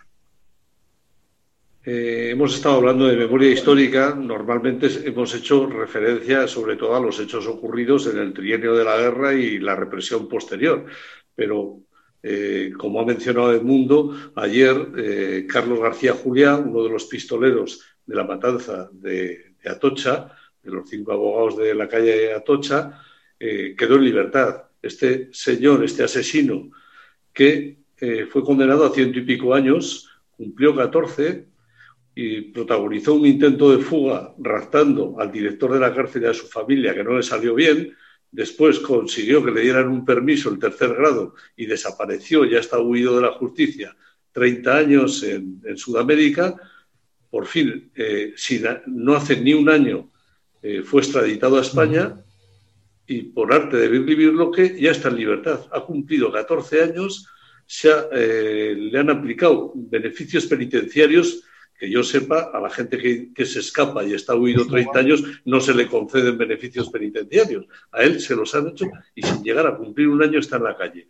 Eh, 1.83 2.29
hemos 2.33 2.55
estado 2.55 2.77
hablando 2.77 3.07
de 3.07 3.17
memoria 3.17 3.51
histórica. 3.51 4.15
Normalmente 4.15 4.89
hemos 5.05 5.35
hecho 5.35 5.67
referencia 5.67 6.47
sobre 6.47 6.77
todo 6.77 6.95
a 6.95 7.01
los 7.01 7.19
hechos 7.19 7.47
ocurridos 7.47 8.07
en 8.07 8.19
el 8.19 8.35
trienio 8.35 8.75
de 8.75 8.85
la 8.85 8.99
guerra 8.99 9.33
y 9.33 9.59
la 9.59 9.75
represión 9.75 10.29
posterior. 10.29 10.85
Pero, 11.35 11.81
eh, 12.23 12.73
como 12.77 13.01
ha 13.01 13.07
mencionado 13.07 13.55
Edmundo, 13.55 14.33
ayer 14.35 14.77
eh, 14.97 15.47
Carlos 15.49 15.81
García 15.81 16.13
Julián, 16.13 16.69
uno 16.69 16.85
de 16.85 16.91
los 16.91 17.07
pistoleros 17.07 17.83
de 18.05 18.15
la 18.15 18.25
matanza 18.25 18.91
de, 18.93 19.55
de 19.63 19.71
Atocha, 19.71 20.37
de 20.63 20.71
los 20.71 20.89
cinco 20.89 21.13
abogados 21.13 21.57
de 21.57 21.75
la 21.75 21.89
calle 21.89 22.35
Atocha, 22.35 23.03
quedó 23.39 23.97
en 23.97 24.05
libertad. 24.05 24.65
Este 24.83 25.31
señor, 25.33 25.83
este 25.83 26.03
asesino, 26.05 26.71
que 27.33 27.80
fue 28.31 28.43
condenado 28.43 28.87
a 28.87 28.95
ciento 28.95 29.19
y 29.19 29.23
pico 29.23 29.55
años, 29.55 30.09
cumplió 30.37 30.75
14 30.75 31.51
y 32.15 32.41
protagonizó 32.53 33.15
un 33.15 33.27
intento 33.27 33.75
de 33.75 33.83
fuga 33.83 34.35
raptando 34.39 35.17
al 35.19 35.31
director 35.31 35.73
de 35.73 35.81
la 35.81 35.95
cárcel 35.95 36.23
y 36.23 36.27
a 36.27 36.35
su 36.35 36.47
familia, 36.47 36.95
que 36.95 37.05
no 37.05 37.17
le 37.17 37.23
salió 37.23 37.55
bien. 37.55 37.95
Después 38.33 38.79
consiguió 38.79 39.45
que 39.45 39.51
le 39.51 39.63
dieran 39.63 39.89
un 39.89 40.05
permiso 40.05 40.51
el 40.51 40.59
tercer 40.59 40.95
grado 40.95 41.35
y 41.57 41.67
desapareció, 41.67 42.45
ya 42.45 42.59
está 42.59 42.79
huido 42.79 43.17
de 43.17 43.23
la 43.23 43.33
justicia, 43.33 43.97
30 44.33 44.77
años 44.77 45.23
en, 45.23 45.61
Sudamérica. 45.77 46.57
Por 47.31 47.47
fin, 47.47 47.91
eh, 47.95 48.35
no 48.87 49.15
hace 49.15 49.41
ni 49.41 49.55
un 49.55 49.69
año, 49.69 50.11
eh, 50.63 50.83
fue 50.83 51.03
extraditado 51.03 51.59
a 51.59 51.63
España 51.63 52.21
y 53.07 53.23
por 53.23 53.53
arte 53.53 53.77
de 53.77 53.89
vivir 53.89 54.33
lo 54.33 54.51
que 54.51 54.81
ya 54.81 54.91
está 54.91 55.09
en 55.09 55.17
libertad. 55.17 55.67
Ha 55.73 55.81
cumplido 55.81 56.31
14 56.31 56.83
años 56.83 57.27
se 57.71 57.89
eh, 58.11 58.75
le 58.75 58.99
han 58.99 59.11
aplicado 59.11 59.71
beneficios 59.77 60.45
penitenciarios 60.47 61.45
que 61.79 61.89
yo 61.89 62.03
sepa, 62.03 62.51
a 62.53 62.61
la 62.61 62.69
gente 62.69 62.99
que, 63.33 63.47
se 63.47 63.61
escapa 63.61 64.05
y 64.05 64.13
está 64.13 64.35
huido 64.35 64.67
30 64.67 64.99
años, 64.99 65.23
no 65.45 65.61
se 65.61 65.73
le 65.73 65.87
conceden 65.87 66.37
beneficios 66.37 66.91
penitenciarios. 66.91 67.67
A 67.93 68.03
él 68.03 68.21
se 68.21 68.35
los 68.35 68.53
han 68.57 68.67
hecho 68.71 68.87
y 69.15 69.23
sin 69.23 69.45
llegar 69.45 69.69
a 69.69 69.77
cumplir 69.77 70.09
un 70.09 70.21
año 70.21 70.41
está 70.41 70.57
en 70.57 70.65
la 70.65 70.77
calle. 70.77 71.07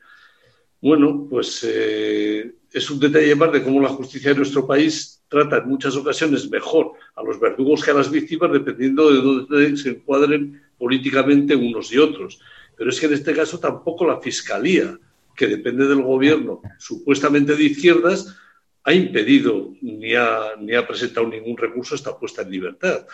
Bueno, 0.82 1.26
pues 1.30 1.64
eh, 1.66 2.52
es 2.70 2.90
un 2.90 3.00
detalle 3.00 3.34
más 3.34 3.52
de 3.52 3.62
cómo 3.62 3.80
la 3.80 3.88
justicia 3.88 4.32
de 4.32 4.36
nuestro 4.36 4.66
país 4.66 5.22
trata 5.28 5.56
en 5.56 5.68
muchas 5.68 5.96
ocasiones 5.96 6.50
mejor 6.50 6.92
a 7.16 7.22
los 7.22 7.40
verdugos 7.40 7.82
que 7.82 7.90
a 7.90 7.94
las 7.94 8.10
víctimas, 8.10 8.52
dependiendo 8.52 9.10
de 9.10 9.22
dónde 9.22 9.76
se 9.78 9.88
encuadren 9.88 10.62
políticamente 10.76 11.56
unos 11.56 11.90
y 11.90 11.96
otros. 11.96 12.38
Pero 12.76 12.90
es 12.90 13.00
que 13.00 13.06
en 13.06 13.14
este 13.14 13.32
caso 13.32 13.58
tampoco 13.58 14.06
la 14.06 14.20
Fiscalía 14.20 14.98
que 15.40 15.46
depende 15.46 15.88
del 15.88 16.02
gobierno, 16.02 16.60
supuestamente 16.78 17.56
de 17.56 17.64
izquierdas, 17.64 18.36
ha 18.84 18.92
impedido 18.92 19.72
ni 19.80 20.12
ha, 20.14 20.54
ni 20.60 20.74
ha 20.74 20.86
presentado 20.86 21.26
ningún 21.28 21.56
recurso 21.56 21.94
esta 21.94 22.18
puesta 22.18 22.42
en 22.42 22.50
libertad. 22.50 23.06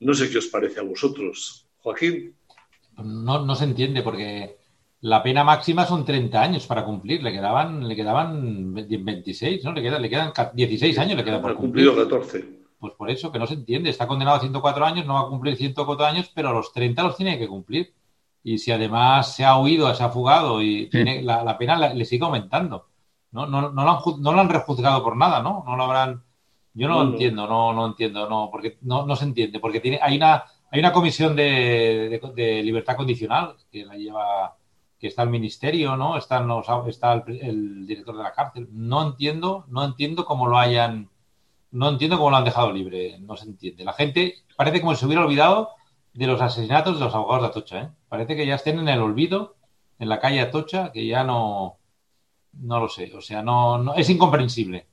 No 0.00 0.12
sé 0.12 0.28
qué 0.28 0.38
os 0.38 0.48
parece 0.48 0.80
a 0.80 0.82
vosotros. 0.82 1.68
Joaquín. 1.76 2.34
No, 2.96 3.46
no 3.46 3.54
se 3.54 3.62
entiende 3.62 4.02
porque 4.02 4.56
la 5.02 5.22
pena 5.22 5.44
máxima 5.44 5.86
son 5.86 6.04
30 6.04 6.42
años 6.42 6.66
para 6.66 6.84
cumplir. 6.84 7.22
Le 7.22 7.30
quedaban, 7.30 7.86
le 7.86 7.94
quedaban 7.94 8.74
26, 8.74 9.62
¿no? 9.62 9.72
Le 9.72 9.80
quedan, 9.80 10.02
le 10.02 10.10
quedan 10.10 10.32
16 10.54 10.98
años, 10.98 11.16
le 11.16 11.24
quedan 11.24 11.40
por 11.40 11.52
ha 11.52 11.54
cumplido 11.54 11.94
14. 11.94 12.44
Pues 12.80 12.92
por 12.94 13.08
eso, 13.08 13.30
que 13.30 13.38
no 13.38 13.46
se 13.46 13.54
entiende. 13.54 13.90
Está 13.90 14.08
condenado 14.08 14.38
a 14.38 14.40
104 14.40 14.84
años, 14.84 15.06
no 15.06 15.14
va 15.14 15.20
a 15.20 15.28
cumplir 15.28 15.54
104 15.54 16.06
años, 16.06 16.32
pero 16.34 16.48
a 16.48 16.52
los 16.52 16.72
30 16.72 17.04
los 17.04 17.16
tiene 17.16 17.38
que 17.38 17.46
cumplir 17.46 17.94
y 18.42 18.58
si 18.58 18.72
además 18.72 19.34
se 19.34 19.44
ha 19.44 19.58
huido, 19.58 19.92
se 19.94 20.02
ha 20.02 20.10
fugado 20.10 20.62
y 20.62 20.88
tiene, 20.88 21.22
la, 21.22 21.58
pena 21.58 21.92
le, 21.92 22.04
sigue 22.04 22.24
aumentando. 22.24 22.86
No, 23.30 23.46
no, 23.46 23.70
no, 23.70 23.84
lo 23.84 23.90
han, 23.90 24.22
no 24.22 24.32
lo 24.32 24.40
han 24.40 24.48
rejuzgado 24.48 25.02
por 25.02 25.16
nada, 25.16 25.42
¿no? 25.42 25.64
No 25.66 25.76
lo 25.76 25.84
habrán. 25.84 26.22
Yo 26.74 26.88
no, 26.88 27.02
lo 27.02 27.10
entiendo, 27.10 27.46
no, 27.46 27.72
no 27.72 27.86
entiendo, 27.86 28.28
no, 28.28 28.48
porque 28.50 28.78
no, 28.82 29.04
no 29.04 29.16
se 29.16 29.24
entiende, 29.24 29.58
porque 29.58 29.80
tiene, 29.80 29.98
hay 30.00 30.16
una, 30.16 30.44
hay 30.70 30.78
una 30.78 30.92
comisión 30.92 31.34
de, 31.34 32.20
de, 32.34 32.62
libertad 32.62 32.96
condicional 32.96 33.56
que 33.70 33.84
la 33.84 33.96
lleva, 33.96 34.56
que 34.98 35.08
está 35.08 35.22
el 35.22 35.30
ministerio, 35.30 35.96
¿no? 35.96 36.16
Está, 36.16 36.46
está 36.86 37.12
el, 37.14 37.40
el, 37.40 37.86
director 37.86 38.16
de 38.16 38.22
la 38.22 38.32
cárcel. 38.32 38.68
No 38.70 39.02
entiendo, 39.02 39.64
no 39.68 39.84
entiendo 39.84 40.24
cómo 40.24 40.46
lo 40.46 40.56
hayan, 40.56 41.10
no 41.72 41.88
entiendo 41.88 42.16
cómo 42.16 42.30
lo 42.30 42.36
han 42.36 42.44
dejado 42.44 42.72
libre, 42.72 43.18
no 43.20 43.36
se 43.36 43.46
entiende. 43.46 43.84
La 43.84 43.92
gente 43.92 44.36
parece 44.56 44.80
como 44.80 44.94
si 44.94 45.00
se 45.00 45.06
hubiera 45.06 45.24
olvidado 45.24 45.70
de 46.18 46.26
los 46.26 46.40
asesinatos 46.40 46.98
de 46.98 47.04
los 47.04 47.14
abogados 47.14 47.42
de 47.42 47.48
Atocha. 47.48 47.80
¿eh? 47.80 47.88
Parece 48.08 48.34
que 48.34 48.44
ya 48.44 48.56
estén 48.56 48.80
en 48.80 48.88
el 48.88 49.00
olvido, 49.00 49.54
en 50.00 50.08
la 50.08 50.18
calle 50.18 50.40
Atocha, 50.40 50.90
que 50.90 51.06
ya 51.06 51.22
no, 51.22 51.78
no 52.54 52.80
lo 52.80 52.88
sé. 52.88 53.12
O 53.14 53.20
sea, 53.20 53.40
no, 53.40 53.78
no 53.78 53.94
es 53.94 54.10
incomprensible. 54.10 54.88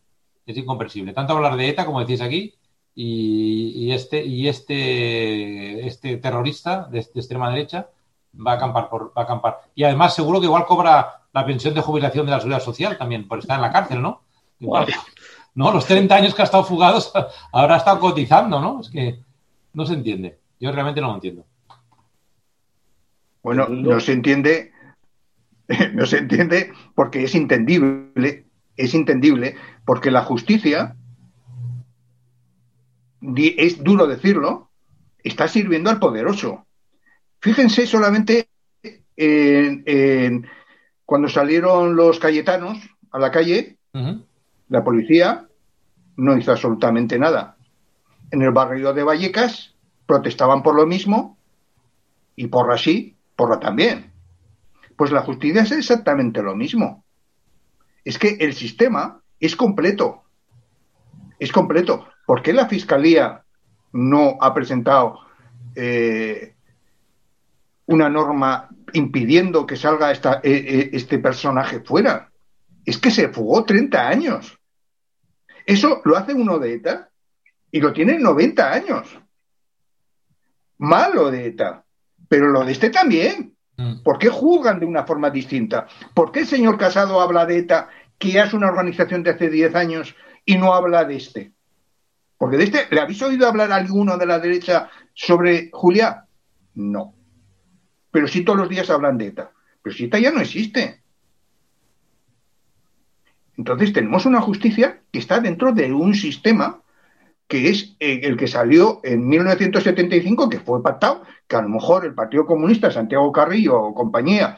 Es 0.46 0.56
incomprensible. 0.56 1.14
Tanto 1.14 1.34
hablar 1.34 1.56
de 1.56 1.68
ETA, 1.68 1.84
como 1.84 2.00
decís 2.00 2.22
aquí, 2.22 2.54
y, 2.94 3.92
este, 3.92 4.24
y 4.24 4.48
este, 4.48 5.88
este 5.88 6.18
terrorista 6.18 6.84
de, 6.92 7.00
extrema 7.00 7.50
derecha 7.50 7.90
va 8.36 8.52
a 8.52 8.56
acampar 8.56 8.88
por, 8.88 9.08
va 9.08 9.24
a 9.24 9.26
acampar. 9.26 9.62
Y 9.74 9.84
además 9.84 10.14
seguro 10.14 10.40
que 10.40 10.46
igual 10.46 10.68
cobra 10.68 11.24
la 11.34 11.46
pensión 11.46 11.74
de 11.74 11.82
jubilación 11.82 12.28
de 12.28 12.34
la 12.34 12.40
seguridad 12.40 12.62
social 12.62 13.00
también 13.00 13.28
por 13.28 13.40
estar 13.40 13.56
en 13.56 13.64
la 13.64 13.72
cárcel, 13.72 14.00
¿no? 14.00 14.22
Igual, 14.60 14.94
¿no? 15.56 15.72
Los 15.72 15.88
30 15.88 16.16
años 16.16 16.36
que 16.36 16.44
ha 16.44 16.46
estado 16.46 16.64
fugado 16.64 17.02
ahora 17.52 17.74
ha 17.76 17.78
estado 17.80 18.00
cotizando, 18.00 18.62
¿no? 18.62 18.82
Es 18.82 18.92
que 18.92 19.20
no 19.74 19.86
se 19.88 19.96
entiende. 19.96 20.45
Yo 20.60 20.72
realmente 20.72 21.02
no 21.02 21.08
lo 21.08 21.16
entiendo. 21.16 21.46
Bueno, 23.44 23.68
no 23.70 24.00
se 24.00 24.14
entiende, 24.14 24.72
no 25.94 26.06
se 26.06 26.18
entiende 26.18 26.74
porque 26.96 27.24
es 27.24 27.36
entendible, 27.36 28.46
es 28.76 28.94
entendible, 28.96 29.56
porque 29.86 30.12
la 30.12 30.24
justicia, 30.24 30.96
es 33.22 33.84
duro 33.84 34.08
decirlo, 34.08 34.72
está 35.24 35.48
sirviendo 35.48 35.90
al 35.90 36.00
poderoso. 36.00 36.66
Fíjense 37.40 37.86
solamente 37.86 38.50
en, 39.16 40.48
cuando 41.06 41.30
salieron 41.30 41.96
los 41.96 42.20
cayetanos 42.20 42.80
a 43.12 43.20
la 43.20 43.32
calle, 43.32 43.78
la 44.70 44.84
policía 44.84 45.48
no 46.18 46.36
hizo 46.36 46.52
absolutamente 46.52 47.20
nada. 47.20 47.58
En 48.32 48.42
el 48.42 48.52
barrio 48.52 48.94
de 48.94 49.04
Vallecas 49.04 49.75
protestaban 50.06 50.64
por 50.64 50.76
lo 50.76 50.86
mismo 50.86 51.38
y 52.36 52.48
por 52.48 52.72
así 52.72 53.16
por 53.36 53.60
también. 53.60 54.12
Pues 54.96 55.12
la 55.12 55.22
justicia 55.22 55.64
es 55.64 55.72
exactamente 55.72 56.42
lo 56.42 56.56
mismo. 56.56 57.04
Es 58.04 58.18
que 58.18 58.38
el 58.40 58.54
sistema 58.54 59.22
es 59.40 59.56
completo. 59.56 60.24
Es 61.40 61.52
completo. 61.52 62.08
¿Por 62.26 62.42
qué 62.42 62.54
la 62.54 62.68
Fiscalía 62.68 63.44
no 63.92 64.38
ha 64.40 64.54
presentado 64.54 65.20
eh, 65.76 66.56
una 67.88 68.10
norma 68.10 68.70
impidiendo 68.94 69.66
que 69.66 69.76
salga 69.76 70.12
esta, 70.12 70.36
eh, 70.44 70.66
eh, 70.68 70.90
este 70.94 71.20
personaje 71.20 71.82
fuera? 71.82 72.32
Es 72.86 72.98
que 72.98 73.12
se 73.12 73.30
fugó 73.30 73.66
30 73.66 74.08
años. 74.08 74.58
Eso 75.66 76.02
lo 76.06 76.16
hace 76.16 76.34
uno 76.34 76.60
de 76.60 76.76
ETA 76.76 77.10
y 77.72 77.82
lo 77.82 77.92
tiene 77.92 78.20
90 78.20 78.72
años. 78.72 79.20
Malo 80.78 81.32
de 81.32 81.48
ETA. 81.48 81.84
Pero 82.28 82.48
lo 82.50 82.66
de 82.66 82.72
este 82.72 82.90
también. 82.90 83.56
Mm. 83.78 84.04
¿Por 84.04 84.18
qué 84.18 84.30
juzgan 84.30 84.80
de 84.80 84.86
una 84.86 85.04
forma 85.04 85.30
distinta? 85.30 85.88
¿Por 86.14 86.32
qué 86.32 86.42
el 86.42 86.48
señor 86.48 86.78
Casado 86.78 87.22
habla 87.22 87.46
de 87.46 87.60
ETA, 87.60 87.90
que 88.18 88.40
es 88.40 88.54
una 88.54 88.68
organización 88.68 89.24
de 89.24 89.32
hace 89.32 89.50
10 89.50 89.76
años, 89.76 90.16
y 90.46 90.58
no 90.58 90.74
habla 90.74 91.04
de 91.04 91.18
este? 91.18 91.52
Porque 92.38 92.58
de 92.58 92.66
este, 92.66 92.88
¿le 92.92 93.02
habéis 93.02 93.22
oído 93.22 93.48
hablar 93.48 93.72
a 93.72 93.76
alguno 93.76 94.18
de 94.18 94.26
la 94.26 94.40
derecha 94.40 94.90
sobre 95.14 95.70
Julia? 95.72 96.26
No. 96.74 97.14
Pero 98.12 98.28
sí 98.28 98.44
todos 98.44 98.60
los 98.60 98.70
días 98.70 98.90
hablan 98.90 99.18
de 99.18 99.28
ETA. 99.28 99.52
Pero 99.82 99.96
si 99.96 100.06
ETA 100.06 100.20
ya 100.20 100.32
no 100.32 100.42
existe. 100.42 101.02
Entonces 103.58 103.94
tenemos 103.94 104.26
una 104.26 104.42
justicia 104.42 105.02
que 105.12 105.20
está 105.20 105.40
dentro 105.40 105.72
de 105.72 105.94
un 105.94 106.14
sistema 106.14 106.82
que 107.48 107.70
es 107.70 107.96
eh, 108.00 108.22
el 108.24 108.38
que 108.38 108.48
salió 108.48 109.02
en 109.04 109.28
1975, 109.28 110.50
que 110.50 110.60
fue 110.60 110.82
pactado, 110.82 111.24
que 111.48 111.56
a 111.56 111.62
lo 111.62 111.70
mejor 111.70 112.06
el 112.06 112.14
Partido 112.14 112.46
Comunista, 112.46 112.92
Santiago 112.92 113.32
Carrillo 113.32 113.80
o 113.80 113.94
compañía, 113.94 114.58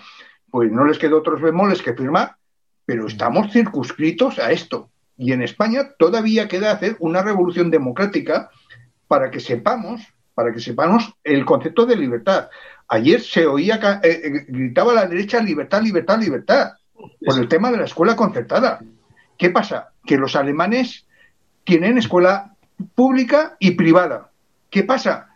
pues 0.50 0.72
no 0.72 0.86
les 0.86 0.98
quedó 0.98 1.18
otros 1.18 1.42
bemoles 1.42 1.82
que 1.82 1.94
firmar, 1.94 2.38
pero 2.86 3.08
estamos 3.08 3.52
circunscritos 3.52 4.40
a 4.40 4.52
esto. 4.52 4.90
Y 5.18 5.34
en 5.34 5.42
España 5.42 5.96
todavía 5.98 6.48
queda 6.48 6.72
hacer 6.72 6.96
una 7.00 7.22
revolución 7.22 7.70
democrática 7.72 8.50
para 9.08 9.32
que 9.32 9.40
sepamos, 9.40 10.02
para 10.34 10.54
que 10.54 10.60
sepamos 10.60 11.14
el 11.24 11.44
concepto 11.44 11.86
de 11.86 11.98
libertad. 11.98 12.50
Ayer 12.88 13.20
se 13.20 13.46
oía, 13.46 14.00
eh, 14.04 14.22
eh, 14.24 14.46
gritaba 14.48 14.94
la 14.94 15.08
derecha 15.08 15.42
libertad, 15.42 15.82
libertad, 15.82 16.20
libertad, 16.20 16.74
por 16.94 17.38
el 17.38 17.50
tema 17.50 17.70
de 17.72 17.78
la 17.78 17.86
escuela 17.86 18.16
concertada. 18.16 18.80
¿Qué 19.38 19.50
pasa? 19.50 19.90
Que 20.06 20.18
los 20.18 20.36
alemanes 20.36 21.06
tienen 21.64 21.98
escuela 21.98 22.56
pública 22.96 23.58
y 23.60 23.72
privada. 23.72 24.32
¿Qué 24.70 24.84
pasa? 24.84 25.36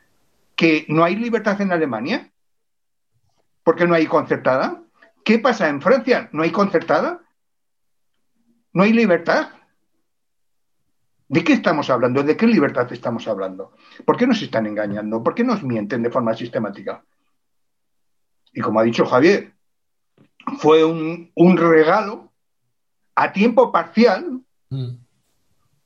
¿Que 0.56 0.86
no 0.90 1.04
hay 1.04 1.16
libertad 1.16 1.60
en 1.62 1.72
Alemania? 1.72 2.32
¿Porque 3.64 3.88
no 3.88 3.96
hay 3.96 4.08
concertada? 4.08 4.84
¿Qué 5.24 5.40
pasa 5.40 5.70
en 5.70 5.82
Francia? 5.82 6.30
¿No 6.32 6.44
hay 6.44 6.52
concertada? 6.52 7.22
¿No 8.74 8.84
hay 8.84 8.94
libertad? 8.94 9.50
¿De 11.28 11.44
qué 11.44 11.54
estamos 11.54 11.90
hablando? 11.90 12.24
¿De 12.24 12.36
qué 12.36 12.46
libertad 12.46 12.92
estamos 12.92 13.28
hablando? 13.28 13.74
¿Por 14.06 14.18
qué 14.18 14.28
nos 14.28 14.42
están 14.42 14.66
engañando? 14.66 15.24
¿Por 15.24 15.34
qué 15.34 15.44
nos 15.44 15.64
mienten 15.64 16.04
de 16.04 16.10
forma 16.10 16.36
sistemática? 16.36 17.04
Y 18.52 18.60
como 18.60 18.80
ha 18.80 18.84
dicho 18.84 19.06
Javier, 19.06 19.54
fue 20.58 20.84
un, 20.84 21.58
regalo 21.58 22.32
a 23.16 23.32
tiempo 23.32 23.72
parcial 23.72 24.42
mm. 24.70 24.90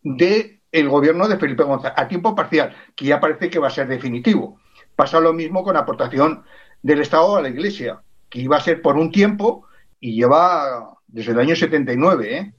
de 0.01 0.54
el 0.75 0.89
gobierno 0.89 1.27
de 1.27 1.37
Felipe 1.37 1.63
González, 1.63 1.97
a 1.97 2.07
tiempo 2.07 2.35
parcial, 2.35 2.75
que 2.95 3.05
ya 3.05 3.19
parece 3.19 3.49
que 3.49 3.59
va 3.59 3.67
a 3.67 3.71
ser 3.71 3.87
definitivo. 3.87 4.59
Pasa 4.95 5.21
lo 5.21 5.31
mismo 5.31 5.63
con 5.63 5.75
la 5.75 5.81
aportación 5.81 6.43
del 6.81 6.99
Estado 6.99 7.37
a 7.37 7.41
la 7.41 7.49
Iglesia, 7.49 8.01
que 8.29 8.41
iba 8.41 8.57
a 8.57 8.61
ser 8.61 8.81
por 8.81 8.97
un 8.97 9.11
tiempo 9.11 9.65
y 10.01 10.15
lleva 10.15 10.99
desde 11.07 11.31
el 11.31 11.39
año 11.39 11.55
79, 11.55 12.37
¿eh? 12.37 12.53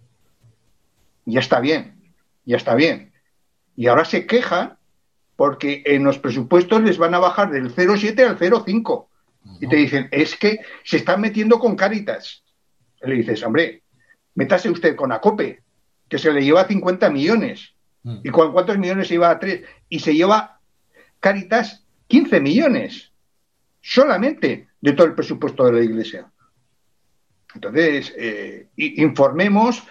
Ya 1.27 1.41
está 1.41 1.61
bien, 1.61 2.15
ya 2.45 2.57
está 2.57 2.75
bien. 2.75 3.13
Y 3.77 3.89
ahora 3.89 4.05
se 4.05 4.27
queja 4.27 4.79
porque 5.37 5.83
en 5.85 6.05
los 6.05 6.19
presupuestos 6.19 6.83
les 6.83 6.97
van 6.97 7.15
a 7.15 7.19
bajar 7.19 7.51
del 7.51 7.75
0,7 7.75 8.27
al 8.27 8.39
0,5. 8.39 9.07
Y 9.61 9.69
te 9.69 9.77
dicen, 9.77 10.09
es 10.11 10.37
que 10.37 10.61
se 10.85 10.97
están 10.97 11.21
metiendo 11.21 11.59
con 11.59 11.77
Cáritas. 11.77 12.43
le 13.03 13.15
dices, 13.15 13.43
hombre, 13.43 13.83
métase 14.35 14.71
usted 14.71 14.97
con 14.97 15.13
Acope, 15.13 15.63
que 16.09 16.19
se 16.19 16.33
le 16.33 16.43
lleva 16.43 16.67
50 16.67 17.11
millones. 17.11 17.76
Mm. 18.07 18.21
¿Y 18.23 18.31
con 18.31 18.53
cuántos 18.53 18.79
millones 18.79 19.09
se 19.09 19.15
lleva 19.15 19.31
a 19.31 19.39
tres? 19.39 19.63
Y 19.89 19.99
se 19.99 20.15
lleva 20.15 20.61
Caritas 21.19 21.85
15 22.07 22.41
millones 22.41 23.11
solamente 23.81 24.69
de 24.81 24.93
todo 24.93 25.09
el 25.09 25.15
presupuesto 25.15 25.65
de 25.65 25.73
la 25.73 25.81
Iglesia. 25.81 26.31
Entonces, 27.53 28.15
eh, 28.17 28.69
informemos, 28.77 29.83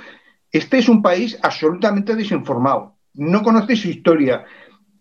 este 0.49 0.77
es 0.77 0.87
un 0.87 1.01
país 1.01 1.37
absolutamente 1.41 2.15
desinformado, 2.15 2.95
no 3.15 3.43
conoce 3.43 3.75
su 3.75 3.89
historia, 3.89 4.45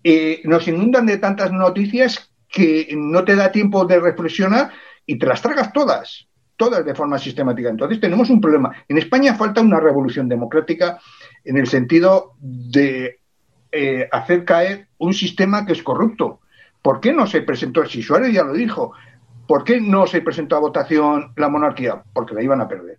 eh, 0.02 0.40
nos 0.44 0.66
inundan 0.66 1.06
de 1.06 1.18
tantas 1.18 1.52
noticias 1.52 2.32
que 2.48 2.88
no 2.96 3.22
te 3.24 3.36
da 3.36 3.52
tiempo 3.52 3.84
de 3.84 4.00
reflexionar 4.00 4.72
y 5.06 5.18
te 5.18 5.26
las 5.26 5.40
tragas 5.40 5.72
todas, 5.72 6.26
todas 6.56 6.84
de 6.84 6.94
forma 6.94 7.18
sistemática. 7.18 7.68
Entonces 7.68 8.00
tenemos 8.00 8.28
un 8.30 8.40
problema. 8.40 8.72
En 8.88 8.98
España 8.98 9.34
falta 9.34 9.60
una 9.60 9.78
revolución 9.78 10.28
democrática 10.28 10.98
en 11.44 11.58
el 11.58 11.66
sentido 11.66 12.32
de 12.40 13.20
eh, 13.70 14.08
hacer 14.10 14.44
caer 14.44 14.88
un 14.98 15.14
sistema 15.14 15.66
que 15.66 15.72
es 15.72 15.82
corrupto. 15.82 16.40
¿Por 16.80 17.00
qué 17.00 17.12
no 17.12 17.26
se 17.26 17.42
presentó, 17.42 17.84
si 17.86 18.02
Suárez 18.02 18.32
ya 18.32 18.44
lo 18.44 18.52
dijo, 18.52 18.92
¿por 19.46 19.64
qué 19.64 19.80
no 19.80 20.06
se 20.06 20.20
presentó 20.20 20.56
a 20.56 20.60
votación 20.60 21.32
la 21.36 21.48
monarquía? 21.48 22.02
Porque 22.12 22.34
la 22.34 22.42
iban 22.42 22.60
a 22.60 22.68
perder. 22.68 22.98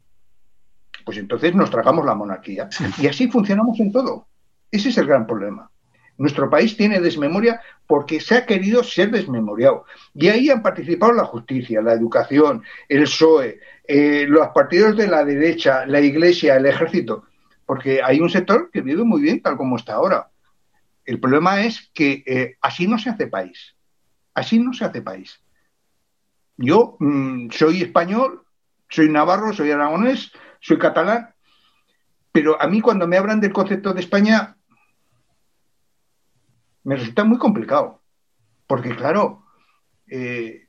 Pues 1.06 1.18
entonces 1.18 1.54
nos 1.54 1.70
tragamos 1.70 2.06
la 2.06 2.16
monarquía. 2.16 2.70
Y 3.00 3.08
así 3.08 3.30
funcionamos 3.30 3.80
en 3.80 3.92
todo. 3.92 4.28
Ese 4.72 4.90
es 4.90 4.98
el 4.98 5.06
gran 5.06 5.28
problema. 5.28 5.70
Nuestro 6.18 6.50
país 6.50 6.78
tiene 6.78 7.02
desmemoria 7.02 7.62
porque 7.86 8.20
se 8.20 8.36
ha 8.36 8.46
querido 8.46 8.84
ser 8.84 9.12
desmemoriado. 9.12 9.86
Y 10.14 10.30
ahí 10.30 10.50
han 10.50 10.64
participado 10.64 11.12
la 11.12 11.26
justicia, 11.26 11.82
la 11.82 11.94
educación, 11.94 12.64
el 12.88 13.04
PSOE, 13.04 13.60
eh, 13.88 14.26
los 14.28 14.48
partidos 14.50 14.96
de 14.96 15.08
la 15.08 15.24
derecha, 15.24 15.86
la 15.86 16.00
iglesia, 16.00 16.56
el 16.56 16.66
ejército 16.66 17.26
porque 17.66 18.02
hay 18.04 18.20
un 18.20 18.30
sector 18.30 18.70
que 18.72 18.82
vive 18.82 19.04
muy 19.04 19.22
bien 19.22 19.42
tal 19.42 19.58
como 19.58 19.76
está 19.76 19.94
ahora. 19.94 20.30
El 21.06 21.20
problema 21.20 21.62
es 21.62 21.90
que 21.94 22.24
eh, 22.26 22.58
así 22.62 22.88
no 22.88 22.98
se 22.98 23.10
hace 23.10 23.28
país. 23.28 23.76
Así 24.34 24.60
no 24.60 24.74
se 24.74 24.86
hace 24.86 25.02
país. 25.02 25.42
Yo 26.58 26.98
mm, 27.00 27.50
soy 27.52 27.82
español, 27.82 28.44
soy 28.90 29.10
navarro, 29.10 29.54
soy 29.54 29.72
aragonés, 29.72 30.32
soy 30.60 30.78
catalán, 30.78 31.34
pero 32.32 32.62
a 32.62 32.68
mí 32.68 32.82
cuando 32.82 33.08
me 33.08 33.18
hablan 33.18 33.40
del 33.40 33.54
concepto 33.54 33.94
de 33.94 34.02
España 34.02 34.58
me 36.84 36.96
resulta 36.96 37.24
muy 37.24 37.38
complicado. 37.38 38.02
Porque 38.68 38.96
claro, 38.96 39.46
eh, 40.08 40.68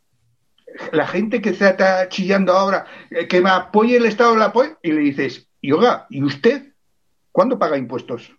la 0.92 1.06
gente 1.06 1.40
que 1.40 1.54
se 1.54 1.68
está 1.68 2.08
chillando 2.08 2.52
ahora, 2.52 2.86
eh, 3.10 3.26
que 3.28 3.40
me 3.40 3.50
apoye 3.50 3.96
el 3.96 4.06
Estado, 4.06 4.36
la 4.36 4.46
apoye, 4.46 4.76
y 4.82 4.92
le 4.92 5.00
dices, 5.00 5.48
y 5.60 5.72
oiga, 5.72 6.06
¿y 6.10 6.22
usted? 6.22 6.74
¿Cuándo 7.36 7.58
paga 7.58 7.76
impuestos? 7.76 8.32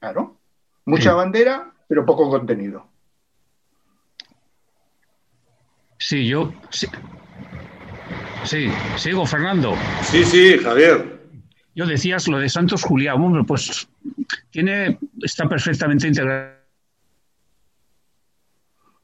Claro. 0.00 0.40
Mucha 0.84 1.14
bandera, 1.14 1.72
pero 1.86 2.04
poco 2.04 2.28
contenido. 2.28 2.88
Sí, 5.96 6.26
yo. 6.26 6.52
Sí. 6.70 6.88
sigo, 8.96 9.24
Fernando. 9.24 9.76
Sí, 10.02 10.24
sí, 10.24 10.58
Javier. 10.58 11.20
Yo 11.76 11.86
decías 11.86 12.26
lo 12.26 12.40
de 12.40 12.48
Santos 12.48 12.82
Julián, 12.82 13.22
hombre, 13.22 13.44
pues 13.44 13.88
tiene, 14.50 14.98
está 15.22 15.48
perfectamente 15.48 16.08
integrado 16.08 16.63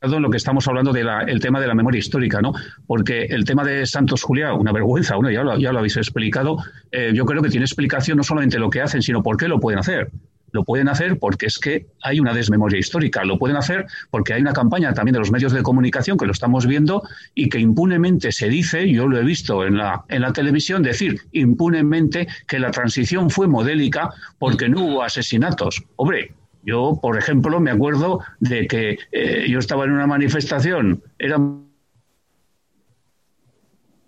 en 0.03 0.23
lo 0.23 0.31
que 0.31 0.39
estamos 0.39 0.67
hablando 0.67 0.93
del 0.93 1.41
tema 1.41 1.61
de 1.61 1.67
la 1.67 1.75
memoria 1.75 1.99
histórica, 1.99 2.41
¿no? 2.41 2.53
Porque 2.87 3.25
el 3.25 3.45
tema 3.45 3.65
de 3.65 3.85
Santos 3.85 4.23
Julián, 4.23 4.55
una 4.55 4.73
vergüenza, 4.73 5.17
uno 5.17 5.31
ya 5.31 5.43
lo, 5.43 5.59
ya 5.59 5.73
lo 5.73 5.79
habéis 5.79 5.97
explicado, 5.97 6.59
eh, 6.91 7.13
yo 7.15 7.27
creo 7.27 7.43
que 7.43 7.51
tiene 7.51 7.65
explicación 7.67 8.17
no 8.17 8.23
solamente 8.23 8.59
lo 8.59 8.71
que 8.71 8.81
hacen, 8.81 9.03
sino 9.03 9.23
por 9.23 9.37
qué 9.37 9.49
lo 9.49 9.61
pueden 9.61 9.79
hacer. 9.79 10.11
Lo 10.53 10.65
pueden 10.65 10.89
hacer 10.89 11.19
porque 11.19 11.47
es 11.47 11.61
que 11.61 11.87
hay 12.03 12.19
una 12.19 12.33
desmemoria 12.33 12.79
histórica, 12.79 13.25
lo 13.25 13.39
pueden 13.39 13.57
hacer 13.57 13.87
porque 14.11 14.33
hay 14.33 14.41
una 14.41 14.53
campaña 14.53 14.93
también 14.95 15.13
de 15.13 15.21
los 15.21 15.31
medios 15.31 15.53
de 15.53 15.63
comunicación 15.63 16.19
que 16.19 16.27
lo 16.27 16.33
estamos 16.33 16.67
viendo 16.67 17.03
y 17.37 17.49
que 17.49 17.61
impunemente 17.61 18.33
se 18.33 18.49
dice, 18.49 18.91
yo 18.91 19.07
lo 19.07 19.17
he 19.17 19.23
visto 19.23 19.65
en 19.65 19.77
la, 19.77 20.05
en 20.09 20.23
la 20.23 20.33
televisión, 20.33 20.83
decir 20.83 21.21
impunemente 21.31 22.27
que 22.49 22.59
la 22.59 22.73
transición 22.73 23.31
fue 23.31 23.47
modélica 23.47 24.11
porque 24.41 24.69
no 24.69 24.85
hubo 24.87 25.03
asesinatos. 25.05 25.85
Hombre, 25.95 26.33
yo, 26.63 26.99
por 27.01 27.17
ejemplo, 27.17 27.61
me 27.61 27.71
acuerdo 27.71 28.21
de 28.39 28.67
que 28.67 28.99
eh, 29.13 29.47
yo 29.49 29.59
estaba 29.59 29.85
en 29.85 29.93
una 29.93 30.07
manifestación, 30.07 31.03
era 31.19 31.39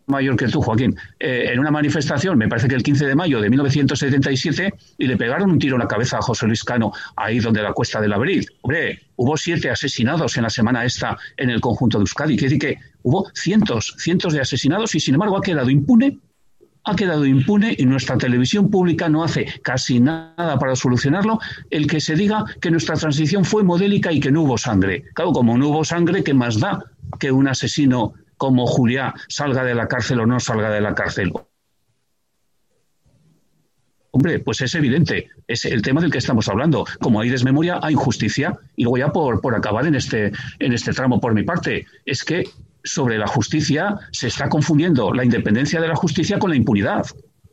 mayor 0.07 0.37
que 0.37 0.47
tú, 0.49 0.61
Joaquín, 0.61 0.97
eh, 1.19 1.51
en 1.53 1.59
una 1.59 1.71
manifestación, 1.71 2.37
me 2.37 2.49
parece 2.49 2.69
que 2.69 2.75
el 2.75 2.83
15 2.83 3.07
de 3.07 3.15
mayo 3.15 3.41
de 3.41 3.49
1977, 3.49 4.75
y 4.99 5.07
le 5.07 5.17
pegaron 5.17 5.51
un 5.51 5.59
tiro 5.59 5.77
en 5.77 5.81
la 5.81 5.89
cabeza 5.89 6.19
a 6.19 6.23
José 6.23 6.47
Luis 6.47 6.63
Cano, 6.63 6.93
ahí 7.17 7.39
donde 7.39 7.63
la 7.63 7.73
cuesta 7.73 8.01
del 8.01 8.13
Abril. 8.13 8.47
Hombre, 8.61 9.01
hubo 9.17 9.37
siete 9.37 9.71
asesinados 9.71 10.37
en 10.37 10.45
la 10.45 10.51
semana 10.51 10.85
esta 10.85 11.17
en 11.37 11.51
el 11.51 11.61
conjunto 11.61 11.99
de 11.99 12.03
Euskadi. 12.03 12.37
Quiere 12.37 12.55
decir 12.55 12.75
que 12.75 12.81
hubo 13.03 13.31
cientos, 13.35 13.95
cientos 13.99 14.33
de 14.33 14.41
asesinados 14.41 14.95
y 14.95 15.01
sin 15.01 15.15
embargo 15.15 15.39
ha 15.39 15.43
quedado 15.43 15.71
impune 15.71 16.19
ha 16.85 16.97
quedado 16.97 17.25
impune 17.25 17.75
y 17.79 17.87
nuestra 17.87 18.19
televisión 18.19 18.71
pública 18.71 19.09
no 19.09 19.23
hace 19.23 19.47
casi 19.63 20.01
nada 20.01 20.59
para 20.59 20.75
solucionarlo, 20.75 21.39
el 21.71 21.87
que 21.87 22.01
se 22.01 22.15
diga 22.17 22.45
que 22.61 22.71
nuestra 22.71 22.97
transición 22.97 23.45
fue 23.45 23.63
modélica 23.63 24.13
y 24.13 24.21
que 24.21 24.33
no 24.33 24.43
hubo 24.43 24.59
sangre. 24.59 25.05
Claro, 25.15 25.33
como 25.33 25.57
no 25.57 25.69
hubo 25.69 25.85
sangre, 25.85 26.25
¿qué 26.25 26.35
más 26.35 26.59
da 26.59 26.85
que 27.19 27.31
un 27.31 27.49
asesino 27.49 28.15
como 28.43 28.67
Juliá 28.67 29.15
salga 29.29 29.63
de 29.63 29.73
la 29.73 29.87
cárcel 29.87 30.19
o 30.19 30.27
no 30.27 30.41
salga 30.41 30.69
de 30.69 30.81
la 30.81 30.97
cárcel. 30.97 31.33
Hombre, 34.11 34.41
pues 34.41 34.61
es 34.63 34.75
evidente, 34.75 35.29
es 35.47 35.65
el 35.65 35.81
tema 35.81 36.01
del 36.01 36.11
que 36.11 36.19
estamos 36.19 36.49
hablando. 36.49 36.85
Como 37.01 37.21
hay 37.21 37.31
desmemoria, 37.31 37.79
hay 37.81 37.95
justicia. 37.95 38.59
Y 38.75 38.83
luego 38.83 38.99
ya 38.99 39.13
por, 39.13 39.41
por 39.41 39.55
acabar 39.55 39.87
en 39.87 39.95
este, 39.95 40.33
en 40.59 40.73
este 40.73 40.93
tramo 40.93 41.21
por 41.21 41.35
mi 41.35 41.45
parte, 41.45 41.87
es 42.05 42.25
que 42.25 42.43
sobre 42.85 43.19
la 43.19 43.27
justicia 43.27 43.97
se 44.11 44.29
está 44.29 44.49
confundiendo 44.49 45.13
la 45.13 45.25
independencia 45.25 45.81
de 45.81 45.89
la 45.89 45.97
justicia 45.97 46.39
con 46.39 46.51
la 46.51 46.57
impunidad. 46.57 47.07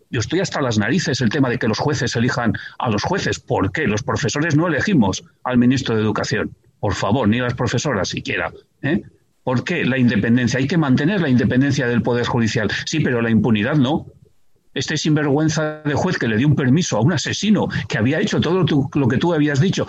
Yo 0.09 0.19
estoy 0.19 0.39
hasta 0.39 0.61
las 0.61 0.80
narices 0.80 1.21
el 1.21 1.30
tema 1.30 1.49
de 1.49 1.59
que 1.59 1.67
los 1.67 1.77
jueces 1.77 2.15
elijan 2.15 2.53
a 2.80 2.89
los 2.89 3.03
jueces. 3.03 3.39
¿Por 3.39 3.71
qué? 3.71 3.88
Los 3.88 4.01
profesores 4.01 4.55
no 4.55 4.67
elegimos 4.67 5.23
al 5.43 5.57
ministro 5.57 5.95
de 5.95 6.01
Educación. 6.01 6.55
Por 6.80 6.95
favor, 6.95 7.27
ni 7.27 7.39
las 7.39 7.53
profesoras 7.53 8.09
siquiera. 8.09 8.51
¿eh? 8.82 9.03
¿Por 9.43 9.63
qué 9.63 9.86
la 9.86 9.97
independencia? 9.97 10.59
Hay 10.59 10.67
que 10.67 10.77
mantener 10.77 11.21
la 11.21 11.30
independencia 11.30 11.88
del 11.88 12.01
Poder 12.01 12.25
Judicial. 12.25 12.71
Sí, 12.86 13.01
pero 13.01 13.21
la 13.21 13.30
impunidad 13.30 13.75
no. 13.75 14.07
Este 14.73 14.97
sinvergüenza 14.97 15.82
de 15.84 15.93
juez 15.93 16.17
que 16.17 16.27
le 16.27 16.38
dio 16.38 16.47
un 16.47 16.55
permiso 16.55 16.97
a 16.97 17.01
un 17.01 17.13
asesino 17.13 17.67
que 17.88 17.97
había 17.97 18.19
hecho 18.19 18.39
todo 18.39 18.65
lo 18.93 19.07
que 19.07 19.17
tú 19.17 19.34
habías 19.34 19.59
dicho 19.59 19.88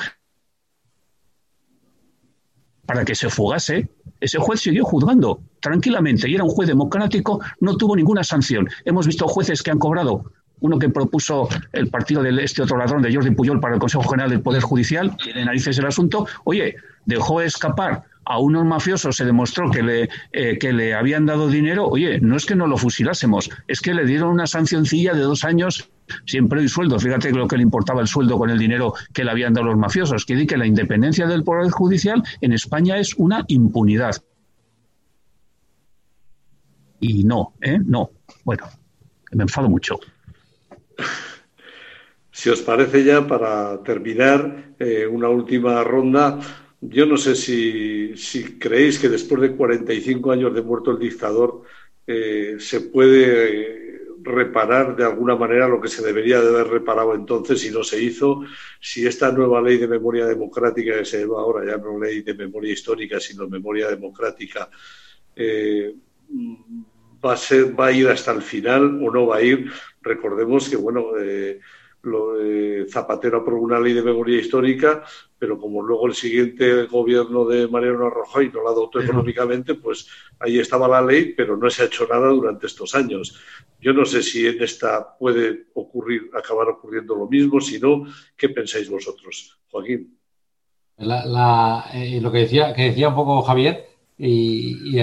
para 2.91 3.05
que 3.05 3.15
se 3.15 3.31
fugase, 3.31 3.89
ese 4.21 4.39
juez 4.39 4.61
siguió 4.61 4.85
juzgando 4.85 5.41
tranquilamente 5.61 6.29
y 6.29 6.35
era 6.35 6.45
un 6.45 6.51
juez 6.51 6.69
democrático, 6.69 7.41
no 7.61 7.77
tuvo 7.77 7.97
ninguna 7.97 8.25
sanción. 8.25 8.69
Hemos 8.85 9.07
visto 9.07 9.27
jueces 9.27 9.63
que 9.63 9.71
han 9.71 9.79
cobrado. 9.79 10.33
Uno 10.61 10.79
que 10.79 10.91
propuso 10.91 11.49
el 11.73 11.89
partido 11.89 12.23
de 12.23 12.45
este 12.45 12.63
otro 12.63 12.77
ladrón 12.77 13.01
de 13.01 13.15
Jordi 13.15 13.31
Puyol 13.31 13.61
para 13.61 13.75
el 13.75 13.81
Consejo 13.81 14.05
General 14.05 14.29
del 14.29 14.43
Poder 14.43 14.63
Judicial, 14.63 15.17
tiene 15.17 15.47
narices 15.47 15.79
el 15.79 15.87
asunto, 15.87 16.27
oye, 16.45 16.77
dejó 17.07 17.41
escapar 17.41 18.05
a 18.27 18.39
unos 18.39 18.65
mafiosos 18.65 19.17
se 19.17 19.25
demostró 19.25 19.71
que 19.71 19.83
le, 19.83 20.09
eh, 20.33 20.59
que 20.59 20.73
le 20.73 20.95
habían 20.95 21.27
dado 21.27 21.49
dinero, 21.49 21.89
oye, 21.89 22.21
no 22.21 22.37
es 22.37 22.47
que 22.47 22.55
no 22.55 22.67
lo 22.67 22.77
fusilásemos, 22.77 23.51
es 23.67 23.81
que 23.81 23.95
le 23.95 24.05
dieron 24.05 24.31
una 24.31 24.47
sancioncilla 24.47 25.15
de 25.15 25.23
dos 25.23 25.43
años 25.45 25.91
siempre 26.27 26.61
hay 26.61 26.69
sueldo. 26.69 26.99
Fíjate 26.99 27.33
lo 27.33 27.49
que 27.49 27.57
le 27.57 27.63
importaba 27.63 28.01
el 28.01 28.07
sueldo 28.07 28.39
con 28.39 28.51
el 28.51 28.59
dinero 28.59 28.95
que 29.13 29.25
le 29.25 29.31
habían 29.31 29.55
dado 29.55 29.69
los 29.69 29.77
mafiosos. 29.77 30.25
Que 30.25 30.37
di 30.37 30.47
que 30.47 30.57
la 30.57 30.67
independencia 30.67 31.27
del 31.27 31.45
Poder 31.45 31.71
Judicial 31.71 32.23
en 32.41 32.53
España 32.53 32.99
es 32.99 33.15
una 33.17 33.45
impunidad. 33.49 34.17
Y 37.01 37.25
no, 37.25 37.55
¿eh? 37.61 37.79
No. 37.85 38.11
Bueno, 38.45 38.65
me 39.33 39.45
enfado 39.45 39.69
mucho. 39.69 39.99
Si 42.31 42.49
os 42.49 42.61
parece 42.63 43.05
ya, 43.05 43.27
para 43.27 43.83
terminar, 43.83 44.75
eh, 44.79 45.07
una 45.07 45.29
última 45.29 45.83
ronda 45.83 46.39
yo 46.81 47.05
no 47.05 47.17
sé 47.17 47.35
si, 47.37 48.59
creéis 48.59 48.99
que 48.99 49.09
después 49.09 49.41
de 49.43 49.55
45 49.55 50.33
años 50.33 50.55
de 50.55 50.63
muerto 50.63 50.93
el 50.93 50.99
dictador 50.99 51.63
eh, 52.07 52.57
se 52.59 52.81
puede 52.81 53.90
reparar 54.23 54.97
de 54.97 55.05
alguna 55.05 55.37
manera 55.37 55.69
lo 55.69 55.81
que 55.81 55.89
se 55.89 56.03
debería 56.03 56.41
de 56.41 56.49
haber 56.49 56.69
reparado 56.69 57.15
entonces 57.15 57.65
y 57.65 57.71
no 57.71 57.83
se 57.83 58.03
hizo. 58.03 58.43
Si 58.81 59.07
esta 59.07 59.33
nueva 59.33 59.61
ley 59.61 59.79
de 59.79 59.89
memoria 59.89 60.27
democrática 60.27 60.99
que 60.99 61.05
se 61.05 61.21
llama 61.21 61.41
ahora 61.41 61.65
ya 61.65 61.77
no 61.77 61.99
ley 61.99 62.23
de 62.23 62.35
memoria 62.35 62.73
histórica, 62.73 63.21
sino 63.21 63.49
memoria 63.49 63.89
democrática, 63.89 64.71
eh, 65.37 65.95
va, 67.25 67.33
a 67.33 67.37
ser, 67.37 67.79
va 67.79 67.87
a 67.87 67.93
ir 67.93 68.09
hasta 68.09 68.33
el 68.33 68.43
final 68.43 69.01
o 69.03 69.11
no 69.11 69.27
va 69.27 69.37
a 69.37 69.43
ir. 69.43 69.71
Recordemos 70.03 70.69
que, 70.69 70.77
bueno, 70.77 71.19
eh, 71.21 71.61
lo, 72.03 72.35
Zapatero 72.91 73.39
aprobó 73.39 73.63
una 73.63 73.81
ley 73.81 73.93
de 73.93 74.03
memoria 74.03 74.41
histórica, 74.41 75.05
pero 75.39 75.59
como 75.59 75.83
luego 75.83 76.07
el 76.07 76.15
siguiente 76.15 76.85
gobierno 76.85 77.45
de 77.45 77.69
Mariano 77.69 78.11
Rajoy 78.11 78.51
no 78.53 78.63
la 78.63 78.71
adoptó 78.71 79.01
económicamente, 79.01 79.75
pues 79.75 80.09
ahí 80.39 80.59
estaba 80.59 80.89
la 80.89 81.03
ley, 81.03 81.35
pero 81.37 81.57
no 81.57 81.69
se 81.71 81.83
ha 81.83 81.87
hecho 81.87 82.07
nada 82.07 82.29
durante 82.29 82.67
estos 82.67 82.95
años. 82.95 83.39
Yo 83.81 83.93
no 83.93 84.05
sé 84.05 84.23
si 84.23 84.47
en 84.47 84.63
esta 84.63 85.17
puede 85.17 85.67
ocurrir, 85.75 86.31
acabar 86.37 86.69
ocurriendo 86.69 87.15
lo 87.15 87.29
mismo, 87.29 87.61
si 87.61 87.79
no, 87.79 88.05
¿qué 88.37 88.49
pensáis 88.49 88.89
vosotros, 88.91 89.59
Joaquín? 89.71 90.19
Eh, 90.99 92.21
lo 92.21 92.31
que 92.31 92.39
decía, 92.39 92.75
que 92.75 92.85
decía 92.85 93.09
un 93.09 93.15
poco 93.15 93.43
Javier, 93.43 93.87
y, 94.23 94.99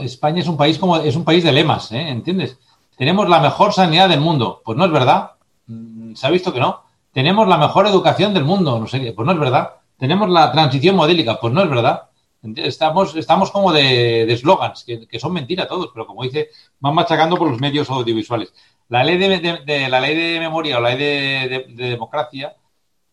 España 0.00 0.40
es 0.40 0.48
un 0.48 0.56
país 0.56 0.78
como 0.78 0.96
es 0.96 1.16
un 1.16 1.24
país 1.24 1.44
de 1.44 1.52
lemas, 1.52 1.92
¿eh? 1.92 2.08
¿entiendes? 2.08 2.58
Tenemos 2.96 3.28
la 3.28 3.40
mejor 3.40 3.74
sanidad 3.74 4.08
del 4.08 4.20
mundo. 4.20 4.62
Pues 4.64 4.78
no 4.78 4.86
es 4.86 4.90
verdad. 4.90 5.32
Se 6.16 6.26
ha 6.26 6.30
visto 6.30 6.52
que 6.52 6.60
no. 6.60 6.82
Tenemos 7.12 7.46
la 7.48 7.58
mejor 7.58 7.86
educación 7.86 8.34
del 8.34 8.44
mundo, 8.44 8.78
no 8.78 8.86
sé, 8.86 9.12
pues 9.14 9.24
no 9.26 9.32
es 9.32 9.38
verdad. 9.38 9.76
Tenemos 9.98 10.28
la 10.28 10.52
transición 10.52 10.96
modélica, 10.96 11.40
pues 11.40 11.52
no 11.52 11.62
es 11.62 11.70
verdad. 11.70 12.10
Estamos, 12.56 13.16
estamos 13.16 13.50
como 13.50 13.72
de 13.72 14.30
eslogans, 14.30 14.84
que, 14.84 15.18
son 15.18 15.32
mentira 15.32 15.66
todos, 15.66 15.90
pero 15.92 16.06
como 16.06 16.22
dice, 16.22 16.50
van 16.78 16.94
machacando 16.94 17.36
por 17.36 17.50
los 17.50 17.60
medios 17.60 17.90
audiovisuales. 17.90 18.52
La 18.88 19.02
ley 19.02 19.18
de, 19.18 19.88
la 19.88 20.00
ley 20.00 20.14
de 20.14 20.40
memoria 20.40 20.78
o 20.78 20.80
la 20.80 20.94
ley 20.94 21.48
de, 21.48 21.66
democracia 21.68 22.54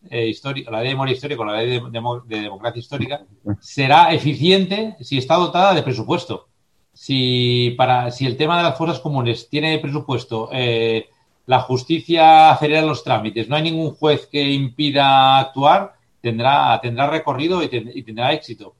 eh, 0.10 0.28
histórica, 0.28 0.70
la 0.70 0.80
ley 0.80 0.89
de 0.89 0.93
memoria 0.93 1.14
histórica 1.14 1.41
o 1.41 1.45
la 1.45 1.62
ley 1.62 1.80
de, 1.80 2.41
democracia 2.41 2.80
histórica 2.80 3.22
será 3.60 4.14
eficiente 4.14 4.97
si 4.99 5.18
está 5.18 5.36
dotada 5.36 5.74
de 5.74 5.82
presupuesto. 5.82 6.49
Si 6.93 7.74
para 7.76 8.12
si 8.12 8.28
el 8.28 8.38
tema 8.38 8.58
de 8.58 8.64
las 8.64 8.78
fuerzas 8.78 8.99
comunes 8.99 9.49
tiene 9.49 9.80
presupuesto 9.80 10.49
eh, 10.51 11.10
la 11.46 11.60
justicia 11.60 12.52
acelera 12.52 12.82
los 12.82 13.04
trámites, 13.04 13.50
no 13.50 13.56
hay 13.56 13.64
ningún 13.64 13.91
juez 13.91 14.28
que 14.28 14.52
impida 14.52 15.39
actuar, 15.39 15.94
tendrá, 16.22 16.80
tendrá 16.82 17.08
recorrido 17.08 17.62
y, 17.62 17.68
tendrá 18.04 18.34
éxito. 18.34 18.76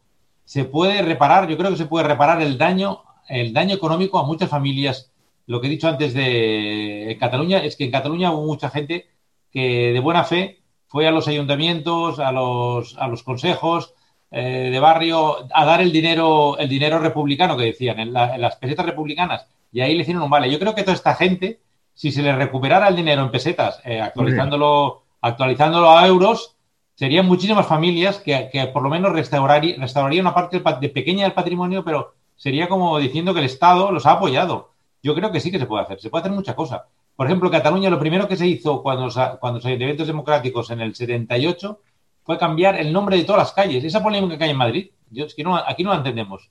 Se 0.46 0.66
puede 0.66 1.02
reparar, 1.02 1.48
yo 1.48 1.58
creo 1.58 1.72
que 1.72 1.78
se 1.78 1.86
puede 1.86 2.08
reparar 2.08 2.42
el 2.42 2.58
daño, 2.58 3.04
el 3.28 3.54
daño 3.54 3.76
económico 3.76 4.18
a 4.20 4.26
muchas 4.26 4.50
familias. 4.50 5.12
Lo 5.46 5.60
que 5.60 5.68
he 5.68 5.70
dicho 5.70 5.90
antes 5.90 6.14
de 6.14 7.18
Cataluña 7.20 7.58
es 7.58 7.76
que 7.76 7.84
en 7.84 7.92
Cataluña 7.92 8.32
hubo 8.32 8.46
mucha 8.46 8.70
gente 8.70 9.08
que 9.52 9.92
de 9.92 10.00
buena 10.00 10.24
fe 10.24 10.62
fue 10.88 11.08
a 11.08 11.12
los 11.12 11.28
ayuntamientos, 11.28 12.20
a 12.20 12.32
los, 12.32 12.98
a 12.98 13.08
los 13.08 13.24
consejos 13.24 13.94
eh, 14.32 14.70
de 14.72 14.80
barrio 14.80 15.48
a 15.54 15.66
dar 15.66 15.82
el 15.82 15.92
dinero, 15.92 16.58
el 16.58 16.70
dinero 16.70 17.00
republicano 17.00 17.58
que 17.58 17.66
decían, 17.66 18.00
en, 18.00 18.16
en 18.16 18.42
las 18.42 18.56
pesetas 18.56 18.86
republicanas, 18.86 19.48
y 19.72 19.82
ahí 19.82 19.96
le 19.96 20.04
hicieron 20.04 20.24
un 20.24 20.30
vale. 20.30 20.50
Yo 20.50 20.60
creo 20.60 20.74
que 20.74 20.84
toda 20.84 20.96
esta 20.96 21.16
gente 21.16 21.60
si 21.94 22.12
se 22.12 22.22
le 22.22 22.36
recuperara 22.36 22.88
el 22.88 22.96
dinero 22.96 23.22
en 23.24 23.32
pesetas, 23.32 23.80
eh, 23.86 24.02
actualizándolo, 24.02 25.04
actualizándolo 25.22 25.92
a 25.92 26.08
euros, 26.08 26.56
serían 26.96 27.26
muchísimas 27.26 27.66
familias 27.66 28.20
que, 28.20 28.70
por 28.74 28.84
lo 28.84 28.90
menos 28.90 29.12
restauraría, 29.12 29.76
restauraría 29.78 30.22
una 30.22 30.34
parte 30.34 30.62
de 30.82 30.90
pequeña 30.90 31.24
del 31.24 31.34
patrimonio, 31.34 31.84
pero 31.84 32.14
sería 32.36 32.68
como 32.68 32.98
diciendo 33.00 33.34
que 33.34 33.40
el 33.40 33.46
Estado 33.46 33.92
los 33.92 34.06
ha 34.06 34.14
apoyado. 34.14 34.72
Yo 35.02 35.16
creo 35.16 35.32
que 35.32 35.40
sí 35.40 35.52
que 35.52 35.60
se 35.60 35.66
puede 35.66 35.84
hacer, 35.84 36.00
se 36.00 36.10
puede 36.10 36.22
hacer 36.22 36.32
mucha 36.32 36.56
cosa. 36.56 36.86
Por 37.16 37.28
ejemplo, 37.28 37.52
Cataluña, 37.52 37.90
lo 37.90 38.00
primero 38.00 38.28
que 38.28 38.38
se 38.38 38.48
hizo 38.48 38.82
cuando, 38.82 39.10
cuando 39.40 39.62
se 39.62 39.74
eventos 39.74 40.08
democráticos 40.08 40.72
en 40.72 40.82
el 40.82 40.96
78 40.96 41.80
fue 42.24 42.38
cambiar 42.38 42.80
el 42.80 42.92
nombre 42.92 43.18
de 43.18 43.26
todas 43.26 43.42
las 43.42 43.52
calles. 43.52 43.84
Esa 43.84 44.02
polémica 44.02 44.38
que 44.38 44.46
hay 44.46 44.50
en 44.52 44.58
Madrid, 44.58 44.90
yo, 45.12 45.26
es 45.26 45.36
que 45.36 45.44
no, 45.44 45.56
aquí 45.56 45.84
no 45.84 45.92
la 45.92 45.98
entendemos. 45.98 46.50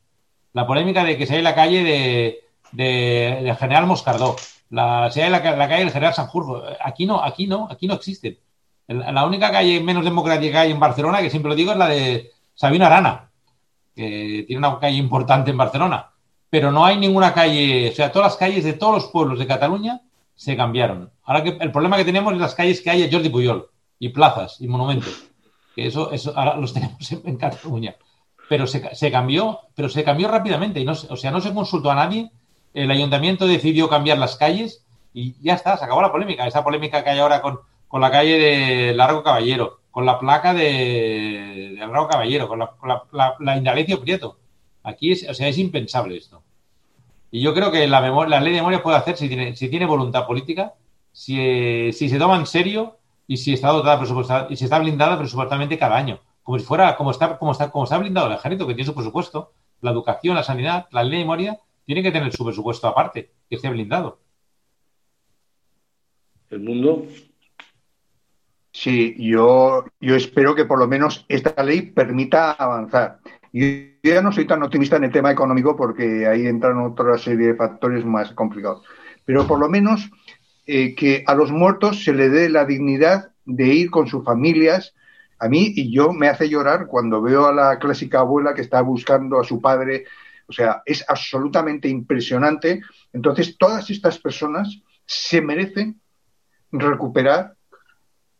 La 0.53 0.67
polémica 0.67 1.03
de 1.03 1.17
que 1.17 1.27
se 1.27 1.37
hay 1.37 1.43
la 1.43 1.55
calle 1.55 1.83
de, 1.83 2.45
de, 2.73 3.57
General 3.59 3.87
Moscardó, 3.87 4.37
la, 4.73 5.11
la, 5.15 5.69
calle 5.69 5.85
del 5.85 5.91
General 5.91 6.15
Sanjurjo. 6.15 6.63
Aquí 6.83 7.05
no, 7.05 7.23
aquí 7.23 7.47
no, 7.47 7.69
aquí 7.71 7.87
no 7.87 7.95
existen. 7.95 8.39
La 8.89 9.27
única 9.27 9.51
calle 9.53 9.81
menos 9.81 10.05
democrática 10.05 10.53
que 10.53 10.59
hay 10.59 10.71
en 10.73 10.81
Barcelona, 10.81 11.21
que 11.21 11.31
siempre 11.31 11.51
lo 11.51 11.55
digo, 11.55 11.73
es 11.73 11.79
la 11.79 11.89
de 11.89 12.31
Sabino 12.55 12.87
Arana, 12.87 13.31
que 13.95 14.45
tiene 14.47 14.67
una 14.67 14.79
calle 14.79 14.97
importante 14.97 15.51
en 15.51 15.59
Barcelona. 15.59 16.11
Pero 16.49 16.73
no 16.73 16.85
hay 16.85 16.97
ninguna 16.97 17.33
calle, 17.33 17.91
o 17.91 17.95
sea, 17.95 18.11
todas 18.11 18.33
las 18.33 18.37
calles 18.37 18.65
de 18.65 18.73
todos 18.73 18.95
los 18.95 19.07
pueblos 19.07 19.39
de 19.39 19.47
Cataluña 19.47 20.01
se 20.35 20.57
cambiaron. 20.57 21.11
Ahora 21.25 21.43
que 21.43 21.57
el 21.61 21.71
problema 21.71 21.97
que 21.97 22.05
tenemos 22.05 22.33
es 22.33 22.41
las 22.41 22.55
calles 22.55 22.81
que 22.81 22.91
hay 22.91 23.03
a 23.05 23.11
Jordi 23.11 23.29
Puyol 23.29 23.69
y 23.99 24.09
plazas 24.09 24.61
y 24.61 24.69
monumentos. 24.69 25.25
Que 25.77 25.87
eso, 25.87 26.11
eso 26.13 26.33
ahora 26.37 26.57
los 26.57 26.73
tenemos 26.75 27.13
en, 27.13 27.37
Cataluña. 27.37 27.95
Pero 28.49 28.67
se, 28.67 28.95
se, 28.95 29.11
cambió, 29.11 29.61
pero 29.75 29.89
se 29.89 30.03
cambió 30.03 30.29
rápidamente 30.29 30.81
y 30.81 30.85
no, 30.85 30.93
o 30.93 31.17
sea, 31.17 31.31
no 31.31 31.41
se 31.41 31.55
consultó 31.55 31.91
a 31.91 31.95
nadie. 31.95 32.31
El 32.75 32.91
ayuntamiento 32.91 33.47
decidió 33.47 33.89
cambiar 33.89 34.19
las 34.19 34.37
calles 34.37 34.85
y 35.13 35.35
ya 35.43 35.55
está, 35.55 35.77
se 35.77 35.85
acabó 35.85 36.03
la 36.03 36.13
polémica. 36.13 36.47
Esa 36.47 36.65
polémica 36.65 37.05
que 37.05 37.11
hay 37.11 37.19
ahora 37.19 37.43
con, 37.43 37.61
con 37.89 38.01
la 38.01 38.11
calle 38.11 38.39
de 38.39 38.95
Largo 38.95 39.23
Caballero, 39.23 39.81
con 39.91 40.07
la 40.07 40.19
placa 40.19 40.55
de, 40.55 41.75
Largo 41.79 42.09
Caballero, 42.09 42.49
con 42.49 42.59
la, 42.59 42.69
con 42.69 42.89
la, 43.45 43.57
Indalecio 43.57 44.01
Prieto. 44.01 44.39
Aquí 44.83 45.13
es, 45.13 45.29
o 45.29 45.35
sea, 45.35 45.49
es 45.49 45.59
impensable 45.59 46.17
esto. 46.17 46.43
Y 47.31 47.43
yo 47.43 47.55
creo 47.55 47.71
que 47.71 47.87
la, 47.87 48.01
memoria, 48.01 48.31
la 48.31 48.41
ley 48.41 48.53
de 48.53 48.59
memoria 48.61 48.83
puede 48.83 48.97
hacer 48.97 49.17
si 49.17 49.29
tiene, 49.29 49.55
si 49.57 49.69
tiene 49.69 49.87
voluntad 49.87 50.27
política, 50.27 50.75
si, 51.13 51.93
si 51.93 52.09
se 52.09 52.19
toma 52.19 52.37
en 52.37 52.47
serio 52.47 52.99
y 53.27 53.37
si 53.37 53.53
está 53.53 53.69
dotada 53.69 54.47
y 54.51 54.57
si 54.57 54.65
está 54.65 54.79
blindada 54.79 55.19
presupuestalmente 55.19 55.79
cada 55.79 55.97
año. 55.97 56.21
Como 56.43 56.59
si 56.59 56.65
fuera, 56.65 56.97
como 56.97 57.11
está, 57.11 57.39
como 57.39 57.53
está, 57.53 57.71
como 57.71 57.85
está 57.85 57.99
blindado 57.99 58.27
el 58.27 58.35
ejército, 58.35 58.67
que 58.67 58.75
tiene 58.75 58.87
su 58.87 58.95
presupuesto, 58.95 59.53
la 59.81 59.91
educación, 59.91 60.35
la 60.35 60.43
sanidad, 60.43 60.87
la 60.91 61.05
ley 61.05 61.19
de 61.19 61.25
memoria, 61.25 61.61
tiene 61.85 62.03
que 62.03 62.13
tener 62.13 62.33
su 62.33 62.45
presupuesto 62.45 62.89
aparte, 62.89 63.31
que 63.49 63.57
esté 63.57 63.69
blindado. 63.69 64.21
El 66.51 66.61
mundo 66.61 67.07
Sí, 68.73 69.15
yo, 69.19 69.85
yo 70.01 70.17
espero 70.17 70.55
que 70.55 70.65
por 70.65 70.79
lo 70.79 70.89
menos 70.89 71.27
esta 71.29 71.63
ley 71.63 71.83
permita 71.83 72.53
avanzar. 72.53 73.19
Yo 73.53 73.67
ya 74.03 74.23
no 74.23 74.33
soy 74.33 74.47
tan 74.47 74.63
optimista 74.63 74.97
en 74.97 75.05
el 75.05 75.13
tema 75.13 75.31
económico 75.31 75.77
porque 75.77 76.27
ahí 76.27 76.47
entran 76.47 76.79
otra 76.79 77.19
serie 77.19 77.49
de 77.49 77.55
factores 77.55 78.05
más 78.05 78.33
complicados. 78.33 78.83
Pero 79.27 79.47
por 79.47 79.61
lo 79.61 79.69
menos 79.69 80.11
eh, 80.67 80.95
que 80.95 81.23
a 81.27 81.35
los 81.35 81.53
muertos 81.53 82.03
se 82.03 82.15
le 82.15 82.31
dé 82.31 82.49
la 82.49 82.65
dignidad 82.65 83.33
de 83.45 83.67
ir 83.67 83.91
con 83.91 84.07
sus 84.07 84.25
familias. 84.25 84.95
A 85.39 85.49
mí 85.49 85.73
y 85.77 85.93
yo 85.93 86.15
me 86.15 86.29
hace 86.29 86.49
llorar 86.49 86.87
cuando 86.87 87.21
veo 87.21 87.47
a 87.47 87.53
la 87.53 87.79
clásica 87.79 88.21
abuela 88.21 88.55
que 88.55 88.63
está 88.63 88.81
buscando 88.81 89.39
a 89.39 89.45
su 89.45 89.61
padre. 89.61 90.07
O 90.47 90.53
sea, 90.53 90.83
es 90.85 91.05
absolutamente 91.09 91.89
impresionante. 91.89 92.83
Entonces, 93.13 93.57
todas 93.59 93.91
estas 93.91 94.19
personas 94.19 94.81
se 95.07 95.41
merecen 95.41 96.01
recuperar 96.71 97.55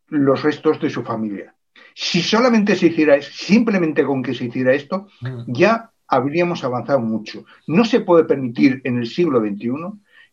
los 0.09 0.43
restos 0.43 0.81
de 0.81 0.91
su 0.91 1.03
familia. 1.03 1.55
Si 1.95 2.23
solamente 2.23 2.77
se 2.77 2.87
hiciera 2.87 3.17
eso, 3.17 3.31
simplemente 3.33 4.05
con 4.05 4.23
que 4.23 4.35
se 4.35 4.47
hiciera 4.47 4.73
esto, 4.73 5.09
mm. 5.21 5.53
ya 5.53 5.91
habríamos 6.07 6.65
avanzado 6.65 7.01
mucho. 7.01 7.45
No 7.67 7.85
se 7.85 8.01
puede 8.01 8.25
permitir 8.25 8.81
en 8.85 8.99
el 8.99 9.07
siglo 9.07 9.41
XXI 9.41 9.71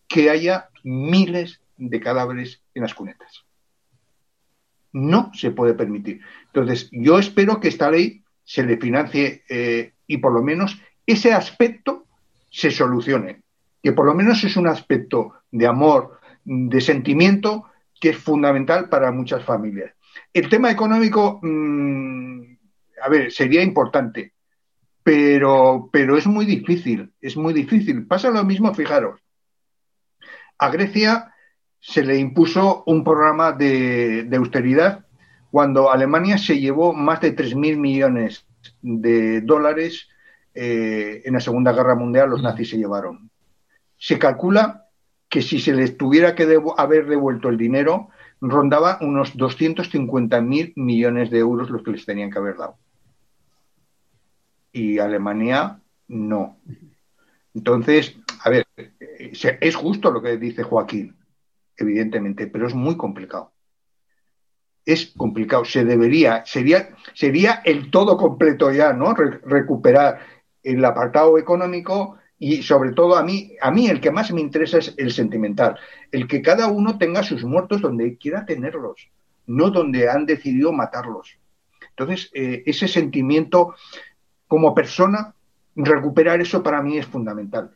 que 0.07 0.29
haya 0.29 0.69
miles 0.83 1.61
de 1.77 1.99
cadáveres 1.99 2.61
en 2.73 2.83
las 2.83 2.93
cunetas. 2.93 3.45
No 4.91 5.31
se 5.33 5.51
puede 5.51 5.73
permitir. 5.73 6.21
Entonces, 6.47 6.89
yo 6.91 7.19
espero 7.19 7.59
que 7.59 7.67
esta 7.67 7.91
ley 7.91 8.23
se 8.43 8.63
le 8.63 8.77
financie 8.77 9.43
eh, 9.47 9.93
y 10.07 10.17
por 10.17 10.33
lo 10.33 10.41
menos 10.41 10.81
ese 11.11 11.33
aspecto 11.33 12.05
se 12.49 12.71
solucione. 12.71 13.41
Que 13.81 13.93
por 13.93 14.05
lo 14.05 14.13
menos 14.13 14.43
es 14.43 14.57
un 14.57 14.67
aspecto 14.67 15.33
de 15.51 15.67
amor, 15.67 16.19
de 16.43 16.81
sentimiento 16.81 17.65
que 17.99 18.09
es 18.09 18.17
fundamental 18.17 18.89
para 18.89 19.11
muchas 19.11 19.43
familias. 19.43 19.93
El 20.33 20.49
tema 20.49 20.71
económico, 20.71 21.39
mm, 21.41 22.41
a 23.03 23.09
ver, 23.09 23.31
sería 23.31 23.61
importante, 23.61 24.33
pero, 25.03 25.89
pero 25.91 26.17
es 26.17 26.27
muy 26.27 26.45
difícil, 26.45 27.11
es 27.21 27.35
muy 27.35 27.53
difícil. 27.53 28.05
Pasa 28.05 28.29
lo 28.29 28.43
mismo, 28.43 28.73
fijaros. 28.73 29.21
A 30.57 30.69
Grecia 30.69 31.33
se 31.79 32.03
le 32.03 32.17
impuso 32.17 32.83
un 32.85 33.03
programa 33.03 33.53
de, 33.53 34.29
austeridad 34.37 35.05
cuando 35.51 35.91
Alemania 35.91 36.37
se 36.37 36.59
llevó 36.59 36.93
más 36.93 37.21
de 37.21 37.35
3.000 37.35 37.77
millones 37.77 38.45
de 38.81 39.41
dólares 39.41 40.09
eh, 40.53 41.21
en 41.25 41.33
la 41.33 41.39
Segunda 41.39 41.71
Guerra 41.71 41.95
Mundial, 41.95 42.29
los 42.29 42.41
nazis 42.41 42.69
se 42.69 42.77
llevaron. 42.77 43.29
Se 43.97 44.17
calcula 44.17 44.87
que 45.29 45.41
si 45.41 45.59
se 45.59 45.73
les 45.73 45.97
tuviera 45.97 46.35
que 46.35 46.59
haber 46.77 47.07
devuelto 47.07 47.49
el 47.49 47.57
dinero, 47.57 48.09
rondaba 48.41 48.97
unos 49.01 49.35
250.000 49.37 50.73
millones 50.75 51.29
de 51.29 51.39
euros 51.39 51.69
los 51.69 51.83
que 51.83 51.91
les 51.91 52.05
tenían 52.05 52.31
que 52.31 52.39
haber 52.39 52.57
dado. 52.57 52.77
Y 54.71 54.99
Alemania 54.99 55.79
no. 56.07 56.57
Entonces, 57.53 58.17
a 58.43 58.49
ver, 58.49 58.65
es 58.77 59.75
justo 59.75 60.11
lo 60.11 60.21
que 60.21 60.37
dice 60.37 60.63
Joaquín, 60.63 61.15
evidentemente, 61.77 62.47
pero 62.47 62.67
es 62.67 62.73
muy 62.73 62.97
complicado. 62.97 63.51
Es 64.85 65.13
complicado. 65.15 65.65
Se 65.65 65.83
debería, 65.85 66.43
sería, 66.45 66.95
sería 67.13 67.61
el 67.65 67.91
todo 67.91 68.17
completo 68.17 68.71
ya, 68.71 68.93
¿no? 68.93 69.13
recuperar 69.13 70.19
el 70.63 70.83
apartado 70.83 71.37
económico 71.37 72.17
y 72.37 72.63
sobre 72.63 72.93
todo 72.93 73.17
a 73.17 73.23
mí, 73.23 73.55
a 73.61 73.69
mí 73.69 73.87
el 73.87 73.99
que 73.99 74.11
más 74.11 74.31
me 74.31 74.41
interesa 74.41 74.77
es 74.77 74.93
el 74.97 75.11
sentimental, 75.11 75.77
el 76.11 76.27
que 76.27 76.41
cada 76.41 76.67
uno 76.67 76.97
tenga 76.97 77.21
sus 77.21 77.43
muertos 77.43 77.81
donde 77.81 78.17
quiera 78.17 78.45
tenerlos, 78.45 79.09
no 79.45 79.69
donde 79.69 80.09
han 80.09 80.25
decidido 80.25 80.71
matarlos. 80.71 81.37
Entonces, 81.89 82.31
eh, 82.33 82.63
ese 82.65 82.87
sentimiento 82.87 83.75
como 84.47 84.73
persona, 84.73 85.33
recuperar 85.75 86.41
eso 86.41 86.63
para 86.63 86.81
mí 86.81 86.97
es 86.97 87.05
fundamental. 87.05 87.71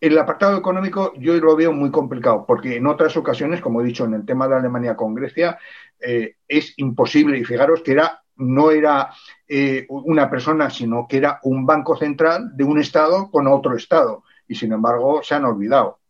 El 0.00 0.18
apartado 0.18 0.58
económico 0.58 1.14
yo 1.18 1.34
lo 1.36 1.56
veo 1.56 1.72
muy 1.72 1.90
complicado, 1.90 2.44
porque 2.46 2.76
en 2.76 2.86
otras 2.86 3.16
ocasiones, 3.16 3.62
como 3.62 3.80
he 3.80 3.84
dicho, 3.84 4.04
en 4.04 4.12
el 4.12 4.26
tema 4.26 4.46
de 4.46 4.56
Alemania 4.56 4.96
con 4.96 5.14
Grecia, 5.14 5.58
eh, 5.98 6.36
es 6.46 6.74
imposible, 6.76 7.38
y 7.38 7.44
fijaros 7.44 7.82
que 7.82 7.92
era 7.92 8.23
no 8.36 8.70
era 8.70 9.10
eh, 9.46 9.86
una 9.88 10.28
persona, 10.28 10.70
sino 10.70 11.06
que 11.08 11.18
era 11.18 11.40
un 11.42 11.64
banco 11.64 11.96
central 11.96 12.56
de 12.56 12.64
un 12.64 12.80
Estado 12.80 13.30
con 13.30 13.46
otro 13.46 13.76
Estado. 13.76 14.24
Y 14.48 14.54
sin 14.54 14.72
embargo, 14.72 15.22
se 15.22 15.34
han 15.34 15.44
olvidado, 15.44 16.00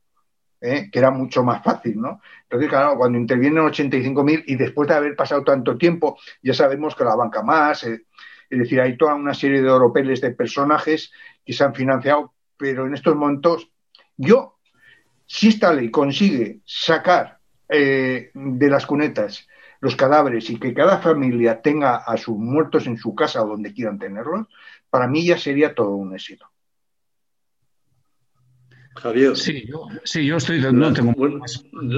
¿eh? 0.60 0.88
que 0.90 0.98
era 0.98 1.10
mucho 1.10 1.44
más 1.44 1.62
fácil, 1.62 2.00
¿no? 2.00 2.20
Entonces, 2.42 2.68
claro, 2.68 2.96
cuando 2.96 3.18
intervienen 3.18 3.62
85.000 3.62 4.44
y 4.46 4.56
después 4.56 4.88
de 4.88 4.94
haber 4.94 5.16
pasado 5.16 5.44
tanto 5.44 5.76
tiempo, 5.76 6.18
ya 6.42 6.54
sabemos 6.54 6.94
que 6.94 7.04
la 7.04 7.14
banca 7.14 7.42
más, 7.42 7.84
eh, 7.84 8.06
es 8.50 8.58
decir, 8.58 8.80
hay 8.80 8.96
toda 8.96 9.14
una 9.14 9.34
serie 9.34 9.62
de 9.62 9.70
oropeles 9.70 10.20
de 10.20 10.30
personajes 10.30 11.12
que 11.44 11.52
se 11.52 11.64
han 11.64 11.74
financiado, 11.74 12.32
pero 12.56 12.86
en 12.86 12.94
estos 12.94 13.14
momentos, 13.14 13.70
yo, 14.16 14.58
si 15.26 15.48
esta 15.48 15.72
ley 15.72 15.90
consigue 15.90 16.60
sacar 16.64 17.38
de 17.66 18.30
las 18.68 18.86
cunetas 18.86 19.48
los 19.85 19.97
cadáveres 19.97 20.49
y 20.49 20.59
que 20.59 20.72
cada 20.72 20.97
familia 20.97 21.61
tenga 21.61 21.97
a 21.97 22.16
sus 22.16 22.39
muertos 22.39 22.87
en 22.87 22.97
su 22.97 23.14
casa 23.14 23.43
o 23.43 23.49
donde 23.49 23.74
quieran 23.74 23.99
tenerlos, 23.99 24.47
para 24.89 25.07
mí 25.07 25.26
ya 25.26 25.37
sería 25.37 25.74
todo 25.74 25.91
un 25.91 26.14
éxito. 26.14 26.47
Javier. 28.95 29.37
Sí, 29.37 29.66
yo, 29.66 29.87
sí, 30.03 30.24
yo 30.24 30.39
estoy. 30.39 30.61
No 30.72 30.91
tengo 30.95 31.12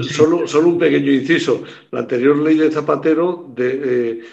solo, 0.03 0.45
solo 0.47 0.67
un 0.67 0.77
pequeño 0.77 1.13
inciso. 1.13 1.63
La 1.91 1.99
anterior 1.99 2.37
ley 2.37 2.57
de 2.57 2.71
Zapatero, 2.71 3.49
de, 3.55 3.69
eh, 3.85 4.23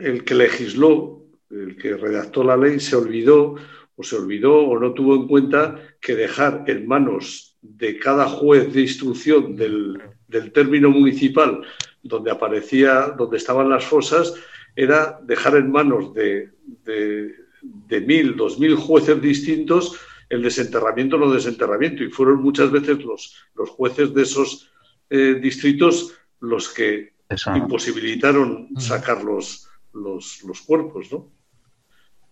el 0.00 0.24
que 0.24 0.34
legisló, 0.34 1.26
el 1.50 1.76
que 1.76 1.96
redactó 1.96 2.42
la 2.42 2.56
ley, 2.56 2.80
se 2.80 2.96
olvidó 2.96 3.54
o 3.94 4.02
se 4.02 4.16
olvidó 4.16 4.66
o 4.66 4.80
no 4.80 4.92
tuvo 4.94 5.14
en 5.14 5.28
cuenta 5.28 5.80
que 6.00 6.16
dejar 6.16 6.64
en 6.66 6.88
manos 6.88 7.56
de 7.62 8.00
cada 8.00 8.26
juez 8.26 8.72
de 8.72 8.80
instrucción 8.80 9.54
del, 9.54 9.96
del 10.26 10.50
término 10.50 10.90
municipal 10.90 11.62
donde 12.04 12.30
aparecía, 12.30 13.14
donde 13.18 13.38
estaban 13.38 13.68
las 13.68 13.84
fosas, 13.84 14.34
era 14.76 15.18
dejar 15.22 15.56
en 15.56 15.72
manos 15.72 16.14
de, 16.14 16.50
de, 16.84 18.00
mil, 18.00 18.36
dos 18.36 18.58
mil 18.58 18.76
jueces 18.76 19.20
distintos 19.20 19.98
el 20.28 20.42
desenterramiento 20.42 21.16
o 21.16 21.18
no 21.18 21.32
desenterramiento. 21.32 22.04
Y 22.04 22.10
fueron 22.10 22.42
muchas 22.42 22.70
veces 22.70 23.02
los, 23.04 23.34
los 23.56 23.70
jueces 23.70 24.14
de 24.14 24.22
esos 24.22 24.70
eh, 25.10 25.34
distritos 25.40 26.12
los 26.40 26.68
que 26.68 27.14
imposibilitaron 27.54 28.68
mm. 28.70 28.80
sacar 28.80 29.24
los, 29.24 29.68
los, 29.92 30.42
los, 30.44 30.60
cuerpos. 30.60 31.10
¿no? 31.10 31.30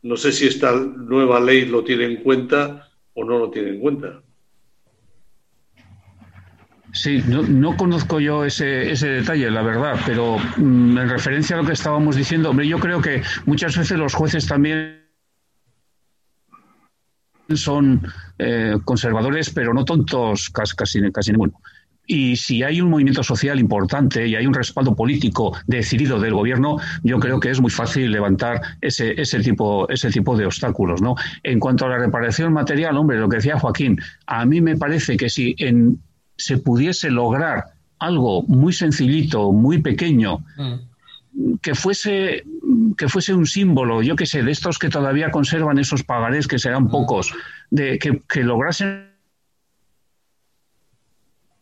no 0.02 0.16
sé 0.16 0.32
si 0.32 0.46
esta 0.46 0.74
nueva 0.74 1.40
ley 1.40 1.64
lo 1.64 1.82
tiene 1.82 2.04
en 2.04 2.22
cuenta 2.22 2.90
o 3.14 3.24
no 3.24 3.38
lo 3.38 3.50
tiene 3.50 3.70
en 3.70 3.80
cuenta. 3.80 4.22
Sí, 6.92 7.22
no, 7.26 7.74
conozco 7.76 8.20
yo 8.20 8.44
ese, 8.44 8.92
ese, 8.92 9.08
detalle, 9.08 9.50
la 9.50 9.62
verdad, 9.62 9.98
pero 10.04 10.36
mm, 10.58 10.98
en 10.98 11.08
referencia 11.08 11.56
a 11.56 11.62
lo 11.62 11.66
que 11.66 11.72
estábamos 11.72 12.16
diciendo, 12.16 12.50
hombre, 12.50 12.68
yo 12.68 12.78
creo 12.78 13.00
que 13.00 13.22
muchas 13.46 13.76
veces 13.78 13.98
los 13.98 14.12
jueces 14.12 14.46
también 14.46 15.00
son 17.54 18.02
eh, 18.38 18.76
conservadores, 18.84 19.50
pero 19.50 19.72
no 19.72 19.86
tontos 19.86 20.50
casi, 20.50 21.10
casi 21.10 21.32
ninguno. 21.32 21.54
Y 22.06 22.36
si 22.36 22.62
hay 22.62 22.80
un 22.82 22.90
movimiento 22.90 23.22
social 23.22 23.58
importante 23.58 24.26
y 24.26 24.34
hay 24.34 24.46
un 24.46 24.52
respaldo 24.52 24.94
político 24.94 25.56
decidido 25.66 26.20
del 26.20 26.34
gobierno, 26.34 26.76
yo 27.02 27.18
creo 27.18 27.40
que 27.40 27.50
es 27.50 27.60
muy 27.60 27.70
fácil 27.70 28.10
levantar 28.10 28.60
ese, 28.82 29.18
ese, 29.18 29.40
tipo, 29.40 29.88
ese 29.88 30.10
tipo 30.10 30.36
de 30.36 30.44
obstáculos. 30.44 31.00
¿no? 31.00 31.14
En 31.42 31.58
cuanto 31.58 31.86
a 31.86 31.88
la 31.88 31.98
reparación 31.98 32.52
material, 32.52 32.98
hombre, 32.98 33.18
lo 33.18 33.30
que 33.30 33.36
decía 33.36 33.58
Joaquín, 33.58 33.98
a 34.26 34.44
mí 34.44 34.60
me 34.60 34.76
parece 34.76 35.16
que 35.16 35.30
si 35.30 35.54
en, 35.58 36.02
se 36.44 36.58
pudiese 36.58 37.10
lograr 37.10 37.64
algo 37.98 38.42
muy 38.42 38.72
sencillito, 38.72 39.52
muy 39.52 39.78
pequeño, 39.78 40.38
mm. 40.56 41.54
que 41.62 41.74
fuese 41.74 42.44
que 42.96 43.08
fuese 43.08 43.32
un 43.32 43.46
símbolo, 43.46 44.02
yo 44.02 44.16
qué 44.16 44.26
sé, 44.26 44.42
de 44.42 44.50
estos 44.50 44.78
que 44.78 44.88
todavía 44.88 45.30
conservan 45.30 45.78
esos 45.78 46.02
pagarés, 46.02 46.46
que 46.48 46.58
serán 46.58 46.84
mm. 46.84 46.90
pocos, 46.90 47.32
de 47.70 47.98
que, 47.98 48.22
que 48.28 48.42
lograsen 48.42 49.11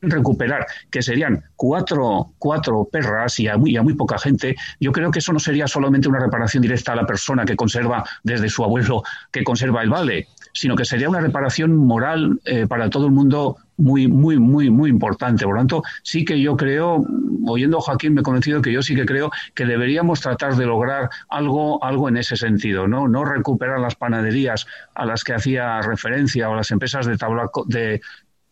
recuperar, 0.02 0.66
que 0.90 1.02
serían 1.02 1.44
cuatro, 1.56 2.32
cuatro 2.38 2.88
perras 2.90 3.38
y 3.40 3.48
a, 3.48 3.56
muy, 3.56 3.76
a 3.76 3.82
muy 3.82 3.94
poca 3.94 4.18
gente, 4.18 4.56
yo 4.78 4.92
creo 4.92 5.10
que 5.10 5.18
eso 5.18 5.32
no 5.32 5.38
sería 5.38 5.66
solamente 5.66 6.08
una 6.08 6.20
reparación 6.20 6.62
directa 6.62 6.92
a 6.92 6.96
la 6.96 7.06
persona 7.06 7.44
que 7.44 7.56
conserva 7.56 8.04
desde 8.22 8.48
su 8.48 8.64
abuelo, 8.64 9.02
que 9.30 9.44
conserva 9.44 9.82
el 9.82 9.90
vale, 9.90 10.28
sino 10.52 10.74
que 10.74 10.84
sería 10.84 11.08
una 11.08 11.20
reparación 11.20 11.76
moral 11.76 12.40
eh, 12.44 12.66
para 12.66 12.90
todo 12.90 13.06
el 13.06 13.12
mundo 13.12 13.56
muy, 13.76 14.08
muy, 14.08 14.38
muy, 14.38 14.70
muy 14.70 14.90
importante. 14.90 15.44
Por 15.44 15.54
lo 15.54 15.60
tanto, 15.60 15.82
sí 16.02 16.24
que 16.24 16.40
yo 16.40 16.56
creo, 16.56 17.04
oyendo 17.46 17.78
a 17.78 17.80
Joaquín, 17.80 18.14
me 18.14 18.20
he 18.20 18.24
convencido 18.24 18.60
que 18.60 18.72
yo 18.72 18.82
sí 18.82 18.94
que 18.94 19.06
creo 19.06 19.30
que 19.54 19.64
deberíamos 19.64 20.20
tratar 20.20 20.56
de 20.56 20.66
lograr 20.66 21.08
algo, 21.28 21.82
algo 21.82 22.08
en 22.08 22.16
ese 22.16 22.36
sentido, 22.36 22.88
¿no? 22.88 23.08
No 23.08 23.24
recuperar 23.24 23.80
las 23.80 23.94
panaderías 23.94 24.66
a 24.94 25.06
las 25.06 25.24
que 25.24 25.34
hacía 25.34 25.80
referencia 25.80 26.50
o 26.50 26.54
las 26.54 26.70
empresas 26.70 27.06
de 27.06 27.16
tabaco 27.16 27.64
de 27.66 28.00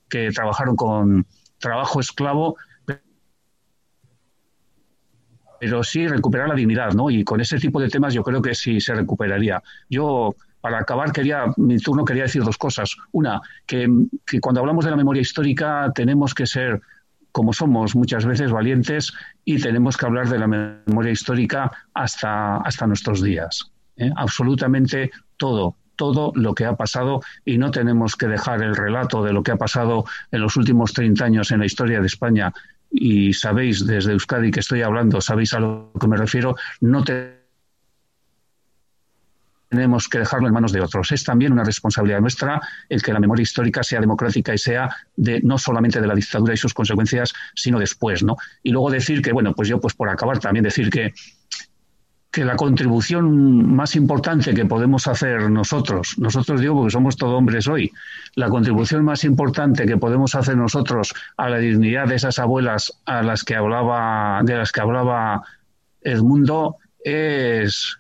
que 0.09 0.31
trabajaron 0.31 0.75
con, 0.75 1.27
trabajo 1.59 2.01
esclavo, 2.01 2.57
pero 5.61 5.83
sí 5.83 6.07
recuperar 6.07 6.49
la 6.49 6.55
dignidad, 6.55 6.93
¿no? 6.93 7.11
Y 7.11 7.25
con 7.25 7.41
ese 7.41 7.59
tipo 7.59 7.81
de 7.81 7.89
temas 7.89 8.15
yo 8.15 8.23
creo 8.23 8.41
que 8.41 8.55
sí 8.55 8.81
se 8.81 8.95
recuperaría. 8.95 9.63
Yo, 9.91 10.35
para 10.61 10.79
acabar, 10.79 11.13
quería, 11.13 11.47
mi 11.57 11.79
turno 11.79 12.05
quería 12.05 12.25
decir 12.25 12.43
dos 12.45 12.57
cosas. 12.57 12.97
Una, 13.13 13.41
que, 13.67 13.89
cuando 14.41 14.61
hablamos 14.61 14.85
de 14.85 14.93
la 14.93 14.97
memoria 14.97 15.23
histórica 15.23 15.91
tenemos 15.95 16.35
que 16.35 16.47
ser 16.47 16.81
como 17.33 17.53
somos 17.53 17.95
muchas 17.95 18.25
veces 18.25 18.51
valientes 18.51 19.13
y 19.45 19.61
tenemos 19.61 19.97
que 19.97 20.07
hablar 20.07 20.29
de 20.29 20.39
la 20.39 20.47
memoria 20.47 21.13
histórica 21.13 21.71
hasta, 21.95 22.57
hasta 22.59 22.87
nuestros 22.87 23.23
días. 23.23 23.71
¿eh? 23.97 24.11
Absolutamente 24.17 25.11
todo, 25.37 25.77
todo 25.99 26.33
lo 26.37 26.55
que 26.55 26.65
ha 26.65 26.77
pasado 26.77 27.21
y 27.45 27.59
no 27.59 27.71
tenemos 27.71 28.17
que 28.17 28.29
dejar 28.29 28.63
el 28.63 28.75
relato 28.75 29.23
de 29.23 29.35
lo 29.35 29.43
que 29.43 29.51
ha 29.51 29.57
pasado 29.57 30.05
en 30.31 30.41
los 30.41 30.57
últimos 30.57 30.95
30 30.95 31.25
años 31.25 31.51
en 31.51 31.59
la 31.59 31.67
historia 31.67 32.01
de 32.01 32.07
España. 32.07 32.55
Y 32.91 33.35
sabéis 33.35 33.85
desde 33.85 34.13
Euskadi 34.13 34.51
que 34.51 34.61
estoy 34.61 34.81
hablando, 34.81 35.21
sabéis 35.21 35.53
a 35.53 35.61
lo 35.61 35.93
que 36.01 36.07
me 36.07 36.17
refiero, 36.17 36.57
no 36.81 37.05
tenemos 39.69 40.09
que 40.09 40.21
dejarlo 40.21 40.47
en 40.47 40.55
manos 40.55 40.73
de 40.73 40.81
otros. 40.81 41.11
Es 41.13 41.25
también 41.25 41.53
una 41.53 41.65
responsabilidad 41.65 42.21
nuestra 42.21 42.61
el 42.89 43.03
que 43.03 43.13
la 43.13 43.21
memoria 43.21 43.43
histórica 43.43 43.83
sea 43.83 44.01
democrática 44.01 44.55
y 44.55 44.59
sea 44.59 44.89
de 45.17 45.41
no 45.43 45.59
solamente 45.59 46.01
de 46.01 46.07
la 46.07 46.15
dictadura 46.15 46.55
y 46.55 46.57
sus 46.57 46.73
consecuencias, 46.73 47.35
sino 47.55 47.79
después, 47.81 48.23
¿no? 48.23 48.37
Y 48.63 48.71
luego 48.71 48.91
decir 48.91 49.21
que, 49.21 49.33
bueno, 49.33 49.53
pues 49.53 49.69
yo, 49.69 49.81
pues 49.81 49.95
por 49.95 50.09
acabar 50.09 50.39
también 50.39 50.63
decir 50.63 50.91
que 50.91 51.13
que 52.39 52.45
la 52.45 52.55
contribución 52.55 53.75
más 53.75 53.97
importante 53.97 54.55
que 54.55 54.65
podemos 54.65 55.09
hacer 55.09 55.51
nosotros, 55.51 56.17
nosotros 56.19 56.61
digo 56.61 56.77
porque 56.77 56.93
somos 56.93 57.17
todos 57.17 57.35
hombres 57.35 57.67
hoy, 57.67 57.91
la 58.37 58.49
contribución 58.49 59.05
más 59.05 59.25
importante 59.25 59.87
que 59.87 59.97
podemos 59.97 60.37
hacer 60.37 60.57
nosotros 60.57 61.13
a 61.37 61.49
la 61.49 61.59
dignidad 61.59 62.07
de 62.07 62.15
esas 62.15 62.39
abuelas 62.39 62.93
a 63.07 63.23
las 63.25 63.43
que 63.43 63.57
hablaba, 63.57 64.41
de 64.45 64.57
las 64.57 64.71
que 64.71 64.81
hablaba 64.81 65.43
Edmundo, 66.01 66.77
es 67.03 67.99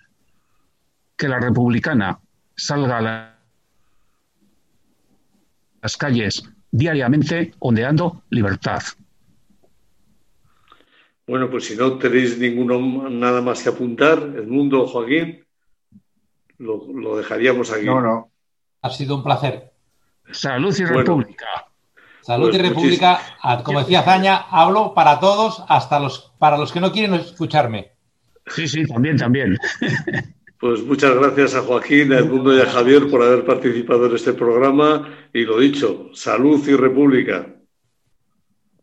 que 1.16 1.26
la 1.26 1.41
republicana 1.41 2.20
salga 2.55 2.99
a 2.99 3.34
las 5.82 5.97
calles 5.97 6.45
diariamente 6.70 7.55
ondeando 7.59 8.22
libertad. 8.30 8.82
Bueno, 11.29 11.51
pues 11.51 11.66
si 11.66 11.76
no 11.76 11.99
tenéis 11.99 12.39
ninguno 12.39 13.11
nada 13.11 13.43
más 13.43 13.62
que 13.62 13.68
apuntar, 13.68 14.18
Edmundo 14.18 14.87
Joaquín, 14.87 15.45
lo, 16.57 17.16
dejaríamos 17.18 17.70
aquí. 17.70 17.85
No, 17.85 18.01
no. 18.01 18.31
Ha 18.81 18.89
sido 18.89 19.16
un 19.16 19.22
placer. 19.22 19.70
Salud 20.31 20.74
y 20.76 20.85
República. 20.87 21.66
Salud 22.22 22.49
y 22.49 22.59
pues 22.59 22.68
República. 22.70 23.20
Como 23.62 23.81
decía 23.81 24.03
Zaña, 24.03 24.37
hablo 24.51 24.95
para 24.95 25.20
todos, 25.20 25.62
hasta 25.68 26.01
los 26.01 26.33
para 26.39 26.57
los 26.57 26.72
que 26.72 26.81
no 26.81 26.93
quieren 26.93 27.12
escucharme. 27.14 27.93
Sí, 28.47 28.66
sí, 28.66 28.87
también, 28.87 29.18
también. 29.18 29.59
Pues 30.59 30.83
muchas 30.83 31.14
gracias 31.14 31.55
a 31.55 31.62
Joaquín, 31.62 32.12
a 32.12 32.18
Edmundo 32.18 32.57
y 32.57 32.61
a 32.61 32.66
Javier 32.66 33.09
por 33.09 33.22
haber 33.22 33.45
participado 33.45 34.07
en 34.07 34.16
este 34.16 34.33
programa. 34.33 35.09
Y 35.33 35.45
lo 35.45 35.61
dicho, 35.61 36.11
salud 36.14 36.66
y 36.66 36.74
república. 36.74 37.57